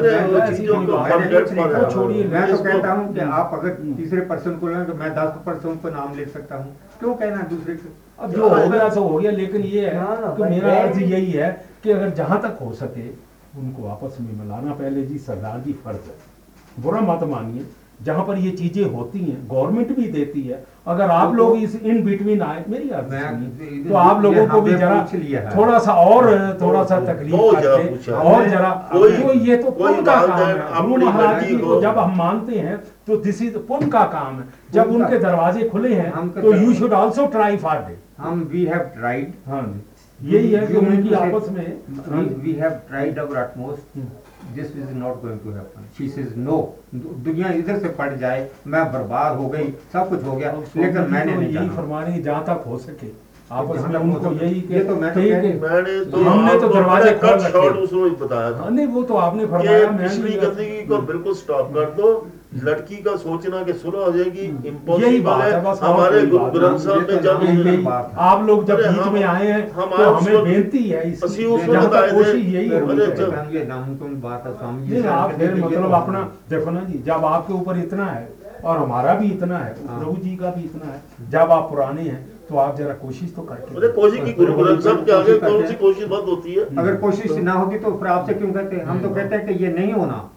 छोड़िए 1.91 2.25
मैं 2.27 2.47
तो 2.51 2.63
कहता 2.63 2.93
हूँ 2.93 3.13
कि 3.15 3.21
हम्म। 3.21 3.33
आप 3.33 3.51
अगर 3.55 3.77
तीसरे 3.97 4.21
पर्सन 4.29 4.57
को 4.57 4.69
लें 4.69 4.85
तो 4.87 4.95
मैं 4.95 5.11
दस 5.15 5.43
पर्सन 5.47 5.77
को 5.77 5.91
नाम 5.91 6.15
ले 6.17 6.25
सकता 6.29 6.57
हूँ 6.57 6.77
क्यों 6.99 7.15
कहना 7.15 7.43
दूसरे 7.51 7.75
को 7.75 8.12
अब 8.23 8.33
जो 8.33 8.49
हो 8.49 8.69
गया 8.71 8.89
सो 8.89 9.03
हो 9.03 9.19
गया 9.19 9.31
लेकिन 9.33 9.63
ये 9.65 9.87
है 9.87 9.95
ना, 9.95 10.17
ना, 10.21 10.35
कि 10.37 10.43
मेरा 10.45 10.75
अर्ज़ 10.77 11.01
यही 11.01 11.31
है 11.33 11.51
कि 11.83 11.91
अगर 11.91 12.11
जहाँ 12.17 12.41
तक 12.43 12.59
हो 12.63 12.73
सके 12.75 13.09
उनको 13.61 13.89
आपस 13.89 14.17
में 14.21 14.33
मिलाना 14.39 14.73
पहले 14.75 15.03
जी 15.03 15.19
सरदार 15.21 15.61
जी 15.61 15.73
फ़र्ज़ 15.85 16.11
है। 16.11 16.83
बुरा 16.83 17.01
मत 17.03 17.23
मानिए। 17.31 17.65
जहाँ 18.01 18.25
पर 18.27 18.39
ये 18.39 18.51
चीज़ें 18.51 18.85
होती 18.93 19.19
हैं 19.19 19.37
गवर्नमेंट 19.51 19.97
भी 19.97 20.07
देती 20.13 20.41
है। 20.43 20.63
अगर 20.87 21.11
आप 21.11 21.35
लोग 21.35 21.57
इस 21.57 21.75
इन 21.77 22.03
बिटवीन 22.05 22.41
आए 22.43 22.65
मेरी 22.69 22.89
अर्ज़ 22.91 23.11
सुनिए, 23.11 23.83
तो 23.85 23.95
आप 23.97 24.23
लोगों 24.23 24.47
को 24.47 24.61
भी 24.61 24.73
जरा 24.73 24.95
है। 25.13 25.57
थोड़ा 25.57 25.79
सा 25.79 25.93
और 25.95 26.59
थोड़ा 26.63 26.83
सा 26.85 26.99
तकलीफ़ 27.03 27.61
करके 27.61 28.13
और 28.13 28.49
जरा 28.49 28.71
तो 28.93 29.33
ये 29.35 29.57
तो 29.57 29.71
पुण्य 29.73 30.03
का 30.03 30.17
काम 30.27 30.39
है 30.39 30.89
गुरु 30.89 31.05
महाराज 31.05 31.45
जी 31.45 31.57
को 31.59 31.81
जब 31.83 31.99
हम 31.99 32.17
मानते 32.19 32.59
हैं 32.59 32.77
तो 33.07 33.17
दिस 33.19 33.43
इज़ 33.43 33.59
पुण्य 33.69 33.87
का 33.89 34.05
काम 34.13 34.39
है। 34.39 34.49
जब 34.73 34.91
उनके 34.95 35.19
दरवाजे 35.19 35.69
खुले 35.69 35.95
हैं 35.95 36.29
तो 36.31 36.55
you 36.55 36.75
should 36.75 36.93
also 36.95 37.27
try 37.29 37.57
for 37.57 37.77
it 37.91 38.12
हम 38.19 38.41
वी 38.53 38.65
हैव 38.65 38.81
ट्राइड 38.97 39.33
हाँ 39.47 39.63
जी। 39.63 40.37
यही 40.37 40.51
है 40.53 40.67
कि 40.67 40.75
उनकी 40.77 41.15
आपस 41.15 41.49
में 41.51 41.67
हाँ 42.09 42.23
we 42.43 42.53
have 42.53 42.71
tried 42.89 43.19
our 43.19 43.39
utmost. 43.39 43.97
This 44.55 44.77
is 44.77 44.91
not 44.95 45.21
going 45.23 45.39
to 45.41 45.51
happen 45.51 45.85
she 45.99 46.09
says 46.09 46.33
no 46.39 46.57
दुनिया 46.95 47.51
इधर 47.55 47.79
से 47.79 47.89
पड़ 47.99 48.13
जाए 48.15 48.49
मैं 48.67 48.85
बर्बाद 48.93 49.37
हो 49.39 49.49
गई 49.49 49.69
सब 49.93 50.09
कुछ 50.09 50.25
हो 50.25 50.37
गया 50.37 50.53
लेकिन 50.77 51.11
मैंने 51.13 51.33
तो 51.33 51.39
नहीं 51.41 51.45
यही 51.45 51.53
जाना। 51.55 51.73
फरमा 51.73 52.03
रहे 52.03 52.13
हैं 52.13 52.23
जहाँ 52.23 52.45
तक 52.47 52.65
हो 52.67 52.79
सके 52.79 53.11
आपस 53.55 53.85
में 53.89 53.99
उनको 54.01 54.33
यही 54.35 54.65
ये 54.71 54.83
तो 54.85 54.97
मैं 54.97 55.13
तो 55.15 55.21
कही 55.21 55.31
कह 55.31 55.41
कि- 55.41 55.51
रही 55.51 55.61
मैंने 55.61 56.05
तो 56.11 56.23
हमने 56.25 56.59
तो 56.61 56.69
दरवाजे 56.69 57.11
खोल 57.11 57.29
कट 57.29 57.35
रखे 57.37 57.51
शॉट 57.53 57.73
हैं। 57.75 57.83
उसमें 57.83 58.05
ही 58.05 58.11
बताया 58.17 58.47
हाँ 58.49 58.59
था 58.61 58.69
नहीं 58.69 58.87
वो 58.87 59.03
तो 59.03 59.15
आपने 59.25 59.47
फरमाया 59.47 59.91
मैं 59.91 60.09
पिछली 60.09 60.37
गंदगी 60.37 60.87
को 60.87 60.99
बिल्कुल 61.13 61.35
स्टॉप 61.35 61.75
कर 61.75 61.91
दो। 61.97 62.13
लड़की 62.65 62.97
का 62.97 63.15
सोचना 63.17 63.63
कि 63.63 63.73
सुलह 63.73 64.05
हो 64.05 64.11
जाएगी 64.13 64.47
हम्म। 64.47 65.03
यही 65.03 65.21
बात 65.21 65.43
है। 65.43 65.61
बस 65.65 65.81
हमारे 65.83 66.21
ग्रंथ 66.27 66.79
साहब 66.79 66.99
में 66.99 67.07
तो 67.07 67.15
जब 67.17 67.89
आप 68.21 68.45
लोग 68.47 68.65
जब 68.67 68.77
बीच 68.79 69.07
में 69.13 69.23
आए 69.23 69.47
हैं 69.47 69.63
तो 69.69 69.83
हमें 69.83 70.45
बेनती 70.45 70.83
है 70.89 71.09
इसी 71.13 71.45
उस 71.45 71.65
वक्त 71.69 71.95
आए 71.95 72.11
थे। 72.11 72.39
यही 72.39 73.65
नामुमकिन 73.67 74.21
बात 74.21 74.47
है 74.47 74.55
स्वामी 74.55 74.87
जी 74.87 75.03
आप 75.09 75.33
फिर 75.33 75.55
मतलब 75.55 75.83
तो- 75.83 75.93
अपना 76.03 76.21
देखो 76.51 76.71
ना 76.71 76.81
जी 76.81 76.99
जब 77.07 77.25
आपके 77.25 77.53
ऊपर 77.53 77.79
इतना 77.79 78.07
है 78.07 78.29
और 78.65 78.77
हमारा 78.79 79.15
भी 79.15 79.31
इतना 79.31 79.59
है 79.59 79.75
हाँ। 79.89 79.99
प्रभु 79.99 80.17
जी 80.17 80.37
का 80.37 80.51
भी 80.51 80.63
इतना 80.63 80.93
है 80.93 81.31
जब 81.31 81.53
आप 81.53 81.69
पुराने 81.71 82.03
हैं 82.03 82.21
तो 82.49 82.57
आप 82.57 82.77
जरा 82.79 82.95
कोशिश 82.95 83.33
तो 83.37 83.43
करके 83.43 83.77
अरे 83.77 83.89
कोशिश 83.89 84.21
की 84.25 84.33
गुरु 84.33 84.53
ग्रंथ 84.55 84.81
साहब 84.81 85.05
के 85.07 85.13
आगे 85.13 85.39
कौन 85.39 85.67
सी 85.67 85.75
कोशिश 85.75 86.05
बंद 86.05 86.29
होती 86.29 86.53
है? 86.55 86.65
हम्म। 86.65 86.81
अगर 86.81 86.97
कोशिश 86.97 87.27
तो- 87.29 87.39
ना 87.41 87.53
होगी 87.53 87.79
तो 87.79 87.93
फिर 87.93 88.09
आपसे 88.09 88.35
क्यों 88.35 88.53
कहते 88.53 88.77
हैं? 88.77 88.85
हम 88.85 88.99
तो 89.01 89.09
हम्म। 89.09 89.17
कहते 89.17 89.37
हैं 89.37 89.47
कि 89.49 89.65
ये 89.65 89.73
नहीं 89.73 89.93
होना। 89.93 90.29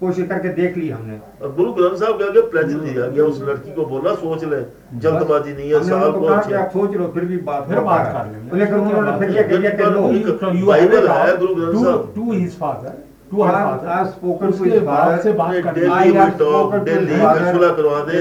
कोशिश 0.00 0.26
करके 0.28 0.48
देख 0.54 0.76
ली 0.76 0.88
हमने। 0.88 1.18
और 1.42 1.54
गुरु 1.54 1.72
ग्रंथ 1.72 1.96
साहब 1.98 2.18
के 2.18 2.24
आगे 2.24 2.40
प्लेज 2.50 2.72
दिया 2.72 3.06
गया 3.06 3.24
उस 3.24 3.40
लड़की 3.42 3.72
को 3.74 3.86
बोला 3.86 4.14
सोच 4.16 4.44
ले 4.44 4.60
जल्दबाजी 5.00 5.52
नहीं 5.52 5.70
है 5.70 5.82
साहब 5.84 6.18
को 6.18 6.26
अच्छा 6.26 6.58
आप 6.58 6.70
सोच 6.70 6.94
लो 6.96 7.06
फिर 7.14 7.24
भी 7.24 7.36
बात 7.48 7.68
फिर 7.68 7.80
बात 7.80 8.12
कर 8.12 8.30
लेंगे। 8.32 8.58
लेकिन 8.58 8.74
उन्होंने 8.76 9.18
फिर 9.18 9.36
ये 9.36 9.42
कह 9.42 9.56
दिया 9.56 9.70
कि 9.72 9.90
लो। 9.90 10.02
बिल्कुल। 10.08 10.62
बाइबल 10.66 11.08
है 11.08 11.36
Guru 11.36 11.54
Granth 11.54 11.84
Sahib. 11.84 12.12
To 12.14 12.32
his 12.32 12.58
father 12.58 12.92
to 13.30 13.36
I- 13.36 13.46
I 13.46 13.54
have 13.88 14.42
उसके 14.44 14.78
बाद 14.80 15.20
से 15.20 15.32
बात 15.32 15.54
कर 15.64 15.72
daily 15.72 15.88
I 15.88 16.02
we 16.02 16.12
have 16.12 16.38
talk 16.38 16.52
spoken 16.52 16.78
to 16.78 16.84
daily 16.84 17.06
his 17.12 17.22
father. 17.22 17.52
सुलह 17.52 17.72
करवा 17.78 17.98
दे। 18.02 18.18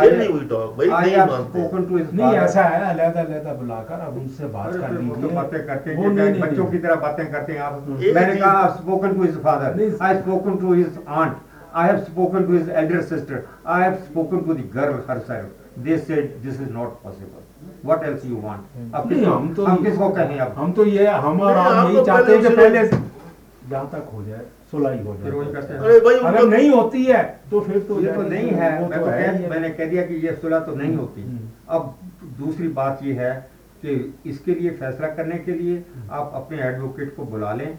डेली 0.00 0.26
वी 0.32 0.44
टॉक 0.48 0.74
भाई 0.78 0.88
नहीं 0.88 1.16
मानते। 1.18 1.58
spoken 1.58 1.84
to 1.90 1.98
his 1.98 2.14
नहीं 2.14 2.32
ऐसा 2.38 2.62
है 2.62 2.80
अलहदा 2.90 3.20
अलहदा 3.20 3.52
बुलाकर 3.54 4.00
अब 4.06 4.16
उनसे 4.16 4.46
बात 4.56 4.72
कर 4.72 4.86
तो 4.86 5.00
लीजिए। 5.00 5.30
बातें 5.36 5.66
करते 5.66 5.90
हैं 5.90 6.08
नहीं, 6.08 6.30
नहीं, 6.30 6.40
बच्चों 6.42 6.64
की 6.64 6.78
तरह 6.78 6.94
बातें 7.06 7.24
करते 7.32 7.52
हैं 7.52 7.60
आप। 7.60 7.84
मैंने 8.14 8.36
कहा 8.36 8.66
spoken 8.78 9.14
to 9.16 9.22
his 9.22 9.36
father 9.42 9.80
I 10.02 10.16
spoken 10.18 10.56
to 10.56 10.72
his 10.74 10.98
aunt 11.08 11.36
I 11.74 11.88
have 11.88 11.98
spoken 12.04 12.44
to 12.46 12.52
his 12.52 12.70
elder 12.76 13.00
sister 13.08 13.42
I 13.66 13.82
have 13.82 13.94
spoken 14.04 14.38
to 14.46 14.54
the 14.54 14.64
girl 14.76 14.94
herself 15.10 15.82
they 15.86 15.98
said 15.98 16.30
this 16.44 16.60
is 16.60 16.70
not 16.72 16.94
possible 17.02 17.46
what 17.84 18.04
else 18.04 18.24
you 18.26 18.40
want 18.44 18.94
अब 18.94 19.08
किसको- 19.08 19.34
हम 19.34 19.52
तो 19.54 19.64
हम 19.64 19.84
किसको 19.84 20.08
कहें 20.10 20.38
अब? 20.38 20.54
हम 20.58 20.72
तो 20.72 20.84
ये 20.86 21.06
हम 21.26 21.40
और 21.40 21.56
आप 21.56 21.92
तो 21.94 22.04
चाहते 22.04 22.32
हैं 22.32 22.40
कि 22.42 22.48
पहले 22.56 22.82
पहले 22.82 23.06
जहाँ 23.70 23.90
तक 23.92 24.10
हो 24.14 24.24
जाए 24.24 24.46
सुलह 24.70 25.02
हो 25.02 25.14
जाए। 25.14 25.30
अरे 25.78 26.00
भाई 26.00 26.14
अगर 26.14 26.48
नहीं 26.48 26.70
होती 26.70 27.04
है 27.04 27.40
तो 27.50 27.60
फिर 27.60 27.78
तो 27.78 28.00
ये 28.00 28.12
तो 28.12 28.22
नहीं 28.22 28.48
है। 28.50 28.80
मैं 28.88 28.98
तो 28.98 29.04
तो 29.04 29.10
कह- 29.10 29.40
मैंने 29.50 29.70
कह 29.70 29.88
दिया 29.88 30.02
कि 30.02 30.14
ये 30.14 30.32
सुलह 30.32 30.58
तो 30.58 30.74
नहीं 30.74 30.96
होती। 30.96 31.22
हम्म। 31.22 31.48
अब 31.68 31.98
दूसरी 32.24 32.68
बात 32.68 33.00
ये 33.02 33.12
है 33.12 33.50
कि 33.82 34.18
इसके 34.26 34.54
लिए 34.54 34.70
फैसला 34.70 35.08
करने 35.08 35.38
के 35.38 35.52
लिए 35.52 35.84
आप 36.10 36.32
अपने 36.34 36.62
एडवोकेट 36.62 37.16
को 37.16 37.24
बुला 37.24 37.52
लें। 37.52 37.78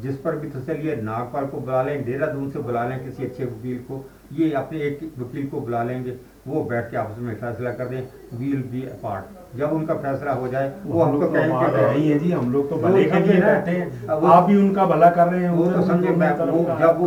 जिस 0.00 0.16
पर 0.16 0.36
भी 0.36 0.48
तसली 0.48 0.88
है 0.88 1.02
नागपाल 1.02 1.46
को 1.46 1.58
बुला 1.60 1.82
लें 1.82 2.04
देहरादून 2.04 2.50
से 2.50 2.58
बुला 2.58 2.88
लें 2.88 3.04
किसी 3.04 3.24
अच्छे 3.24 3.44
वकील 3.44 3.78
को। 3.78 4.10
ये 4.32 4.52
अपने 4.52 4.78
एक 4.78 5.12
वकील 5.18 5.46
को 5.46 5.60
बुला 5.60 5.82
लेंगे। 5.82 6.16
वो 6.48 6.64
बैठ 6.64 6.90
के 6.90 6.96
आपस 6.96 7.18
में 7.18 7.34
फैसला 7.34 7.70
कर 7.70 7.86
दें। 7.86 8.02
वील 8.38 8.62
बी 8.62 8.82
अपार्ट 8.82 9.24
जब 9.56 9.72
उनका 9.72 9.94
फैसला 9.94 10.32
हो 10.32 10.48
जाए 10.48 10.72
वो 10.84 11.02
हम 11.02 11.08
हमको 11.10 11.20
लोग 11.20 11.30
तो 11.30 11.38
है 11.76 12.18
जी 12.18 12.30
हम 12.32 12.52
लोग 12.52 12.68
तो 12.70 12.76
भले 12.76 13.04
के 13.04 13.20
लिए। 13.20 13.40
बैठे 13.40 13.70
हैं। 13.70 14.08
आप 14.08 14.42
भी 14.44 14.56
उनका 14.56 14.84
भला 14.86 15.10
कर 15.10 15.28
रहे 15.28 15.42
हैं 15.42 15.50
वो 15.50 15.70
तो 15.70 15.82
समझे 15.82 16.08
मैं 16.08 16.30
वो 16.38 16.64
जब 16.80 16.98
वो 16.98 17.06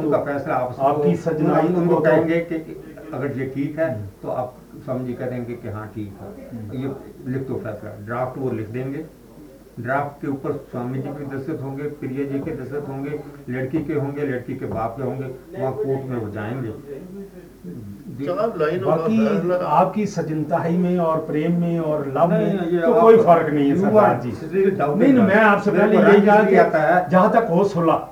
उनका 0.00 0.16
तो- 0.18 0.26
फैसला 0.26 0.54
आपसे 0.54 0.82
आपकी 0.82 1.14
सजनाई 1.16 1.68
उनको 1.68 1.94
तो- 1.94 2.04
कहेंगे 2.06 2.40
कि 2.40 2.82
अगर 3.14 3.38
ये 3.38 3.46
ठीक 3.54 3.78
है 3.78 4.02
तो 4.22 4.28
आप 4.28 4.54
समझी 4.86 5.14
करेंगे 5.14 5.54
कि 5.54 5.68
हाँ 5.68 5.86
ठीक 5.94 6.14
है। 6.20 6.80
ये 6.80 6.92
लिख 7.26 7.48
दो 7.48 7.54
फैसला 7.54 7.90
ड्राफ्ट 8.06 8.38
वो 8.38 8.50
लिख 8.50 8.68
देंगे। 8.68 9.04
ड्राफ्ट 9.80 10.20
के 10.22 10.28
ऊपर 10.28 10.52
स्वामी 10.70 10.98
जी 10.98 11.08
के 11.08 11.36
दस्तखत 11.36 11.62
होंगे 11.62 11.82
प्रिया 11.82 12.24
जी 12.24 12.38
के 12.38 12.50
दस्तखत 12.56 12.88
होंगे 12.88 13.20
लड़की 13.50 13.82
के 13.84 13.94
होंगे 13.94 14.26
लड़की 14.26 14.54
के 14.56 14.66
बाप 14.66 14.96
के 14.96 15.02
होंगे 15.02 15.26
वहाँ 15.60 15.72
कोर्ट 15.72 16.06
में 16.10 16.16
वो 16.16 16.28
जाएँगे। 16.30 16.68
बाकी 17.66 19.52
आपकी 19.76 20.06
सजनताई 20.06 20.76
में 20.76 20.98
और 20.98 21.16
प्रेम 21.26 21.60
में 21.60 21.78
और 21.80 22.06
लव 22.16 22.30
में 22.30 22.82
तो 22.82 22.92
कोई 23.00 23.16
फ़र्क 23.16 23.52
नहीं 23.54 23.70
है 23.70 23.80
सरदार 23.80 24.20
जी। 24.24 24.30
नहीं 24.74 25.12
मैं 25.12 25.40
आपसे 25.40 25.70
पहले 25.70 25.96
यही 25.96 26.20
कहा 26.26 26.36
है? 26.36 26.44
कि 26.46 27.10
जहाँ 27.10 27.30
तक 27.32 27.48
हो 27.50 27.64
सुलह 27.72 28.06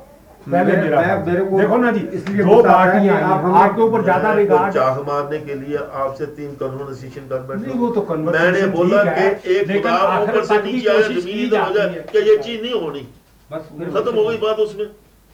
पहले 0.47 0.77
मेरा 0.77 1.01
मेरे 1.27 1.45
को 1.45 1.59
देखो 1.59 1.77
ना 1.77 1.90
जी 1.90 2.01
इसलिए 2.17 2.45
दो 2.45 2.57
है 2.57 2.62
पार्टियाँ 2.62 3.21
आप 3.23 3.45
आपके 3.62 3.83
ऊपर 3.83 4.03
ज़्यादा 4.03 4.33
तो 4.33 4.38
रिगार्ड 4.38 4.75
चाह 4.75 5.01
मारने 5.03 5.38
के 5.38 5.55
लिए 5.55 5.77
आपसे 6.03 6.27
तीन 6.38 6.51
कन्वर्सेशन 6.62 7.29
कर 7.31 7.38
बैठा 7.49 7.61
नहीं 7.62 7.79
वो 7.79 7.88
तो 7.90 8.01
conversation 8.11 8.53
मैंने 8.53 8.67
बोला 8.77 9.03
कि 9.05 9.55
एक 9.55 9.73
खुदा 9.73 9.95
ऊपर 10.21 10.45
से 10.45 10.61
नीचे 10.62 10.88
आया 10.90 11.09
ज़मीन 11.09 11.57
हो 11.57 11.73
जाए 11.75 11.88
है। 11.88 12.05
कि 12.12 12.29
ये 12.31 12.37
चीज़ 12.38 12.61
नहीं 12.62 12.81
होनी। 12.83 13.07
बस 13.51 13.62
खत्म 13.97 14.14
हो 14.17 14.25
गई 14.29 14.37
बात 14.38 14.59
उसमें। 14.59 14.87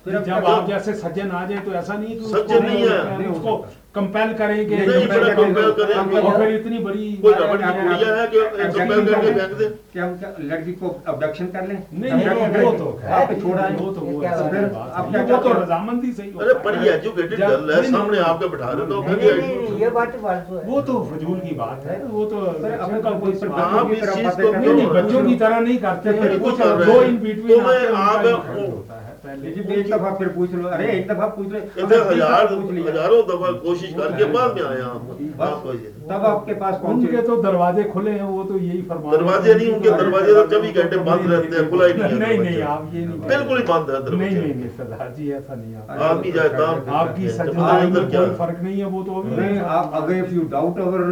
जब 0.06 0.44
आप 0.46 0.68
जैसे 0.68 0.94
सज्जन 0.94 1.30
आ 1.30 1.44
जाए 1.46 1.58
तो 1.58 1.72
ऐसा 1.80 1.94
नहीं 1.94 2.18
कि 2.18 2.26
सज्जन 2.28 2.64
नहीं 2.66 2.88
है। 2.88 3.28
उसको। 3.30 3.56
कंपेल 3.94 4.32
करें 4.32 4.58
कि 4.68 4.74
नहीं, 4.76 4.86
कंपेल 4.88 5.08
बड़ा 5.08 5.28
करें। 5.28 5.36
compel 5.36 5.70
करें। 5.76 5.94
और 6.22 6.36
फिर 6.36 6.54
इतनी 6.54 6.78
बड़ी 6.78 7.06
है 7.24 8.26
लड़की 10.50 10.72
को 10.72 10.88
अबडक्शन 11.08 11.46
कर 11.46 11.66
लें? 11.68 11.78
नहीं 11.94 12.12
नहीं 12.12 12.64
वो 12.64 12.72
तो 12.72 12.86
आप 13.12 13.32
छोड़ा 13.40 13.66
वो 13.80 13.90
तो 13.92 14.00
वो 14.00 15.38
तो 15.38 15.52
रजामंदी 15.62 16.12
सही 16.12 16.30
अरे 16.40 16.54
बड़ी 16.64 16.88
एजुकेटेड 16.88 17.40
गर्ल 17.40 17.74
है 17.74 17.82
सामने 17.90 18.18
आपके 18.20 18.48
बिठा 18.48 18.72
देता 18.72 18.94
हूँ 18.94 19.04
नहीं, 19.06 19.16
कभी 19.16 19.40
नहीं, 19.40 19.56
नहीं, 19.56 19.80
ये 19.80 19.90
बात 19.90 20.16
वो 20.66 20.80
तो 20.82 21.02
फजूल 21.12 21.38
की 21.38 21.54
बात 21.54 21.84
है। 21.86 21.98
वो 22.04 22.24
तो 22.24 22.36
बच्चों 22.62 22.78
अपने 22.78 23.00
कोई 23.00 23.18
कोई 23.20 23.32
आप 23.48 23.86
की 23.86 23.92
इस 23.92 24.00
तरह 24.02 24.14
चीज़ 24.14 24.40
को 24.40 24.52
नहीं 24.52 24.74
नहीं 24.74 24.86
बच्चों 24.88 25.24
की 25.24 25.34
तरह 25.34 25.60
नहीं 25.60 25.78
करते 25.78 26.12
कुछ। 26.38 26.60
इन 27.02 27.18
बिटवीन 27.18 27.60
आप- 27.96 28.99
पहले। 29.30 29.80
एक 29.80 29.90
दफ़ा 29.90 30.10
फिर 30.18 30.28
पूछ 30.36 30.54
लो। 30.54 30.68
अरे 30.70 30.90
एक 30.92 31.08
दफ़ा 31.08 31.26
पूछ 31.36 31.52
ले। 31.52 31.58
इतने 31.58 31.82
अगर 31.82 32.04
बीस 32.04 32.12
हज़ार 32.12 32.44
दफ़ा 32.44 32.56
पूछ 32.56 32.70
लिया। 32.72 32.90
हज़ारों 32.90 33.22
दफ़ा 33.28 33.52
कोशिश 33.64 33.94
करके 33.94 34.24
बाद 34.32 34.54
में 34.56 34.62
आया 34.64 34.86
हम 34.86 35.00
बस 35.38 35.46
आपको 35.48 35.72
ये 35.72 35.92
तब 36.10 36.24
आपके 36.26 36.54
पास 36.60 36.74
पहुँचे। 36.82 37.22
तो 37.22 37.36
दरवाजे 37.42 37.84
खुले 37.90 38.10
हैं 38.12 38.24
वो 38.26 38.42
तो 38.44 38.58
यही 38.58 38.82
फरमा 38.90 39.10
दरवाजे 39.12 39.54
नहीं 39.54 39.70
उनके 39.72 39.90
दरवाजे 39.92 40.34
तो 40.34 40.46
चौबीस 40.50 40.76
घंटे 40.76 40.96
बंद 41.08 41.30
रहते 41.32 41.56
हैं 41.56 41.68
खुला 41.70 41.86
ही 41.86 41.94
नहीं 41.94 42.18
नहीं 42.18 42.38
नहीं 42.40 42.62
आप 42.74 42.90
ये 42.94 43.06
नहीं 43.06 43.20
बिल्कुल 43.28 43.58
ही 43.58 43.64
बंद 43.64 43.90
है 43.90 43.98
नहीं 44.10 44.30
नहीं 44.30 44.54
नहीं 44.54 44.68
सरदार 44.76 45.14
जी 45.16 45.30
ऐसा 45.32 45.54
नहीं 45.54 45.74
आप 45.76 46.00
आदमी 46.10 46.32
जाए 46.32 46.48
काम 46.50 46.94
आपकी 47.00 47.28
अंदर 47.28 47.90
में 47.90 48.10
कोई 48.10 48.30
फ़र्क 48.36 48.60
नहीं 48.62 48.78
है 48.78 48.86
वो 48.94 49.02
तो 49.02 49.20
अभी 49.22 49.58
आप 49.78 49.90
अगर 49.94 50.14
इफ़ 50.16 50.34
यू 50.34 50.48
डाउट 50.52 50.80
अवर 50.80 51.04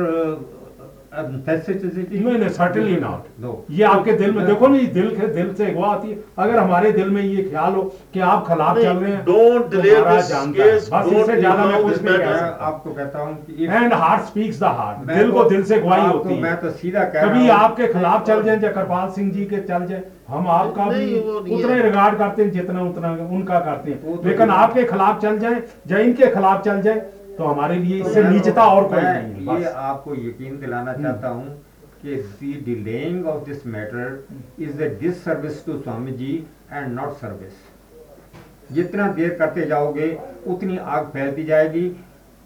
नहीं 1.19 2.39
नहीं 2.39 2.49
सर्टेनली 2.49 2.97
नॉट 3.01 3.41
ये 3.71 3.85
आपके 3.85 4.13
दिल 4.13 4.33
में 4.33 4.45
देखो 4.47 4.67
ना 4.69 4.79
ये 4.79 4.87
दिल 4.97 5.09
के 5.17 5.27
दिल 5.35 5.53
से 5.55 5.67
अगवा 5.71 5.89
आती 5.89 6.11
है। 6.11 6.19
अगर 6.39 6.59
हमारे 6.59 6.91
दिल 6.93 7.09
में 7.11 7.23
ये 7.23 7.43
ख्याल 7.43 7.73
हो 7.75 7.83
कि 8.15 8.21
आप 8.29 8.47
खिलाफ 8.49 8.77
चल 8.79 8.97
रहे 8.97 9.13
हैं 9.13 9.25
डोंट 9.25 9.63
तो 9.63 9.81
डिले 9.83 9.95
दिस 10.01 10.31
केस 10.59 10.89
बस 10.93 11.07
इससे 11.13 11.37
ज़्यादा 11.37 11.65
मैं 11.65 11.83
कुछ 11.83 12.03
नहीं 12.03 12.19
कह 12.19 12.37
सकता। 12.37 12.67
आपको 12.67 12.91
कहता 12.93 13.19
हूँ 13.19 13.35
कि 13.47 13.67
and 13.67 13.93
heart 13.95 14.23
speaks 14.25 14.61
the 14.61 14.73
heart 14.79 15.07
दिल 15.09 15.31
को 15.33 15.43
तो- 15.43 15.51
दिल 15.53 15.63
से 15.65 15.81
गवाही 15.81 16.07
होती 16.07 16.35
है। 16.35 16.41
मैं 16.43 16.57
तो 16.61 16.71
सीधा 16.73 17.05
कह 17.05 17.27
कभी 17.27 17.47
रहा 17.47 17.57
हूँ। 17.57 17.65
आपके 17.65 17.93
खिलाफ 17.93 18.27
चल 18.27 18.43
जाए 18.43 18.61
या 18.63 18.73
कृपाल 18.73 19.09
सिंह 19.11 19.31
जी 19.33 19.45
के 19.45 19.61
चल 19.69 19.87
जाए 19.87 20.03
हम 20.29 20.47
आपका 20.53 20.85
भी 20.85 21.19
उतना 21.19 21.75
है। 21.75 21.83
रिगार्ड 21.83 22.19
करते 22.19 22.43
हैं 22.43 22.51
जितना 22.53 22.83
उतना 22.83 23.11
उनका 23.31 23.61
करते 23.61 23.91
हैं। 23.91 24.01
तो 24.03 24.29
लेकिन 24.29 24.51
आपके 24.53 24.85
खिलाफ 24.87 25.23
चल 25.23 25.39
जाए 25.39 25.63
या 25.91 25.99
इनके 26.01 26.35
खिलाफ 26.35 26.65
चल 26.65 26.81
जाए 26.83 27.07
तो 27.39 27.45
हमारे 27.45 27.79
लिए 27.79 28.01
इससे 28.01 28.23
नीचता 28.25 28.63
और 28.67 28.89
कोई 28.89 29.03
नहीं 29.03 29.47
है 29.47 29.61
ये 29.61 29.73
आपको 29.81 30.15
यकीन 30.17 30.59
दिलाना 30.61 30.93
चाहता 30.93 31.29
हूँ 31.29 31.57
कि 32.03 32.17
see 32.23 32.53
delaying 32.65 33.27
of 33.27 33.45
this 33.45 33.67
matter 33.67 34.63
is 34.63 34.83
a 34.83 34.89
disservice 35.01 35.65
to 35.67 35.79
Swami 35.79 36.13
ji 36.13 36.35
and 36.73 36.95
not 36.95 37.13
service 37.17 38.75
जितना 38.75 39.07
देर 39.13 39.35
करते 39.39 39.67
जाओगे 39.67 40.11
उतनी 40.47 40.77
आग 40.79 41.07
फैलती 41.13 41.45
जाएगी। 41.45 41.89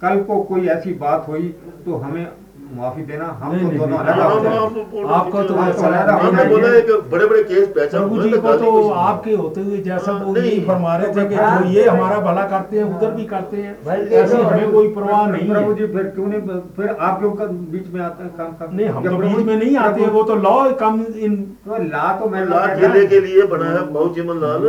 कल 0.01 0.23
को 0.25 0.43
कोई 0.43 0.69
ऐसी 0.69 0.93
बात 1.01 1.29
हुई 1.29 1.49
तो 1.85 1.97
हमें 1.97 2.27
माफ़ी 2.77 3.03
देना 3.03 3.25
हम 3.41 3.53
नहीं, 3.53 3.63
तो 3.63 3.69
नहीं, 3.69 3.79
दोनों 3.79 3.99
नहीं, 3.99 4.07
अलग 4.07 4.47
हैं। 4.47 5.05
आपका 5.09 5.43
तो 5.43 5.55
हाँ, 5.55 5.67
है, 5.67 6.13
हमने 6.21 6.45
बोला 6.45 6.69
एक 6.77 6.91
बड़े 7.11 7.27
बड़े 7.27 7.43
केस 7.45 7.67
पहचान 7.69 8.01
प्रभु 8.01 8.23
जी 8.23 8.31
तो 8.31 8.41
को 8.43 8.53
तो 8.57 8.89
आपके 8.91 9.35
होते 9.35 9.61
हुए 9.61 9.79
जैसा 9.79 10.13
वो 10.13 10.33
नहीं, 10.33 10.61
फरमा 10.67 10.97
रहे 10.97 11.15
थे 11.15 11.29
कि 11.29 11.35
हाँ। 11.35 11.63
जो 11.63 11.69
ये 11.69 11.89
हमारा 11.89 12.19
भला 12.21 12.47
करते 12.47 12.79
हैं 12.79 12.85
उधर 12.85 13.11
भी 13.11 13.25
करते 13.25 13.57
हैं। 13.57 13.99
ऐसी 14.13 14.37
हमें 14.37 14.73
कोई 14.73 14.89
परवाह 14.89 15.27
नहीं 15.27 15.51
प्रभु 15.51 15.71
है 15.71 15.77
जी 15.79 15.87
फिर 15.87 16.03
क्यों 16.05 16.27
नहीं 16.27 16.61
फिर 16.77 16.89
आप 17.01 17.21
कर- 17.39 17.51
बीच 17.73 17.93
में 17.95 18.01
आते 18.01 18.25
हैं 18.25 18.37
काम 18.37 18.53
काम 18.53 18.75
नहीं 18.77 18.87
हम 18.89 19.09
तो 19.09 19.17
बीच 19.17 19.47
में 19.47 19.57
नहीं 19.57 19.77
आते 19.77 20.01
हैं 20.03 20.11
वो 20.11 20.23
तो 20.23 20.35
लॉ 20.37 20.71
कम 20.73 21.05
इन 21.17 21.37
तो 21.67 21.83
ला 21.83 22.13
तो 22.13 22.29
मैं 22.29 22.45
ला 22.45 22.67
ठेले 22.75 23.07
के 23.07 23.21
लिए 23.21 23.47
बना 23.47 23.71
है 23.71 23.87
बहुत 23.87 24.15
चिमन 24.15 24.41
लाल। 24.41 24.67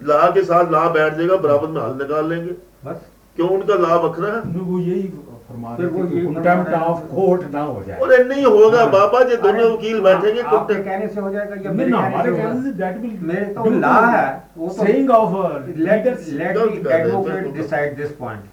ला 0.00 0.30
के 0.30 0.42
साथ 0.42 0.70
ला 0.72 0.88
बैठ 0.88 1.14
जाएगा 1.14 1.36
बराबर 1.36 1.68
में 1.68 1.80
हल 1.82 1.90
निकाल 1.90 2.28
लेंगे। 2.28 2.52
बस। 2.84 3.00
क्यों? 3.36 3.48
उनका 3.48 3.74
लाभ 3.74 4.04
बखरा 4.04 4.28
है। 4.28 4.60
वो 4.60 4.78
यही 4.78 5.02
फरमा 5.50 5.74
फिर 5.76 5.86
वो 5.86 6.02
रहे 6.02 6.10
थे 6.10 6.14
यही 6.14 6.20
कि 6.20 6.26
फरमा 6.26 6.40
कंटेम्प्ट 6.40 6.72
ऑफ़ 6.82 7.00
कोर्ट 7.14 7.50
ना 7.54 7.62
हो 7.62 7.82
जाए। 7.86 7.98
अरे 8.00 8.22
नहीं 8.24 8.44
होगा 8.46 8.80
हाँ। 8.80 8.90
बाबा 8.90 9.22
जी 9.24 9.36
दोनों 9.38 9.70
वकील 9.72 10.00
बैठेंगे 10.02 10.40
आपके 10.42 10.74
कहने 10.82 11.08
से 11.08 11.20
हो 11.20 11.30
जाएगा 11.30 11.56
या 11.64 11.72
मेरे 11.72 11.90
हमारे 11.92 12.32
से 12.32 12.62
से 12.62 12.72
that 12.78 13.02
will 13.02 13.18
मेरे 13.32 13.44
तो 13.54 13.62
बिल्कुल 13.62 13.84
है 13.84 14.24
वो 14.56 14.68
तो 14.68 14.84
saying 14.84 15.10
of 15.18 15.34
uh, 15.34 15.50
let 15.66 16.06
leaders 16.06 16.30
let 16.40 16.54
गलत 16.54 16.72
the 16.76 16.82
कर 16.84 16.88
रहे 16.88 16.98
हैं, 16.98 17.04
advocate 17.04 17.32
फिर 17.32 17.44
तो- 17.44 17.56
decide 17.58 18.00
this 18.02 18.16
point 18.22 18.48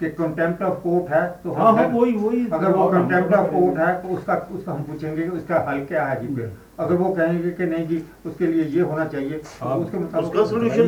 कि 0.00 0.08
कंटेम्प्ट 0.18 0.62
ऑफ़ 0.62 0.74
कोर्ट 0.80 1.08
है 1.10 1.20
तो 1.44 1.52
हाँ 1.52 1.72
हाँ 1.76 1.86
वही 1.88 2.12
वही 2.16 2.46
अगर 2.52 2.72
वो 2.72 2.86
कंटेम्प्ट 2.90 3.32
ऑफ़ 3.34 3.46
कोर्ट 3.52 3.78
है 3.78 3.92
तो 4.02 4.08
उसका 4.16 4.34
उसका 4.54 4.72
हम 4.72 4.82
पूछेंगे 4.82 5.22
कि 5.22 5.28
उसका 5.38 5.64
हल 5.68 5.84
क्या 5.84 6.04
है 6.06 6.20
जी 6.20 6.34
फिर 6.34 6.52
अगर 6.80 6.94
वो 6.96 7.08
कहेंगे 7.14 7.50
कि 7.50 7.66
नहीं 7.66 7.86
जी 7.88 8.02
उसके 8.26 8.46
लिए 8.46 8.64
ये 8.76 8.80
होना 8.90 9.04
चाहिए 9.14 9.38
तो 9.38 9.74
उसके 9.76 9.98
मुताबिक 9.98 10.40
उसका 10.40 10.44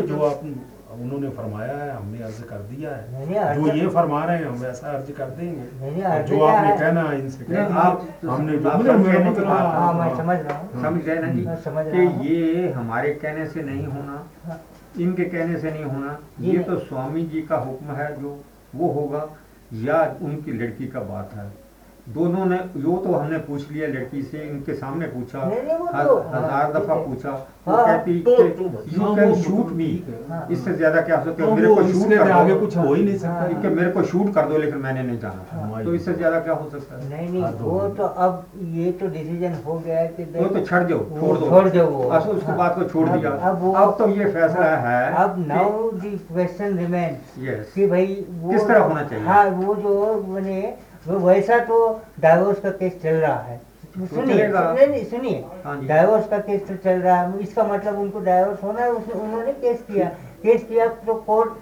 जो 0.07 0.23
आप 0.25 0.45
उन्होंने 1.03 1.29
फरमाया 1.29 1.77
है 1.77 1.91
हमने 1.97 2.23
अर्ज़ 2.23 2.43
कर 2.45 2.59
दिया 2.59 2.91
है। 2.91 3.23
जो 3.55 3.61
ये 3.77 3.87
फरमा 3.89 4.25
रहे 4.25 4.37
हैं 4.39 4.47
हम 4.47 4.55
वैसा 4.55 4.87
अर्ज़ 4.89 5.13
कर 5.13 5.25
देंगे। 5.25 5.91
जो 6.23 6.41
आपने 6.45 6.77
कहना 6.79 7.03
है 7.03 7.21
इनसे 7.21 7.45
आप- 7.65 8.25
हमने 8.31 8.59
समझ 8.93 9.07
मतलब? 9.31 9.47
हाँ 9.49 9.93
मैं 9.95 10.17
समझ 10.17 10.39
रहा 10.39 10.59
हूँ। 10.59 10.83
समझ 10.83 11.03
गए 11.03 11.19
ना 11.19 11.29
जी? 11.29 11.45
कि 11.91 12.29
ये 12.29 12.71
हमारे 12.73 13.11
कहने 13.15 13.47
से 13.47 13.63
नहीं 13.63 13.87
होना 13.87 14.25
हाँ। 14.45 14.61
इनके 15.01 15.25
कहने 15.25 15.59
से 15.59 15.71
नहीं 15.71 15.85
होना 15.85 16.19
ये 16.41 16.59
तो 16.59 16.79
स्वामी 16.79 17.23
जी 17.23 17.43
का 17.43 17.57
हुक्म 17.57 17.93
है 17.93 18.23
जो 18.23 18.45
वो 18.75 18.93
होगा 18.93 19.29
या 19.73 20.17
उनकी 20.23 20.53
लड़की 20.53 20.87
का 20.87 21.01
बात 21.01 21.31
है। 21.35 21.68
दोनों 22.15 22.45
ने 22.47 22.57
यो 22.83 22.97
तो 23.05 23.13
हमने 23.13 23.39
पूछ 23.47 23.71
लिया 23.71 23.87
लड़की 23.89 24.21
से 24.23 24.39
इनके 24.41 24.75
सामने 24.75 25.07
पूछा 25.07 25.45
नहीं, 25.45 25.63
नहीं, 25.63 25.77
वो 25.79 25.87
ह- 25.87 26.05
तो- 26.05 26.21
हज़ार 26.27 26.51
हाँ, 26.51 26.73
दफ़ा 26.73 26.95
पूछा 26.97 27.31
वो 27.67 27.75
हाँ। 27.75 27.85
कहती 27.87 28.21
तो- 28.21 28.37
कि 28.39 28.69
तो- 28.69 28.95
यू 28.95 29.03
हाँ, 29.03 29.15
कैन 29.17 29.35
शूट 29.43 29.73
मी 29.73 29.89
है। 30.07 30.21
हाँ। 30.29 30.47
इससे 30.51 30.73
ज़्यादा 30.75 31.01
क्या 31.01 31.17
हो 31.19 31.25
सकता 31.25 31.43
है 31.43 31.49
तो 31.49 31.55
मेरे 31.57 31.69
को 31.69 31.83
शूट 31.89 32.13
कर 32.15 32.31
आगे 32.31 32.55
कुछ 32.61 32.77
हो 32.77 32.95
ही 32.95 33.03
नहीं 33.05 33.19
हाँ। 33.19 33.49
सकता 33.49 33.61
कि 33.63 33.75
मेरे 33.75 33.91
को 33.91 34.03
शूट 34.13 34.33
कर 34.35 34.47
दो 34.49 34.59
लेकिन 34.59 34.79
मैंने 34.79 35.03
नहीं 35.03 35.19
जाना 35.21 35.61
हाँ। 35.67 35.85
तो 35.85 35.95
इससे 35.95 36.15
ज़्यादा 36.15 36.41
क्या 36.41 36.55
हो 36.55 36.69
सकता 36.71 36.97
है 36.97 37.09
नहीं 37.11 37.29
नहीं 37.29 37.43
हाँ, 37.43 37.53
तो- 37.53 37.67
वो 37.67 37.89
तो 37.99 38.05
अब 38.27 38.45
ये 38.79 38.93
तो 39.03 39.07
डिसीज़न 39.09 39.59
हो 39.67 39.79
गया 39.79 39.99
है 39.99 40.09
कि 40.11 40.25
वो 40.39 40.47
तो 40.49 40.65
छड़ 40.65 40.83
दो 40.85 40.99
छोड़ 41.21 41.37
दो 41.39 41.49
छोड़ 41.51 41.69
दो 41.69 41.87
वो 41.89 42.09
बस 42.11 42.27
उसके 42.29 42.57
बाद 42.57 42.75
को 42.75 42.89
छोड़ 42.89 43.09
दिया 43.09 43.31
अब 43.51 43.73
अब 43.77 43.95
तो 43.99 44.09
ये 44.11 44.31
फैसला 44.31 44.75
है 44.89 45.13
अब 45.25 45.45
now 45.47 45.91
the 45.93 46.19
question 46.33 46.79
remains 46.79 47.39
yes 47.49 47.73
कि 47.75 47.87
भाई 47.87 48.07
किस 48.07 48.67
तरह 48.69 48.81
होना 48.81 49.03
चाहिए? 49.05 49.25
हाँ 49.27 49.45
वो 49.51 49.75
जो 49.77 50.23
मैंने 50.29 50.61
वो 51.09 51.19
वैसा 51.19 51.59
तो 51.59 52.01
डाइवोर्स 52.21 52.61
का 52.61 52.71
केस 52.71 53.03
चल 53.03 53.15
रहा 53.15 53.39
है। 53.39 53.61
सुनिए। 53.99 54.35
चलेगा। 54.35 54.73
नहीं 54.73 54.87
नहीं 54.87 55.05
सुनिए। 55.05 55.45
हाँ 55.65 55.87
डाइवोर्स 55.87 56.29
का 56.29 56.39
केस 56.39 56.69
तो 56.69 56.75
चल 56.75 57.01
रहा 57.01 57.17
है। 57.21 57.39
इसका 57.39 57.65
मतलब 57.65 57.99
उनको 57.99 58.21
डाइवोर्स 58.21 58.63
होना 58.63 58.81
है 58.81 58.93
उसने 58.93 59.15
उन्होंने 59.15 59.53
केस 59.53 59.83
किया। 59.83 60.07
केस 60.43 60.65
किया 60.65 60.87
तो 60.87 61.15
कोर्ट 61.15 61.53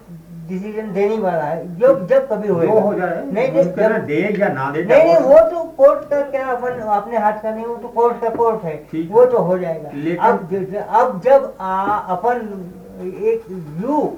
डिसीज़न 0.49 0.93
देने 0.93 1.17
वाला 1.17 1.43
है। 1.43 1.79
जब 1.79 2.07
जब 2.07 2.29
कभी 2.29 2.47
होएगा। 2.47 2.73
हो 2.73 2.91
नहीं 3.31 3.47
जब- 3.63 4.05
दे 4.05 4.37
या 4.39 4.47
ना 4.47 4.71
दे 4.71 4.83
नहीं 4.83 5.03
नहीं 5.03 5.15
वो 5.15 5.39
तो 5.39 5.63
कोर्ट 5.63 6.09
का 6.09 6.21
क्या 6.21 6.47
अपन 6.47 6.79
अपने 6.79 7.17
हाथ 7.17 7.33
का 7.33 7.55
नहीं 7.55 7.65
वो 7.65 7.75
तो 7.75 7.87
कोर्ट 7.87 8.21
का 8.21 8.29
कोर्ट 8.29 8.63
है। 8.63 8.75
वो 9.11 9.25
तो 9.25 9.37
हो 9.37 9.57
जाएगा। 9.59 9.89
अब 10.21 10.39
अब 10.89 11.21
जब 11.21 11.53
अपन 11.59 12.37
एक 13.25 13.43
you 13.83 14.17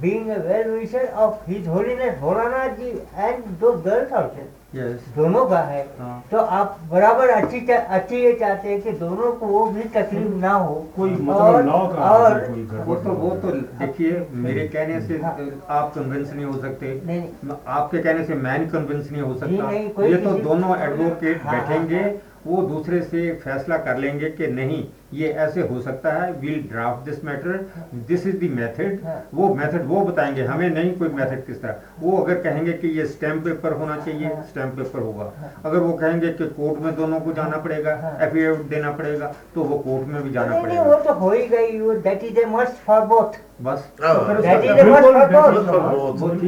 being 0.00 0.28
a 0.28 0.38
well 0.38 0.70
wisher 0.70 1.12
of 1.16 1.50
his 1.50 1.68
holiness 1.68 2.18
Bholanath 2.18 2.68
ji 2.68 3.02
and 3.18 3.44
दो 3.44 3.72
गर्ल्स 3.72 4.12
आल्सो 4.12 4.48
दोनों 4.74 5.46
का 5.46 5.58
है। 5.58 5.88
हाँ। 5.98 6.24
तो 6.30 6.38
आप 6.38 6.78
बराबर 6.90 7.28
अच्छी 7.28 7.60
चा- 7.60 7.86
अच्छी 7.88 8.16
ये 8.16 8.32
चाहते 8.32 8.68
हैं 8.68 8.80
कि 8.82 8.92
दोनों 8.92 9.32
को 9.32 9.46
वो 9.46 9.66
भी 9.66 9.82
तकलीफ़ 9.82 10.32
ना 10.32 10.52
हो। 10.52 10.86
कोई 10.96 11.10
और- 11.10 11.20
मतलब 11.20 11.66
लॉ 11.66 11.86
का 11.88 11.98
और 11.98 12.40
कोई 12.40 12.62
वो 12.62 12.94
तो 12.94 13.10
वो 13.10 13.30
तो 13.36 13.50
देखिए 13.50 14.26
मेरे 14.32 14.68
कहने 14.68 15.00
से 15.00 15.14
हाँ। 15.14 15.38
आप 15.68 15.94
कन्विंस 15.94 16.32
नहीं 16.32 16.44
हो 16.44 16.58
सकते। 16.58 17.02
नहीं 17.06 17.28
आपके 17.66 17.98
कहने 17.98 18.24
से 18.24 18.34
मैं 18.34 18.68
कन्विंस 18.68 19.12
नहीं 19.12 19.22
हो 19.22 19.34
सकता। 19.34 19.70
ये 20.04 20.16
तो 20.16 20.30
दोनों 20.30 20.78
एडवोकेट 20.78 21.42
हाँ, 21.42 21.54
हाँ, 21.54 21.68
बैठेंगे 21.68 22.00
हाँ। 22.00 22.12
वो 22.46 22.62
दूसरे 22.62 23.02
से 23.02 23.32
फैसला 23.32 23.76
कर 23.76 23.96
लेंगे 23.96 24.30
कि 24.30 24.46
नहीं 24.46 24.84
ये 25.12 25.34
ऐसे 25.38 25.60
हो 25.60 25.80
सकता 25.80 26.12
है 26.12 26.32
will 26.32 26.68
draft 26.70 27.04
this 27.04 27.24
matter 27.24 27.66
this 28.08 28.26
is 28.26 28.36
the 28.36 28.50
method 28.52 29.04
हाँ। 29.04 29.28
वो 29.34 29.54
मेथड 29.54 29.86
वो 29.86 30.04
बताएँगे 30.04 30.44
हमें 30.44 30.70
नहीं 30.70 30.96
कोई 30.96 31.10
मेथड 31.10 31.46
किस 31.46 31.62
तरह 31.62 31.76
वो 32.00 32.16
अगर 32.16 32.42
कहेंगे 32.42 32.72
कि 32.72 32.88
ये 32.98 33.06
स्टैम्प 33.06 33.44
पेपर 33.44 33.72
होना 33.72 33.98
चाहिए 33.98 34.26
हाँ। 34.26 34.42
स्टैम्प 34.42 34.76
पेपर 34.76 35.00
होगा 35.00 35.32
अगर 35.64 35.78
वो 35.78 35.94
कहेंगे 35.94 36.32
कि 36.32 36.46
कोर्ट 36.56 36.80
में 36.80 36.96
दोनों 36.96 37.20
को 37.20 37.32
जाना 37.32 37.58
पड़ेगा 37.58 37.96
हाँ। 38.02 38.18
एफिडेविट 38.20 38.68
देना 38.68 38.92
पड़ेगा 38.92 39.34
तो 39.54 39.64
वो 39.64 39.78
कोर्ट 39.78 40.08
में 40.08 40.22
भी 40.22 40.30
जाना 40.30 40.62
पड़ेगा 40.62 40.82
वो 40.82 40.94
तो 41.04 41.14
हो 41.14 41.30
ही 41.30 41.46
गई 41.48 41.80
वो 41.80 41.94
that 42.00 42.24
is 42.24 42.38
a 42.38 42.44
must 42.48 42.84
for 42.86 43.00
both 43.06 43.32
बस 43.62 43.92
हाँ। 44.02 44.14
तो 44.14 44.20
वो 44.22 44.26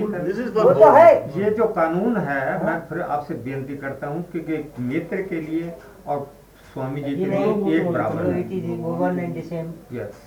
है। 0.07 0.25
This 0.25 0.39
is 0.39 0.57
वो 0.57 0.63
for 0.63 0.75
तो 0.75 0.91
है 0.93 1.39
ये 1.39 1.51
जो 1.51 1.67
कानून 1.77 2.17
है 2.19 2.65
मैं 2.65 2.81
फिर 2.89 3.01
आपसे 3.01 3.35
बेनती 3.37 3.77
करता 3.77 4.07
हूँ 4.07 4.23
कि, 4.33 4.41
कि 4.41 4.73
मित्र 4.81 5.23
के 5.23 5.41
लिए 5.41 5.73
और 6.07 6.31
स्वामी 6.73 7.01
जी 7.01 7.15
के 7.17 7.25
लिए 7.25 7.77
एक 7.77 7.87
बराबर 7.91 8.23
है। 8.25 8.41
यस 9.93 10.21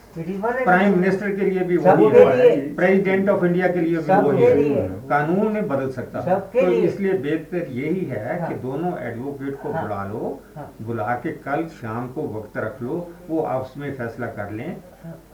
प्राइम 0.64 0.98
मिनिस्टर 1.00 1.36
के 1.36 1.46
लिए 1.46 1.64
भी 1.64 1.78
वही 1.78 2.06
है। 2.06 2.76
प्रेसिडेंट 2.76 3.30
ऑफ़ 3.30 3.46
इंडिया 3.46 3.68
के 3.68 3.80
लिए 3.80 3.98
भी 3.98 4.30
वही 4.30 4.70
है। 4.70 4.88
कानून 5.10 5.52
नहीं 5.52 5.64
बदल 5.64 5.90
सकता। 5.92 6.22
तो 6.56 6.72
इसलिए 6.72 7.14
बेहतर 7.14 7.68
यही 7.72 8.06
है 8.06 8.40
हाँ। 8.40 8.50
कि 8.50 8.56
दोनों 8.56 8.92
एडवोकेट 9.00 9.56
को 9.62 9.72
हाँ। 9.72 9.82
बुला 9.84 10.04
लो 10.04 10.40
हाँ। 10.56 10.72
बुला 10.82 11.14
के 11.24 11.32
कल 11.46 11.66
शाम 11.74 12.08
को 12.08 12.28
वक्त 12.38 12.58
रख 12.58 12.82
लो 12.82 13.08
वो 13.30 13.42
आपस 13.42 13.74
में 13.78 13.92
फैसला 13.94 14.28
कर 14.28 14.52
लें। 14.52 14.76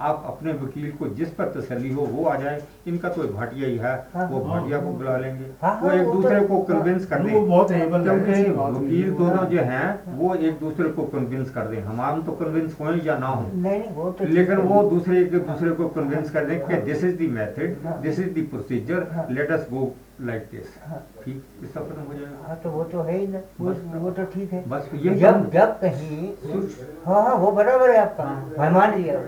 आप 0.01 0.23
अपने 0.27 0.53
वकील 0.53 0.91
को 0.91 1.07
जिस 1.15 1.29
पर 1.29 1.51
तसली 1.51 1.91
हो 1.93 2.05
वो 2.05 2.25
आ 2.25 2.35
जाए 2.35 2.61
इनका 2.87 3.09
तो 3.09 3.23
भाटिया 3.29 3.67
ही 3.67 3.77
है 3.77 3.93
हाँ। 4.13 4.27
वो 4.29 4.39
भाटिया 4.39 4.79
को 4.79 4.91
बुला 4.91 5.17
लेंगे 5.17 5.45
हाँ, 5.61 5.73
वो 5.81 5.87
हाँ, 5.87 5.95
एक 5.95 6.05
दूसरे 6.05 6.39
को 6.41 6.57
हाँ। 6.57 6.65
कन्विंस 6.65 7.05
कर 7.05 7.23
दें 7.23 7.47
बहुत 7.47 7.71
क्योंकि 7.71 8.41
वकील 8.51 9.11
दोनों 9.11 9.45
जो 9.45 9.61
हैं 9.63 10.17
वो 10.17 10.33
एक 10.35 10.59
दूसरे 10.59 10.89
को 10.89 11.03
कन्विंस 11.07 11.49
कर 11.49 11.67
दें 11.67 11.81
हम 11.81 12.21
तो 12.23 12.31
कन्विंस 12.31 12.75
हो 12.79 12.93
या 13.05 13.17
ना 13.17 13.27
हो 13.27 14.11
तो 14.11 14.25
लेकिन 14.25 14.57
वो 14.67 14.83
दूसरे 14.89 15.21
एक 15.21 15.31
दूसरे 15.33 15.71
को 15.71 15.87
कन्विंस 15.89 16.31
कर 16.31 16.45
दें 16.45 16.59
कि 16.67 16.81
दिस 16.81 17.03
इज़ 17.03 17.17
द 17.17 17.31
मेथड 17.31 17.85
हाँ। 17.85 18.01
दिस 18.01 18.19
इज़ 18.19 18.29
द 18.29 18.47
प्रोसीजर 18.51 19.07
हाँ। 19.11 19.27
Let 19.31 19.51
us 19.51 19.67
go 19.71 19.91
like 20.21 20.47
this 20.51 20.75
हाँ। 20.85 21.07
ठीक? 21.25 21.43
इसका 21.63 21.81
खत्म 21.81 22.01
हो 22.01 22.13
जाएगा 22.13 22.47
हाँ 22.47 22.55
तो 22.63 22.69
वो 22.69 22.83
तो 22.83 23.01
है 23.01 23.17
ही 23.17 23.27
ना। 23.27 23.39
वो 23.59 23.69
बस। 23.69 23.81
वो 23.95 24.11
तो 24.11 24.23
ठीक 24.23 24.53
है। 24.53 24.69
बस 24.69 24.89
ये 24.93 25.15
जब 25.15 25.49
जब 25.49 25.79
कहीं 25.79 26.33
हाँ 27.05 27.23
हाँ 27.23 27.35
वो 27.35 27.51
बराबर 27.51 27.89
है 27.89 27.97
आपका। 27.97 28.23
हाँ। 28.23 28.53
मैं 28.59 28.69
मान 28.71 29.01
लिया। 29.01 29.19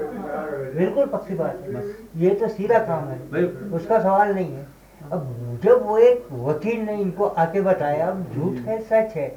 बिल्कुल 0.78 1.06
पक्की 1.06 1.36
बात 1.36 1.62
है। 1.62 1.96
ये 2.16 2.36
तो 2.36 2.48
सीधा 2.48 2.80
काम 2.80 3.08
है। 3.08 3.46
उसका 3.72 4.00
सवाल 4.00 4.34
नहीं 4.34 4.54
है। 4.54 4.68
अब 5.12 5.60
जब 5.64 5.86
वो 5.86 5.98
एक 5.98 6.28
वकील 6.32 6.82
ने 6.82 6.98
इनको 7.02 7.26
आके 7.26 7.62
बताया 7.62 8.08
अब 8.08 8.26
झूठ 8.36 8.54
है 8.54 8.82
सच 8.82 9.16
है 9.16 9.28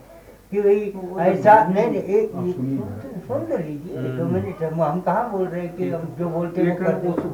कि 0.50 0.60
भाई 0.62 1.28
ऐसा 1.28 1.64
नहीं 1.64 1.86
नहीं 1.86 2.02
एक 2.02 2.30
सुन- 2.32 3.48
तो 3.50 3.56
लीजिए। 3.56 3.96
हम्म। 3.98 4.18
दो 4.18 4.24
मिनट 4.24 4.62
हम 4.62 5.00
कहाँ 5.00 5.30
बोल 5.30 5.46
रहे 5.46 5.60
हैं 5.60 5.76
कि 5.76 5.88
हम 5.90 6.14
जो 6.18 6.28
बोलते 6.28 6.62
हैं 6.62 6.78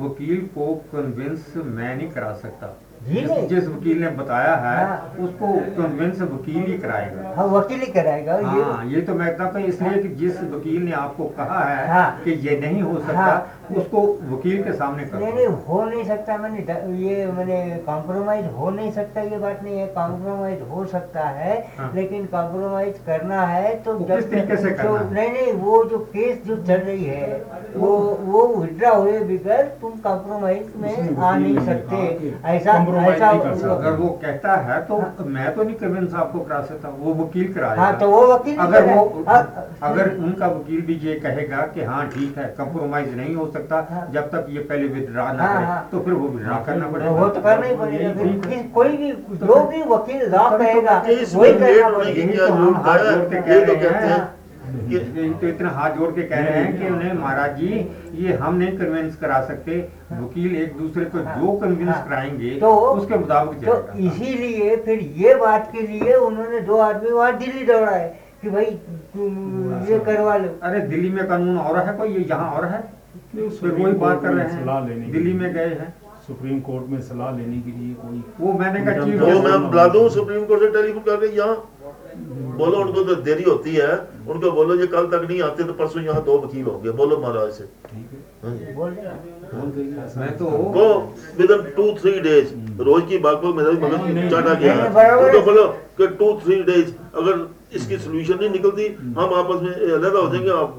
वकील 0.04 0.46
को 0.46 0.74
कन्विंस 0.74 1.52
मैं 1.56 1.96
नहीं 1.96 2.10
करा 2.10 2.32
सकता। 2.32 2.76
जिस, 3.00 3.66
वकील 3.66 4.00
ने 4.00 4.08
बताया 4.08 4.54
है 4.56 4.84
हाँ। 4.86 5.16
उसको 5.20 5.52
कन्विंस 5.76 6.20
वकील 6.22 6.64
ही 6.64 6.76
कराएगा 6.78 7.32
हाँ 7.36 7.46
वकील 7.48 7.80
ही 7.80 7.86
कराएगा 7.86 8.34
ये 8.34 8.62
हाँ 8.62 8.84
ये 8.86 9.00
तो 9.00 9.14
मैं 9.14 9.36
कहता 9.36 9.58
हूँ 9.58 9.66
इसलिए 9.66 10.02
कि 10.02 10.08
जिस 10.16 10.42
वकील 10.44 10.82
ने 10.82 10.92
आपको 10.94 11.24
कहा 11.36 11.62
है 11.64 11.88
हाँ। 11.88 12.20
कि 12.24 12.30
ये 12.48 12.58
नहीं 12.60 12.82
हो 12.82 12.98
सकता 12.98 13.12
हाँ। 13.14 13.59
उसको 13.78 14.00
वकील 14.30 14.62
के 14.62 14.72
सामने 14.72 15.04
कर 15.04 15.18
नहीं 15.20 15.32
नहीं 15.34 15.46
हो 15.66 15.82
नहीं 15.84 16.04
सकता 16.04 16.36
मैंने 16.38 16.58
ये 17.06 17.26
मैंने 17.32 17.58
कॉम्प्रोमाइज 17.86 18.46
हो 18.58 18.70
नहीं 18.70 18.90
सकता 18.92 19.20
ये 19.22 19.38
बात 19.38 19.62
नहीं 19.64 19.78
है। 19.78 19.86
कॉम्प्रोमाइज 19.94 20.60
हो 20.70 20.84
सकता 20.86 21.24
है 21.38 21.58
हाँ। 21.78 21.90
लेकिन 21.94 22.24
कॉम्प्रोमाइज 22.32 22.98
करना 23.06 23.40
है 23.46 23.74
तो 23.82 23.98
जब 23.98 24.14
किस 24.16 24.30
तरीके 24.30 24.56
से 24.56 24.70
तो 24.70 24.76
करना 24.82 24.98
है? 25.00 25.14
नहीं 25.14 25.30
नहीं 25.32 25.52
वो 25.62 25.84
जो 25.84 25.98
केस 26.14 26.42
जो 26.46 26.56
चल 26.56 26.80
रही 26.80 27.04
है 27.04 27.42
वो 27.76 27.88
वो 28.24 28.46
विड्रा 28.54 28.90
हुए 28.90 29.18
बगैर 29.20 29.62
तुम 29.80 29.92
कॉम्प्रोमाइज 30.04 30.72
में 30.76 31.16
आ 31.16 31.34
नहीं 31.36 31.58
सकते। 31.66 32.32
ऐसा 32.44 32.72
ऐसा 33.06 33.32
सकता। 33.32 33.74
अगर 33.74 33.92
वो 33.96 34.08
कहता 34.22 34.56
है 34.68 34.80
तो 34.86 35.00
मैं 35.26 35.54
तो 35.54 35.62
नहीं 35.62 35.74
कन्विंस 35.76 36.14
आपको 36.14 36.40
करा 36.40 36.60
सकता 36.62 36.88
वो 36.98 37.14
वकील 37.14 37.52
करा 37.52 37.74
हाँ 37.78 37.92
तो 37.98 38.10
वो 38.10 38.26
वकील 38.34 38.56
अगर 38.58 38.92
वो 38.94 39.24
हाँ, 39.28 39.68
अगर 39.82 40.10
उनका 40.16 40.46
वकील 40.48 40.80
भी 40.86 40.94
ये 41.06 41.14
कहेगा 41.20 41.66
कि 41.74 41.82
हाँ 41.84 42.06
ठीक 42.10 42.38
है 42.38 42.44
कंप्रोमाइज 42.58 43.16
नहीं 43.16 43.34
हो 43.34 43.46
सकता 43.46 43.58
हाँ। 43.90 44.06
जब 44.12 44.28
तक 44.30 44.46
ये 44.50 44.60
पहले 44.62 44.86
विड्रा 44.88 45.30
ना 45.32 45.44
हाँ, 45.44 45.56
करे 45.56 45.66
हाँ। 45.66 45.88
तो 45.92 46.00
फिर 46.00 46.14
वो 46.14 46.28
विड्रा 46.28 46.58
करना 46.66 46.88
पड़ेगा 46.88 47.10
वो 47.10 47.28
तो 47.28 47.40
करना 47.40 47.66
ही 47.66 47.76
पड़ेगा 47.76 48.08
है। 48.50 48.62
कोई 48.74 48.96
भी 48.96 49.12
जो 49.36 49.62
भी 49.64 49.82
वकील 49.90 50.28
लॉ 50.30 50.48
कहेगा 50.58 50.98
वही 51.34 51.52
करना 51.54 51.88
तो 52.36 52.52
हम 52.52 52.74
ज़रूरत 52.74 52.86
हाथ 52.86 52.98
जोड़ 53.06 53.28
के 53.30 53.36
है 53.36 53.42
कह 53.42 53.54
ये 53.54 53.64
तो 53.66 53.74
कहते 53.74 54.06
हैं। 54.06 54.10
हैं 54.10 54.38
कि 54.88 54.94
ये 54.94 55.28
तो 55.40 55.46
इतना 55.48 55.70
हाथ 55.70 55.90
जोड़ 55.90 56.10
के 56.14 56.22
कह 56.22 56.40
रहे 56.40 56.62
हैं 56.62 56.78
कि 56.78 56.88
उन्हें 56.88 57.12
महाराज 57.14 57.56
जी 57.56 57.68
ये 58.16 58.32
हम 58.36 58.54
नहीं 58.56 58.76
कन्विंस 58.78 59.16
करा 59.16 59.40
सकते 59.44 59.78
वकील 60.12 60.56
एक 60.56 60.76
दूसरे 60.78 61.04
को 61.14 61.18
जो 61.18 61.56
कन्विंस 61.58 61.88
हाँ। 61.88 62.04
कराएँगे 62.08 62.50
तो 62.60 62.72
उसके 62.74 63.18
मुताबिक 63.18 63.64
तो 63.66 63.98
इसीलिए 64.00 64.76
फिर 64.86 65.00
ये 65.18 65.34
बात 65.36 65.70
के 65.72 65.86
लिए 65.86 66.14
उन्होंने 66.16 66.60
दो 66.70 66.76
आदमी 66.80 67.10
वहाँ 67.10 67.36
दिल्ली 67.38 67.64
दौड़ा 67.66 67.90
है 67.90 68.08
कि 68.42 68.50
भाई 68.50 68.64
ये 69.90 69.98
करवा 70.04 70.36
लो 70.36 70.48
अरे 70.62 70.80
दिल्ली 70.88 71.10
में 71.10 71.26
कानून 71.28 71.58
और 71.58 71.78
है 71.86 71.92
कोई 71.96 72.08
ये 72.10 72.24
यहाँ 72.30 72.50
और 72.50 72.64
है 72.66 72.82
फिर 73.32 73.70
वही 73.72 73.92
बात 73.94 74.22
कर 74.22 74.32
रहे 74.32 74.48
सलाह 74.50 74.86
लेने 74.86 75.00
हैं 75.00 75.12
दिल्ली 75.12 75.32
में 75.34 75.52
गए 75.54 75.74
हैं। 75.80 75.94
सुप्रीम 76.26 76.60
कोर्ट 76.60 76.84
में 76.90 77.00
सलाह 77.02 77.30
लेने 77.36 77.60
के 77.60 77.70
लिए 77.72 77.94
कोई 77.96 78.22
वो 78.40 78.52
मैंने 78.58 78.80
कहा 78.84 79.04
चीफ 79.04 79.20
वो 79.22 79.40
मैं 79.42 79.58
बुला 79.62 79.86
दूँ 79.94 80.08
सुप्रीम 80.10 80.44
कोर्ट 80.46 80.60
से 80.62 80.68
टेलीफोन 80.72 81.02
करके 81.04 81.36
यहाँ 81.36 81.54
बोलो 82.60 82.78
उनको 82.78 83.02
तो 83.04 83.14
देरी 83.22 83.42
होती 83.44 83.74
है। 83.74 83.92
उनको 84.28 84.50
बोलो 84.52 84.74
ये 84.76 84.86
कल 84.86 85.06
तक 85.12 85.26
नहीं 85.28 85.40
आते 85.42 85.64
तो 85.64 85.72
परसों 85.72 86.02
यहाँ 86.02 86.22
दो 86.24 86.38
वकील 86.38 86.64
होंगे 86.64 86.90
बोलो 87.00 87.16
महाराज 87.18 87.50
से। 87.52 87.64
ठीक 87.86 88.08
है। 88.12 88.18
हाँ। 89.52 89.64
मैं 90.16 90.36
तो 90.38 90.46
go 90.74 90.88
within 91.50 91.62
two 91.76 91.92
three 92.00 92.12
days 92.20 92.48
रोज 92.84 93.02
की 93.08 93.18
बात 93.18 93.40
को 93.42 93.54
मेरा 93.54 93.70
मगज 93.84 94.30
चाटा 94.30 94.54
गया। 94.54 94.74
है 94.74 94.80
उनको 95.16 95.40
बोलो 95.46 95.66
कि 95.98 96.06
टू 96.18 96.32
थ्री 96.44 96.62
डेज़ 96.64 96.92
अगर 97.14 97.46
इसकी 97.76 97.96
सोल्यूशन 97.98 98.38
नहीं 98.40 98.50
निकलती 98.50 98.86
हम 99.18 99.34
आपस 99.34 99.62
में 99.62 99.72
अलग 99.72 100.16
हो 100.16 100.28
जाएँगे 100.28 100.50
आप 100.52 100.70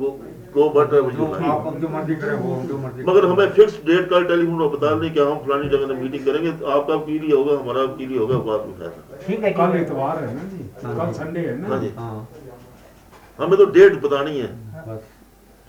गो 0.54 0.68
बट 0.70 0.93
आप 0.93 1.68
जो 1.82 1.89
मर्ज़ी 1.89 2.16
करें 2.16 2.34
वो 2.36 2.56
जो 2.68 2.78
मर्ज़ी 2.78 3.04
मगर 3.04 3.26
हमें 3.26 3.52
फिक्स 3.52 3.78
डेट 3.86 4.10
का 4.10 4.20
टेलीफोन 4.30 4.58
पर 4.60 4.76
बता 4.76 4.93
दें 4.95 5.14
कि 5.14 5.20
हम 5.20 5.38
फलानी 5.45 5.70
जगह 5.70 5.88
में 5.88 6.02
मीटिंग 6.02 6.26
करेंगे। 6.26 6.52
तो 6.52 6.66
आपका 6.68 6.93
वकील 6.95 7.32
होगा 7.32 7.58
हमारा 7.60 7.84
वकील 7.84 8.18
होगा 8.18 8.38
बात 8.49 8.68
था 8.82 8.89
ठीक 9.28 9.43
है 9.43 9.52
कल 9.54 9.78
इतवार 9.80 10.24
है 10.24 10.34
ना 10.36 10.43
जी। 10.52 10.70
हाँ 10.84 10.95
कल 10.97 11.12
संडे 11.14 11.39
है 11.39 11.62
हाँ 11.62 11.70
ना 11.70 11.78
जी। 11.78 11.93
हाँ। 11.97 12.28
हमें 13.39 13.58
तो 13.58 13.66
डेट 13.72 14.02
बतानी 14.02 14.39
है। 14.39 14.47
बस। 14.88 15.08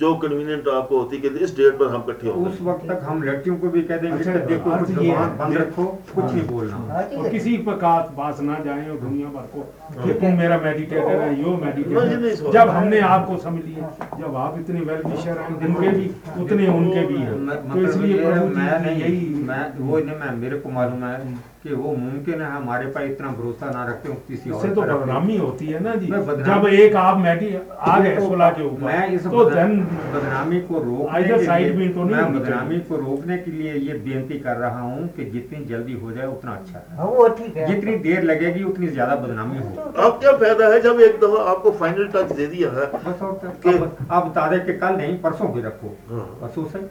जो 0.00 0.14
कन्वीनियंट 0.16 0.68
आपको 0.68 0.98
होती 0.98 1.16
है 1.16 1.30
इस 1.44 1.56
डेट 1.56 1.74
पर 1.78 1.88
हम 1.88 2.00
इकट्ठे 2.02 2.28
होंगे। 2.28 2.50
उस 2.50 2.60
वक्त 2.62 2.86
तक 2.88 3.00
हम 3.04 3.22
लड़कियों 3.22 3.56
को 3.56 3.68
भी 3.70 3.82
कह 3.82 3.96
देंगे 3.96 4.18
अच्छा, 4.18 4.32
कि 4.32 4.46
देखो 4.46 4.70
कुछ 4.78 4.90
ये 4.98 5.16
बंद 5.38 5.56
रखो 5.56 5.84
कुछ 5.84 6.24
हाँ। 6.24 6.32
नहीं 6.32 6.46
बोलना। 6.48 6.76
हाँ 6.88 7.02
और 7.02 7.28
किसी 7.28 7.56
पर 7.58 7.76
का 7.76 7.92
पास 8.16 8.40
ना 8.40 8.58
जाए 8.64 8.88
और 8.88 8.98
दुनिया 8.98 9.28
भर 9.28 9.46
को 9.54 9.60
कि 10.02 10.14
तुम 10.20 10.38
मेरा 10.38 10.58
मेडिटेटर 10.58 11.20
है 11.20 11.40
यो 11.42 11.56
मेडिटेटर 11.56 12.50
जब 12.52 12.68
हमने 12.70 13.00
आपको 13.10 13.36
समझ 13.38 13.64
लिया 13.64 13.92
जब 14.18 14.36
आप 14.38 14.58
इतने 14.58 14.80
वेल 14.82 15.02
विशर 15.06 15.38
हैं 15.38 15.48
उनके 15.58 15.88
भी 15.90 16.10
उतने 16.42 16.66
उनके 16.70 17.06
भी 17.06 17.16
हैं। 17.16 17.32
तो 17.32 17.38
मतलब 17.44 17.88
इसलिए 17.88 18.34
मैं 18.50 18.80
नहीं 18.80 19.00
यही 19.00 19.24
मैं 19.44 19.64
वो 19.80 19.98
नहीं 19.98 20.16
मैं 20.16 20.36
मेरे 20.36 20.58
को 20.58 20.68
मालूम 20.70 21.04
है 21.04 21.16
कि 21.62 21.74
वो 21.74 21.90
मुमकिन 21.96 22.40
है 22.42 22.50
हमारे 22.50 22.86
पर 22.92 23.02
इतना 23.02 23.28
भरोसा 23.32 23.70
ना 23.70 23.84
रखते 23.86 24.08
हो 24.08 24.14
किसी 24.28 24.50
और 24.50 24.70
तो 24.74 24.82
बदनामी 24.82 25.36
होती 25.36 25.66
है 25.66 25.82
ना 25.82 25.94
जी। 25.94 26.06
मैं 26.06 26.20
जब 26.44 26.66
एक 26.68 26.96
आप 26.96 27.18
मेडी 27.18 27.50
आ 27.80 27.98
गए 27.98 28.14
तो 28.16 28.26
सोलह 28.28 28.50
के 28.50 28.62
ऊपर 28.62 28.82
मैं 28.82 29.06
इस 29.08 29.24
तो 29.24 29.44
बदना- 29.44 30.14
बदनामी 30.14 30.60
को 30.60 30.78
रोकने 30.78 31.20
Either 31.20 31.38
के 31.38 31.58
लिए 31.58 31.72
में 31.76 31.94
तो 31.94 32.04
नहीं 32.04 32.40
बदनामी 32.40 32.78
को 32.88 32.96
रोकने 32.96 33.38
के 33.38 33.50
लिए 33.50 33.74
ये 33.74 33.94
बेनती 34.08 34.38
कर 34.38 34.56
रहा 34.56 34.80
हूँ 34.80 35.06
कि 35.08 35.24
जितनी 35.26 35.64
जल्दी 35.64 35.92
हो 35.92 36.12
जाए 36.12 36.26
उतना 36.26 36.52
अच्छा 36.52 36.78
है। 36.78 36.96
हाँ 36.96 37.06
वो 37.06 37.28
ठीक 37.38 37.56
है। 37.56 37.66
जितनी 37.66 37.96
देर 38.00 38.22
लगेगी 38.22 38.64
उतनी 38.64 38.86
ज़्यादा 38.88 39.16
बदनामी 39.16 39.58
होगी। 39.58 40.02
अब 40.02 40.18
क्या 40.20 40.36
फ़ायदा 40.36 40.72
है 40.74 40.80
जब 40.80 41.00
एक 41.00 41.20
दफ़ा 41.20 41.44
आपको 41.50 41.70
फाइनल 41.80 42.08
टच 42.14 42.32
दे 42.32 42.46
दिया 42.46 42.70
है 42.70 42.86
बस 42.98 43.22
और 43.22 43.96
आप 44.10 44.26
बता 44.26 44.46
दें 44.48 44.64
कि 44.66 44.72
कल 44.78 44.96
नहीं 44.96 45.18
परसों 45.20 45.52
भी 45.54 45.62
रखो। 45.62 45.96
हाँ। 46.10 46.26
परसों 46.42 46.64
से 46.66 46.86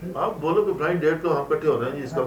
आप 0.00 0.36
बोलो 0.40 0.62
कि 0.64 0.72
फाइन 0.74 0.98
डेट 1.00 1.20
तो 1.22 1.28
हम 1.28 1.46
इकट्ठे 1.46 1.68
हो 1.68 1.74
रहे 1.76 1.90
हैं 1.90 1.96
जी 1.96 2.02
इसका 2.02 2.22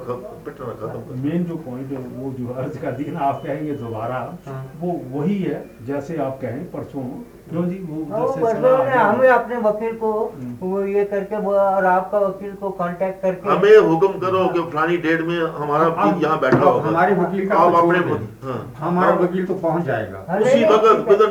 पिटना 0.45 0.65
खत्म 0.71 0.99
कर। 1.01 1.15
मेन 1.21 1.43
जो 1.43 1.55
पॉइंट 1.59 1.91
है 1.91 1.97
वो 2.15 2.31
जो 2.33 2.53
अर्ज़ 2.53 2.77
कर 2.79 2.91
दिया 2.91 3.13
ना 3.13 3.19
आप 3.27 3.41
कहेंगे 3.45 3.73
दोबारा 3.75 4.19
हाँ। 4.47 4.65
वो 4.81 4.91
वही 5.11 5.37
है 5.37 5.63
जैसे 5.87 6.17
आप 6.17 6.37
कहें 6.41 6.63
परसों 6.71 7.03
क्यों 7.49 7.63
जी? 7.63 7.77
वो 7.79 8.03
हाँ, 8.11 8.27
जैसे। 8.35 8.97
हमें 8.97 9.27
अपने 9.29 9.57
वकील 9.59 9.95
को 9.97 10.11
हम्म। 10.35 10.55
वो 10.61 10.83
ये 10.85 11.05
करके 11.05 11.37
वो 11.37 11.53
और 11.53 11.85
आपका 11.85 12.19
वकील 12.19 12.53
को 12.53 12.69
कांटेक्ट 12.77 13.21
करके। 13.21 13.49
हमें 13.49 13.77
हुक्म 13.89 14.19
करो 14.19 14.47
कि 14.49 14.61
फलानी 14.71 14.97
डेट 14.97 15.21
में 15.21 15.39
हमारा 15.57 15.87
वकील 15.87 16.23
यहाँ 16.23 16.39
बैठा 16.39 16.63
होगा। 16.63 16.87
हमारे 16.87 17.15
वकील 17.15 17.47
का 17.49 17.55
आप 17.55 17.71
तो 17.71 17.77
अपने 17.77 17.99
दें। 17.99 18.27
हाँ। 18.43 18.73
हमारा 18.77 19.15
वकील 19.15 19.45
तो 19.45 19.55
पहुँच 19.65 19.83
जाएगा। 19.85 20.39
उसी 20.39 20.63
वक्त 20.65 21.09
विद 21.09 21.21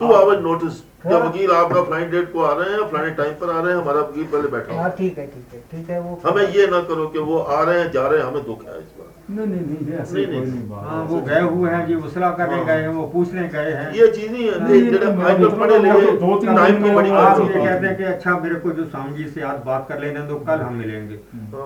टू 0.00 0.12
आवर 0.12 0.40
नोटिस 0.40 0.80
कि 1.02 1.08
हाँ। 1.12 1.18
वकील 1.20 1.50
आपका 1.52 1.82
फ़्लाइट 1.82 2.10
डेट 2.10 2.32
को 2.32 2.40
आ 2.42 2.52
रहे 2.54 2.70
हैं 2.72 2.86
फलाने 2.90 3.10
टाइम 3.18 3.32
पर 3.40 3.50
आ 3.50 3.60
रहे 3.60 3.72
हैं 3.72 3.80
हमारा 3.80 4.00
वकील 4.00 4.24
पहले 4.32 4.48
बैठा 4.50 4.80
हाँ 4.80 4.90
ठीक 4.98 5.18
है 5.18 5.26
ठीक 5.26 5.52
है 5.54 5.60
ठीक 5.72 5.90
है 5.90 6.00
वो 6.00 6.20
हमें 6.26 6.42
ये 6.56 6.66
ना 6.70 6.80
करो 6.88 7.06
कि 7.08 7.18
वो 7.28 7.38
आ 7.38 7.62
रहे 7.62 7.80
हैं 7.80 7.90
जा 7.92 8.06
रहे 8.06 8.20
हैं 8.20 8.26
हमें 8.26 8.44
दुख 8.46 8.64
है 8.66 8.78
इस 8.78 8.90
बार। 8.98 9.12
नहीं 9.28 9.46
नहीं 9.46 9.60
नहीं 9.60 9.98
ऐसे 9.98 10.14
नहीं, 10.16 10.26
कोई 10.26 10.34
नहीं। 10.36 10.52
नहीं 10.52 10.68
बात। 10.70 10.84
हाँ 10.86 11.02
वो 11.04 11.20
गए 11.28 11.40
हुए 11.42 11.70
हैं 11.70 11.86
जी 11.86 11.94
उसला 12.08 12.30
करने 12.40 12.56
हाँ। 12.56 12.64
गए 12.66 12.82
हैं 12.82 12.88
वो 12.96 13.06
पूछने 13.14 13.46
गए 13.54 13.70
हैं। 13.72 13.92
ये 13.94 14.08
चीज़ 14.08 14.30
नहीं 14.32 14.48
है 14.48 14.58
नहीं, 14.64 14.82
ये 14.82 14.90
जेड़ा 14.90 15.10
नहीं, 15.10 15.24
आजकल 15.24 15.56
पढ़े 15.58 15.78
दो 16.18 16.38
तीन 16.40 16.54
टाइम 16.56 16.82
दिन 16.82 16.94
बड़ी 16.94 17.10
बात 17.10 17.36
तो 17.36 17.44
ये 17.44 17.52
कहते 17.54 17.86
हैं 17.86 17.96
कि 17.96 18.04
अच्छा 18.04 18.36
मेरे 18.38 18.54
को 18.66 18.70
जो 18.72 18.84
स्वामी 18.84 19.16
जी 19.16 19.28
से 19.30 19.42
आज 19.44 19.58
बात 19.66 19.86
कर 19.88 20.00
लेने 20.00 20.20
दो 20.28 20.36
कल 20.48 20.60
हम 20.60 20.74
मिलेंगे। 20.82 21.16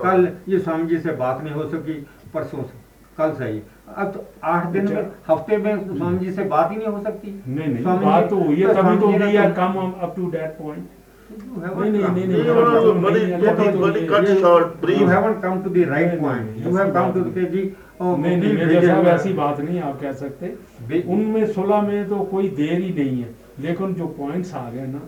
कल 0.05 0.27
ये 0.49 0.59
स्वामी 0.59 0.87
जी 0.87 0.97
से 0.99 1.11
बात 1.23 1.43
नहीं 1.43 1.53
हो 1.53 1.67
सकी 1.69 1.93
परसों 2.33 2.63
से 2.63 2.79
कल 3.17 3.31
सही। 3.39 3.61
अब 3.97 4.11
तो 4.11 4.25
आठ 4.43 4.65
दिन 4.67 4.93
में 4.93 5.05
हफ़्ते 5.27 5.57
में 5.57 5.97
स्वामी 5.97 6.19
जी 6.19 6.31
से 6.31 6.43
बात 6.43 6.71
ही 6.71 6.77
नहीं 6.77 6.87
हो 6.87 7.01
सकती। 7.03 7.43
नहीं 7.47 7.67
नहीं 7.67 7.83
बात 7.83 8.29
तो 8.29 8.35
हुई 8.35 8.61
है 8.61 8.73
तभी 8.73 8.97
तो 8.99 9.07
we 9.07 9.35
are 9.35 9.51
come 9.51 9.77
up 10.01 10.13
to 10.15 10.31
that 10.31 10.57
point 10.61 10.87
नहीं, 11.31 11.91
नहीं, 11.91 12.03
नहीं, 12.03 12.27
नहीं, 12.27 14.07
कट 14.07 14.25
शॉर्ट 14.41 14.67
ब्रीफ। 14.81 14.99
जी 17.45 17.63
नहीं 18.17 18.37
नहीं 18.37 18.81
साहब 18.87 19.07
ऐसी 19.07 19.33
बात 19.33 19.59
नहीं। 19.59 19.79
आप 19.81 19.99
कह 20.01 20.11
सकते। 20.11 20.53
उनमें 21.07 21.45
सोलह 21.45 21.81
में 21.81 22.09
तो 22.09 22.19
कोई 22.31 22.49
देर 22.49 22.81
ही 22.81 22.93
नहीं 22.93 23.21
है। 23.21 23.29
लेकिन 23.59 23.93
जो 23.93 24.05
पॉइंट्स 24.07 24.53
आ 24.55 24.69
गए 24.69 24.85
ना 24.87 25.01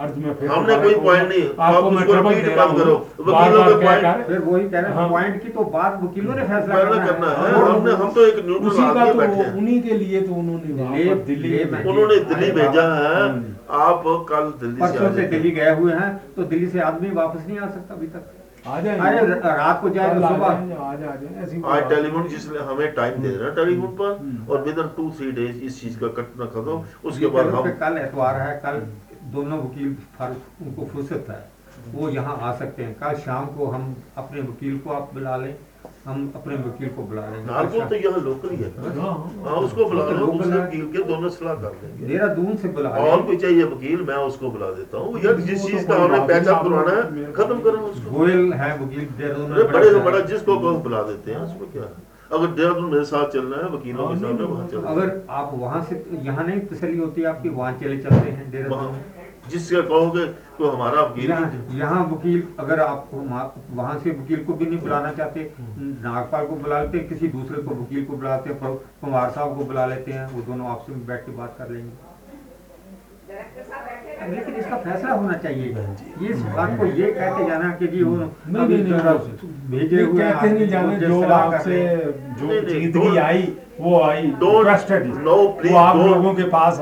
अर्ज़ 0.00 0.18
में 0.18 0.34
फिर 0.34 0.50
हमने 0.50 0.76
कोई 0.76 0.94
point 0.94 1.28
नहीं, 1.28 1.42
आप 1.60 1.74
आपको 1.74 1.90
मैं 1.90 1.98
उसको 1.98 2.12
ट्रबल 2.12 2.34
दे 2.34 2.54
रहा 2.54 2.66
करो। 2.66 2.94
वकीलों 3.20 3.64
के 3.64 3.84
कह 3.84 4.12
फिर 4.22 4.38
वही 4.38 4.68
कह 4.68 4.80
रहे 4.80 4.90
हैं 4.90 4.98
हाँ। 4.98 5.08
पॉइंट 5.08 5.42
की 5.42 5.48
तो 5.48 5.64
बात 5.64 6.00
वकीलों 6.02 6.34
ने 6.34 6.42
फैसला 6.42 6.74
करना 6.74 7.30
है। 7.30 7.52
है। 7.54 7.60
हमने 7.70 7.92
हम 7.92 8.12
तो 8.12 8.26
एक 8.26 8.44
न्यूट्रल 8.46 8.68
उसी 8.68 8.82
का 8.82 8.88
आदमी 8.88 9.12
तो 9.12 9.14
बैठे 9.14 9.32
हैं। 9.32 9.54
उन्हीं 9.54 9.82
के 9.82 9.98
लिए 9.98 10.20
तो 10.22 10.34
उन्होंने 10.34 10.82
वहाँ 10.82 10.96
ले- 10.96 11.08
पर 11.08 11.14
दिल्ली 11.24 11.64
में 11.64 11.84
उन्होंने 11.84 12.16
दिल्ली 12.24 12.50
भेजा 12.52 12.88
है। 12.94 13.28
हम्म। 13.28 13.44
आप 13.82 14.02
कल 14.30 14.50
दिल्ली 14.60 14.86
से 14.86 14.92
परसों 14.92 15.14
से 15.14 15.22
दिल्ली 15.28 15.50
गए 15.50 15.74
हुए 15.74 15.92
हैं 15.92 16.20
तो 16.36 16.42
दिल्ली 16.42 16.68
से 16.68 16.80
आदमी 16.80 17.10
वापस 17.10 17.46
नहीं 17.48 17.58
आ 17.58 17.66
सकता 17.66 17.94
अभी 17.94 18.06
तक। 18.06 18.36
आ 18.66 18.78
रात 18.78 19.80
को 19.82 19.90
जाए 19.90 20.14
तो 20.14 20.20
सुबह। 20.20 21.72
आज 21.74 21.88
टेलीफोन 21.88 22.28
जिसने 22.28 22.58
हमें 22.58 22.92
टाइम 22.94 23.22
दे 23.22 23.28
रहा 23.28 23.48
है 23.48 23.54
टेलीफोन 23.54 23.90
पर 24.00 24.16
हम्म। 24.20 24.52
और 24.52 24.62
with 24.62 24.78
in 24.78 24.88
two 24.96 25.10
three 25.10 25.30
days 25.32 25.62
इस 25.62 25.80
चीज़ 25.80 25.98
का 25.98 26.06
कटना 26.08 26.44
खत्म। 26.44 27.08
उसके 27.08 27.26
बाद 27.26 27.46
हम 27.46 27.70
कल 27.84 27.98
एतवार 27.98 28.40
है 28.40 28.60
कल 28.66 28.82
दोनों 29.32 29.58
वकील 29.58 29.94
फर- 30.18 30.66
उनको 30.66 30.84
फुर्सत 30.84 31.26
है। 31.30 31.40
वो 31.94 32.08
यहाँ 32.08 32.38
आ 32.42 32.52
सकते 32.56 32.82
हैं। 32.84 32.94
कल 32.94 33.14
शाम 33.14 33.46
को 33.46 33.66
हम 33.66 33.94
अपने 34.18 34.40
वकील 34.40 34.78
को 34.78 34.90
आप 34.90 35.10
बुला 35.14 35.36
लें। 35.36 35.54
हम 36.04 36.32
अपने 36.36 36.54
वकील 36.56 36.88
को 36.88 37.02
बुला 37.02 37.22
लेंगे 37.30 37.46
कल 37.46 37.88
तो 37.88 37.94
यहाँ 37.94 38.20
लोकल 38.20 38.48
ही 38.48 38.56
है। 38.56 38.68
नहीं। 38.68 39.00
हाँ, 39.00 39.12
हाँ। 39.12 39.44
हाँ 39.44 39.56
उसको 39.56 39.84
बुला 39.84 40.04
तो 40.04 40.12
लो। 40.12 40.26
वकील 40.26 40.84
के 40.86 41.02
दोनों 41.02 41.28
सलाह 41.28 41.54
कर 41.54 41.72
लेंगे 41.82 42.06
देहरादून 42.06 42.56
से 42.56 42.68
बुला 42.68 42.90
और 42.90 43.22
कोई 43.22 43.36
चाहिए 43.36 43.64
वकील 43.64 44.00
मैं 44.00 44.16
उसको 44.16 44.50
बुला 44.50 44.70
देता 44.70 44.98
हूँ। 44.98 45.20
यार 45.24 45.40
जिस 45.40 45.62
तो 45.62 45.68
चीज़ 45.68 45.86
का 45.88 45.96
हमने 45.96 46.26
पैसा 46.26 46.62
करवाना 46.62 46.94
है 46.96 47.32
खत्म 47.32 47.60
करो 47.60 47.78
उसको। 47.78 48.10
गोयल 48.10 48.52
है 48.52 48.70
वकील 48.82 49.08
देहरादून 49.18 49.50
में। 49.50 49.72
बड़े 49.72 49.90
से 49.90 50.00
बड़ा 50.00 50.20
जिसको 50.20 50.58
बुला 50.78 51.02
देते 51.02 51.32
हैं 51.32 51.40
उसमें 51.40 51.72
क्या 51.72 51.82
है? 51.82 51.92
अगर 52.32 52.46
देहरादून 52.46 52.84
मेरे 52.84 53.04
साथ 53.04 53.28
चलना 53.28 53.56
है 53.56 53.68
वकीलों 53.70 54.08
के 54.08 54.14
हाँ, 54.14 54.20
सामने 54.20 54.44
वहाँ 54.44 54.66
चलना 54.68 54.88
अगर 54.88 55.20
आप 55.30 55.50
वहाँ 55.54 55.82
से 55.84 56.04
यहाँ 56.22 56.44
नहीं 56.46 56.60
तसली 56.60 56.98
होती 56.98 57.22
आपकी 57.24 57.48
वहाँ 57.48 57.72
चले 57.72 57.98
चलते 57.98 58.30
हैं 58.30 58.50
देहरादून 58.50 59.00
जिसका 59.48 59.80
कहोगे 59.82 60.24
तो 60.58 60.70
हमारा 60.70 61.02
वकील 61.02 61.30
यहाँ 61.30 61.50
यहाँ 61.74 62.04
वकील 62.06 62.42
अगर 62.60 62.80
आप 62.80 63.10
वहाँ 63.12 63.98
से 63.98 64.10
वकील 64.12 64.44
को 64.44 64.52
भी 64.54 64.66
नहीं 64.66 64.78
बुलाना 64.80 65.12
चाहते 65.12 65.52
नागपाल 65.58 66.46
को 66.46 66.56
बुला 66.56 66.82
लेते 66.82 66.98
किसी 67.08 67.28
दूसरे 67.28 67.62
को 67.62 67.74
वकील 67.74 68.04
को 68.04 68.16
बुलाते 68.16 68.50
हैं 68.50 68.74
कुमार 69.00 69.30
साहब 69.30 69.56
को 69.56 69.64
बुला 69.64 69.86
लेते 69.86 70.12
हैं 70.12 70.26
वो 70.32 70.42
दोनों 70.42 70.68
आपसे 70.70 70.92
में 70.92 71.06
बैठ 71.06 71.26
के 71.26 71.32
बात 71.32 71.54
कर 71.58 71.70
लेंगे। 71.70 71.92
लेकिन 74.28 74.54
इसका 74.54 74.76
फैसला 74.76 75.12
होना 75.12 75.32
चाहिए। 75.32 75.74
ये 76.22 76.28
इस 76.28 76.42
बात 76.56 76.76
को 76.78 76.86
ये 76.86 77.10
कहते 77.12 77.44
जाना 77.46 77.70
कि 77.70 77.86
जी 77.86 78.02
वो 78.02 78.16
नहीं 78.16 78.66
नहीं 78.68 78.84
नहीं 78.84 79.78
भेजे 79.78 80.02
हुए 80.02 80.22
कहते 80.22 80.50
नहीं 80.50 80.68
जाने 80.68 80.96
जो 80.96 81.22
आपसे 81.32 81.78
जो 82.40 82.46
don't- 82.98 83.18
आई 83.18 83.52
वो 83.80 84.00
I 84.00 84.22
don't 84.40 84.64
trusted 84.66 85.06
no 85.24 85.36
please 85.60 85.72
वो 85.72 85.78
आप 85.78 85.96
लोगों 85.96 86.34
के 86.34 86.42
पास। 86.42 86.80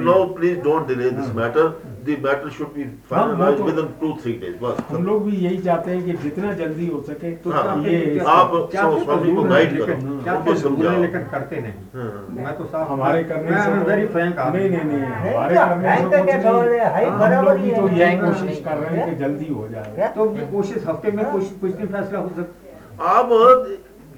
No 0.00 0.24
please 0.34 0.58
don't 0.60 0.86
delay 0.88 1.10
this 1.10 1.26
हाँ। 1.26 1.34
Matter 1.34 1.68
the 2.06 2.14
matter 2.16 2.50
should 2.50 2.70
be 2.76 2.84
हाँ, 2.84 3.22
finalized 3.22 3.58
तो- 3.58 3.66
within 3.68 3.88
two 4.00 4.10
three 4.22 4.34
days 4.42 4.54
बस। 4.62 4.78
हम 4.88 5.04
लोग 5.06 5.24
भी 5.24 5.36
यही 5.36 5.58
चाहते 5.58 5.90
हैं 5.90 6.04
कि 6.04 6.12
जितना 6.12 6.52
जल्दी 6.52 6.86
हो 6.86 7.00
सके 7.00 7.32
तो 7.32 7.50
हाँ, 7.50 7.76
ये 7.84 8.18
आप 8.26 8.50
स्वामी 8.72 9.34
को 9.34 9.42
गाइड 9.42 9.76
करो। 9.78 9.86
लेकिन- 9.86 10.28
उनको 10.28 10.54
समझाओ। 10.54 11.00
लेकिन 11.02 11.22
करते 11.22 11.60
नहीं। 11.60 11.72
हाँ। 11.94 12.26
मैं 12.30 12.56
तो 12.58 12.64
साफ़ 12.64 12.88
हमारे 12.88 13.22
करने 13.24 13.62
से 13.62 13.70
वेरी 13.90 14.06
फ्रैंक 14.06 14.38
नहीं 14.38 14.70
नहीं 14.70 14.84
नहीं 14.84 14.98
नहीं, 14.98 15.08
हमारे 15.08 15.54
करने 15.54 16.32
से 16.42 16.48
हाई 16.80 17.04
हम 17.04 17.10
लोग 17.10 17.20
बराबर 17.20 17.58
भी 17.58 17.70
तो 17.70 17.88
यही 17.88 18.18
कोशिश 18.18 18.60
कर 18.64 18.76
रहे 18.76 18.98
हैं 18.98 19.08
कि 19.10 19.24
जल्दी 19.24 19.52
हो 19.52 19.68
जाए। 19.68 20.12
तो 20.16 20.26
कोशिश 20.52 20.84
हफ़्ते 20.86 21.12
में 21.12 21.24
कुछ 21.32 21.44
कुछ 21.60 21.70
दिन 21.70 21.86
फैसला 21.86 22.18
हो 22.18 22.28
सकता 22.36 23.08
आप 23.12 23.28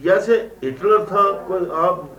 जैसे 0.04 0.34
हिटलर 0.64 1.04
था 1.04 1.22
कोई 1.48 1.60
आप 1.82 2.13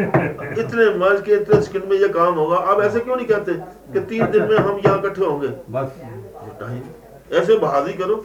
इतने 0.00 0.84
मर्ज 0.98 1.22
के 1.22 1.32
इतने 1.32 1.60
स्किन 1.62 1.82
में 1.90 1.96
ये 1.96 2.08
काम 2.10 2.34
होगा। 2.34 2.56
आप 2.72 2.80
ऐसे 2.82 3.00
क्यों 3.00 3.16
नहीं 3.16 3.26
कहते 3.26 3.54
कि 3.92 4.00
तीन 4.10 4.30
दिन 4.30 4.42
में 4.42 4.56
हम 4.56 4.80
यहाँ 4.86 4.98
इकट्ठे 4.98 5.24
होंगे? 5.24 5.48
बस। 5.70 5.88
ऐसे 7.32 7.58
बहादुरी 7.58 7.92
करो। 7.94 8.24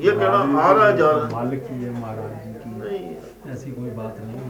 ये 0.00 0.12
कहना 0.12 0.60
आ 0.60 0.72
रहा 0.72 0.86
है 0.86 0.96
जा 0.96 1.10
रहा 1.10 1.24
है। 1.26 1.32
मालिक 1.32 1.60
की 1.62 1.74
है 1.74 1.90
महाराज 2.00 2.30
जी 2.44 2.52
की। 2.54 2.70
नहीं। 2.78 3.52
ऐसी 3.52 3.70
कोई 3.70 3.90
बात 3.92 4.16
नहीं 4.20 4.40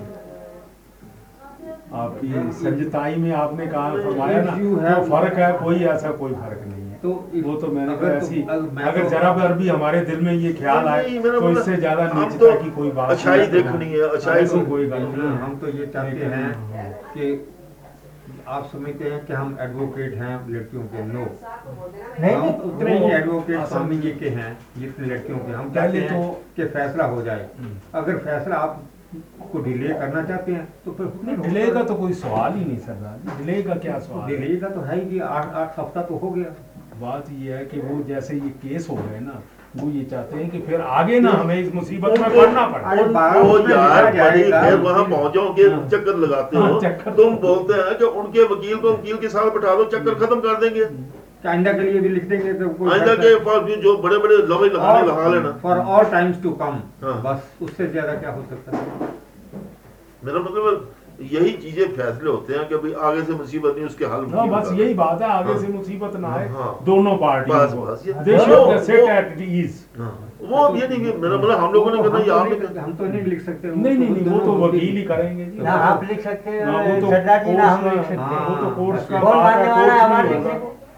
आपकी 1.95 2.29
सजताई 2.59 3.15
में 3.17 3.33
आपने 3.35 3.67
कहा 3.67 3.91
फरमाया 3.95 4.43
ना 4.43 4.95
फ़र्क 5.05 5.39
है 5.39 5.53
कोई 5.59 5.85
ऐसा 5.87 6.11
कोई 6.13 6.33
फ़र्क 6.35 6.63
नहीं। 6.67 6.82
तो 7.03 7.13
वो 7.45 7.55
तो 7.61 7.67
मैंने 7.67 7.93
अगर 7.93 8.09
तो- 8.09 8.23
ऐसी 8.23 8.43
अगर 8.43 8.61
मैं 8.75 8.85
अगर 8.85 9.03
तो- 9.03 9.11
जरा 9.11 9.33
भर 9.35 9.53
भी 9.53 9.69
हमारे 9.69 10.01
दिल 10.01 10.21
में 10.21 10.33
ये 10.33 10.53
ख्याल 10.53 10.87
आए 10.89 11.03
तो 11.03 11.31
मतलब 11.31 11.59
इससे 11.59 11.77
ज़्यादा 11.77 12.05
नीचता 12.05 12.39
तो 12.39 12.63
की 12.63 12.71
कोई 12.71 12.91
बात 12.91 13.11
अच्छाई 13.11 13.39
है। 13.39 13.51
देखनी 13.53 13.87
है, 13.87 14.09
अच्छाई 14.09 14.43
ऐसी 14.43 14.59
को- 14.59 14.69
कोई 14.69 14.87
गल 14.87 15.03
नहीं 15.03 15.39
हम 15.39 15.57
तो 15.57 15.69
ये 15.69 15.87
चाहते 15.87 16.25
हैं 16.35 16.53
कि 17.15 17.49
आप 18.49 18.69
समझते 18.73 19.09
हैं 19.11 19.25
कि 19.27 19.33
हम 19.33 19.57
एडवोकेट 19.61 20.15
हैं 20.15 20.33
लड़कियों 20.51 20.83
के। 20.93 21.03
नो 21.07 21.27
नहीं 22.21 22.37
उतने 22.71 22.99
ही 22.99 23.11
एडवोकेट 23.15 23.67
स्वामी 23.67 23.97
जी 23.99 24.11
के 24.13 24.29
हैं 24.29 24.57
जितने 24.79 25.07
लड़कियों 25.07 25.39
के। 25.39 25.53
हम 25.53 25.71
चाहते 25.75 25.99
हैं 25.99 26.09
तो- 26.09 26.57
कि 26.57 26.65
फैसला 26.73 27.05
हो 27.05 27.23
जाए। 27.23 27.49
हम्म। 27.59 28.01
अगर 28.01 28.19
फैसला 28.25 28.57
आप 28.57 28.83
को 29.53 29.59
डिले 29.59 29.89
करना 29.95 30.23
चाहते 30.25 30.53
हैं 30.53 30.67
तो 30.85 30.93
फिर 30.93 31.07
नहीं 31.25 31.37
डिले 31.39 31.67
का 31.73 31.83
तो 31.83 31.95
कोई 31.95 32.13
सवाल 32.21 32.53
ही 32.55 32.65
नहीं 32.65 32.79
सरदार 32.79 33.19
जी। 33.25 33.45
डिले 33.45 33.63
का 33.63 33.75
क्या 33.75 33.99
सवाल 33.99 34.29
डिले 34.31 34.57
का 34.57 34.69
तो 34.69 34.81
है 34.81 34.99
ही 35.01 35.09
कि 35.11 35.19
आठ 35.31 35.55
आठ 35.55 35.79
हफ़्ता 35.79 36.03
तो 36.03 36.17
हो 36.17 36.31
गया। 36.31 36.55
बात 37.03 37.27
ये 37.39 37.53
है 37.53 37.65
कि 37.67 37.81
वो 37.81 38.03
जैसे 38.05 38.35
ये 38.35 38.51
केस 38.63 38.87
हो 38.91 38.97
गए 38.97 39.21
ना 39.21 39.43
वो 39.77 39.89
ये 39.91 40.03
चाहते 40.05 40.37
हैं 40.37 40.51
कि 40.51 40.59
फिर 40.63 40.81
आगे 40.97 41.21
ना 41.21 41.31
हमें 41.33 41.55
इस 41.57 41.75
मुसीबत 41.75 42.19
में 42.21 42.29
पड़ना 42.31 42.67
पड़े 42.69 43.05
वो 43.41 43.59
यार 43.69 44.05
बड़ी 44.05 44.19
जाएगा। 44.19 44.63
फिर 44.63 44.77
वहाँ 44.81 45.05
पहुंचोगे 45.05 45.69
हाँ। 45.69 45.89
चक्कर 45.89 46.17
लगाते 46.19 46.57
हाँ, 46.57 46.69
हो 46.69 46.81
चक्कर। 46.81 47.15
तुम 47.15 47.37
बोलते 47.45 47.81
हैं 47.81 47.97
कि 47.99 48.05
उनके 48.21 48.45
वकील 48.53 48.77
को 48.77 48.93
वकील 48.93 49.17
के 49.19 49.29
साथ 49.31 49.51
बैठा 49.55 49.75
दो 49.77 49.85
चक्कर 49.97 50.15
खत्म 50.25 50.41
कर 50.41 50.61
देंगे 50.61 50.89
आइंदा 51.51 51.73
के 51.73 51.81
लिए 51.83 52.01
भी 52.01 52.09
लिख 52.09 52.25
देंगे 52.29 52.53
तो 52.55 52.69
कोई 52.71 52.91
आइंदा 52.91 53.15
के 53.17 53.35
पास 53.45 53.63
भी 53.63 53.77
जो 53.83 53.97
बड़े 54.03 54.19
बड़े 54.19 54.37
लवे 54.37 54.69
लगाने 54.69 55.07
लगा 55.07 55.29
लेना 55.29 55.53
for 55.63 55.79
all 55.95 56.05
times 56.11 56.43
to 56.43 56.51
come. 56.61 56.81
बस 57.25 57.39
उससे 57.63 57.87
ज़्यादा 57.87 58.15
क्या 58.17 58.31
हो 58.33 58.43
सकता 58.51 58.77
है 58.77 59.11
मेरा 60.23 60.41
मतलब 60.41 60.93
यही 61.21 61.51
चीज़ें 61.53 61.85
फैसले 61.89 62.31
होते 62.31 62.55
हैं 62.55 62.69
कि 62.69 62.77
भाई 62.77 62.93
आगे 63.09 63.23
से 63.23 63.33
मुसीबत 63.33 63.75
नहीं 63.77 63.87
उसके 63.87 64.05
हल 64.05 64.25
हाँ 64.35 64.49
बस 64.49 64.71
यही 64.73 64.95
बात 64.95 65.23
है 65.23 65.29
आगे 65.29 65.53
हाँ। 65.53 65.61
से 65.61 65.69
मुसीबत 65.69 66.17
ना 66.17 66.29
आए 66.29 66.49
हाँ। 66.49 66.79
दोनों 66.85 67.17
पार्टी 67.17 67.53
बस, 67.53 67.73
बस, 67.75 68.03
ये- 68.07 68.17
दे 68.17 68.37
वो- 68.37 68.45
शुड 68.47 68.79
सिट 68.79 69.09
एट 69.11 69.37
ईज 69.41 69.85
हाँ। 69.99 70.29
वो 70.43 70.77
ये 70.77 70.89
नहीं 70.89 70.99
कि 70.99 71.19
मेरा 71.19 71.37
मतलब 71.37 71.59
हम 71.59 71.73
लोगों 71.73 71.91
ने 71.91 72.03
करना 72.03 72.19
तो 72.19 72.25
ये 72.25 72.59
नहीं- 72.59 72.79
हम 72.79 72.93
तो 72.93 73.05
नहीं 73.05 73.23
लिख 73.23 73.41
सकते। 73.41 73.69
नहीं 73.69 73.99
नहीं 73.99 74.11
नहीं 74.11 74.25
वो 74.25 74.39
तो 74.39 74.53
वकील 74.57 74.97
ही 74.97 75.03
करेंगे 75.03 75.45
जी। 75.45 75.63
ना 75.63 75.73
आप 75.73 76.05
लिख 76.05 76.21
सकते 76.21 76.65
ना, 76.65 76.73
वो 76.79 77.01
तो 77.01 77.07
कोर्स 77.07 77.27
का- 77.27 78.19
हाँ, 78.19 78.49
वो 78.49 78.57
तो 78.57 78.75
कोर्स 78.77 79.07
का 79.07 79.19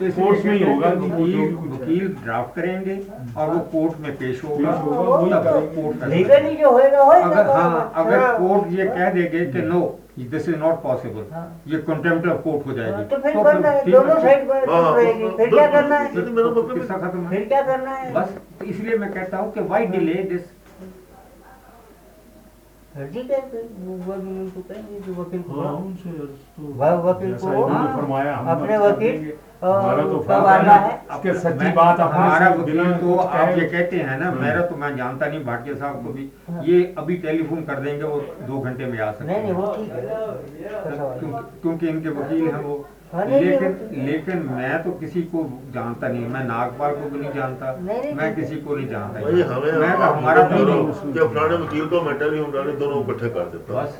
है, 0.00 0.08
है 0.08 0.10
तो 0.10 0.22
कोर्ट 0.24 0.44
में 0.44 0.52
ही 0.52 0.62
होगा। 0.64 0.88
वकील 1.74 2.00
है। 2.00 2.24
ड्राफ्ट 2.24 2.54
करेंगे 2.56 3.00
और 3.36 3.50
वो 3.50 3.58
कोर्ट 3.72 4.00
में 4.00 4.16
पेश 4.16 4.44
होगा। 4.44 6.06
लीगली 6.06 6.56
जो 6.56 6.70
होएगा 6.70 7.02
होएगा 7.02 7.26
अगर 7.26 7.50
हाँ 7.50 7.92
अगर 7.94 8.18
हाँ। 8.18 8.38
कोर्ट 8.38 8.72
ये 8.72 8.86
कह 8.86 9.10
देंगे 9.10 9.44
कि 9.46 9.62
no 9.62 10.00
this 10.18 10.48
is 10.48 10.56
not 10.56 10.82
possible 10.82 11.24
हाँ। 11.32 11.60
ये 11.66 11.78
कंटेम्प्ट 11.78 12.28
ऑफ़ 12.28 12.40
कोर्ट 12.40 12.66
हो 12.66 12.72
जाएगी। 12.72 13.04
तो 13.04 13.16
फिर 13.16 13.42
करना 13.44 13.68
है 13.68 13.84
ठीक 13.84 13.94
दोनों 13.94 14.20
साइड 14.20 14.48
पर 14.48 14.70
हाँ, 14.70 14.82
हाँ, 14.82 14.96
रहेगी। 14.96 15.28
फिर 15.28 15.48
क्या 15.48 15.66
करना 15.66 15.96
है? 15.96 16.14
तो 16.14 16.22
फिर 17.28 17.44
क्या 17.44 17.62
करना 17.62 17.90
है? 17.90 18.12
बस 18.12 18.28
तो 18.60 18.64
इसलिए 18.64 18.96
मैं 18.98 19.12
कहता 19.12 19.36
हूँ 19.36 19.52
कि 19.52 19.60
वाई 19.60 19.86
डिले 19.86 20.14
दिस 20.14 20.40
है 22.94 23.06
वकील 27.04 27.32
हाँ, 27.32 27.38
तो 27.38 27.62
हाँ, 27.64 27.94
अपने। 28.90 29.08
अ, 29.62 29.66
तो 30.02 30.18
है 30.30 30.38
है? 30.74 31.06
आपके 31.10 31.34
सच्ची 31.34 31.72
बात 31.72 32.00
हमारा 32.00 32.50
तो 32.98 33.14
आप 33.16 33.58
ये 33.58 33.66
कहते 33.66 33.96
हैं 33.96 34.18
ना 34.18 34.24
हाँ। 34.24 34.34
मेरा 34.34 34.62
तो 34.62 34.76
मैं 34.76 34.96
जानता 34.96 35.26
नहीं 35.26 35.44
भाटिया 35.44 35.74
साहब 35.74 36.04
को 36.04 36.12
भी 36.12 36.30
हाँ। 36.50 36.64
ये 36.64 36.94
अभी 36.98 37.16
टेलीफोन 37.16 37.62
कर 37.62 37.80
देंगे 37.80 38.04
वो 38.04 38.20
दो 38.42 38.60
घंटे 38.60 38.86
में 38.86 38.98
आ 39.00 39.12
सकते 39.12 39.32
हैं 39.32 39.52
है। 39.54 41.18
क्योंकि 41.62 41.88
इनके 41.88 42.08
वकील 42.08 42.46
हैं 42.48 42.62
वो 42.62 42.76
हाँ, 42.76 43.03
लेकिन 43.14 44.04
लेकिन 44.04 44.38
मैं 44.50 44.82
तो 44.84 44.90
किसी 45.00 45.20
को 45.32 45.42
जानता 45.74 46.08
नहीं 46.08 46.26
मैं 46.28 46.44
नागपाल 46.44 46.94
को 46.94 47.10
भी 47.10 47.20
नहीं 47.20 47.32
जानता 47.32 47.72
मैं 47.80 48.34
किसी 48.36 48.56
को 48.58 48.76
नहीं 48.76 48.88
जानता। 48.88 49.20
भाई 49.20 49.42
हमें 49.50 49.72
मैं 49.72 49.96
तो 49.96 50.12
हमारा 50.14 50.42
करो 50.48 51.28
फलाने 51.28 51.56
वकील 51.56 51.86
को 51.86 52.00
मैं 52.02 52.14
टेलीफोन 52.18 52.50
डाले 52.52 52.72
दोनों 52.78 53.02
इकट्ठे 53.04 53.28
कर 53.30 53.44
देता 53.52 53.82
बस। 53.82 53.90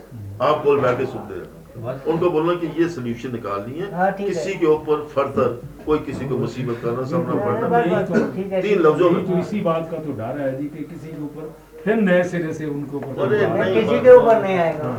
आप 0.43 0.65
बोल 0.65 0.81
बैठ 0.81 0.99
के 0.99 1.07
सुनते 1.07 1.35
रहना। 1.35 1.93
उनको 2.07 2.31
बोलना 2.31 2.55
कि 2.57 2.67
ये 2.81 2.89
सोल्यूशन 2.89 3.33
निकालनी 3.33 3.81
हाँ, 3.93 4.07
है 4.07 4.13
किसी 4.19 4.55
के 4.55 4.67
ऊपर 4.67 5.05
फर्दर 5.15 5.49
कोई 5.87 5.99
किसी 6.09 6.29
को 6.29 6.37
मुसीबत 6.39 6.81
का 6.85 6.91
ना 6.93 7.05
सामना 7.05 7.35
पड़ना 7.45 8.01
तीन 8.61 8.79
लफ्जों 8.81 9.11
में। 9.11 9.25
तो 9.27 9.39
इसी 9.39 9.61
बात 9.61 9.89
का 9.91 9.99
तो 9.99 10.13
डर 10.19 10.41
है 10.41 10.51
जी 10.59 10.67
कि 10.67 10.85
किसी 10.85 11.09
के 11.09 11.23
ऊपर 11.23 11.45
फिर 11.85 11.97
नए 11.97 12.23
सिरे 12.25 12.53
से 12.55 12.67
उनके 12.67 12.99
किसी 13.75 13.97
के 14.01 14.11
ऊपर 14.17 14.41
नहीं 14.43 14.59
आएगा। 14.59 14.85
हाँ। 14.85 14.99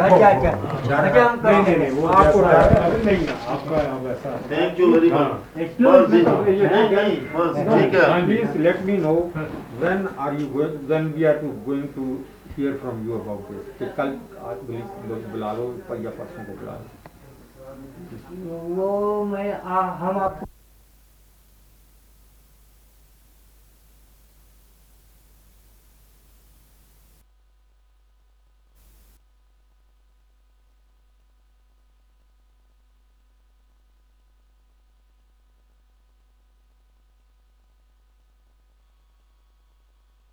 अच्छा 0.00 0.28
अच्छा। 0.28 0.50
अच्छा 0.96 1.22
हम 1.24 1.40
नहीं 1.44 1.76
नहीं 1.76 1.90
वो 1.90 2.08
आपको। 2.08 2.38
अरे 2.38 2.98
नहीं 3.04 3.28
आपका 3.54 3.76
अब 3.76 4.02
थैंक 4.50 4.80
यू 4.80 4.86
वेरी 4.92 5.10
हाँ। 5.10 5.28
मच 5.56 6.10
है। 6.10 6.26
going, 10.52 10.72
when 10.90 11.04
we 11.14 11.24
are 11.30 11.38
to 11.40 11.48
going 11.66 11.88
to 11.96 12.04
hear 12.56 12.72
from 12.82 12.94
you 13.06 13.12
about 13.14 13.42
this. 13.48 13.64
कि 13.78 13.86
कल 13.96 14.08
आज 14.50 14.56
बुला 15.32 15.50
लो 15.52 15.64
या 16.04 16.10
परसों 16.10 16.42
को 16.44 16.52
बुला 16.60 16.76
लो। 16.78 16.86
वो 18.76 18.90
मैं 19.24 19.48
आ, 19.60 19.80
हम 19.80 20.14
आपको 20.18 20.46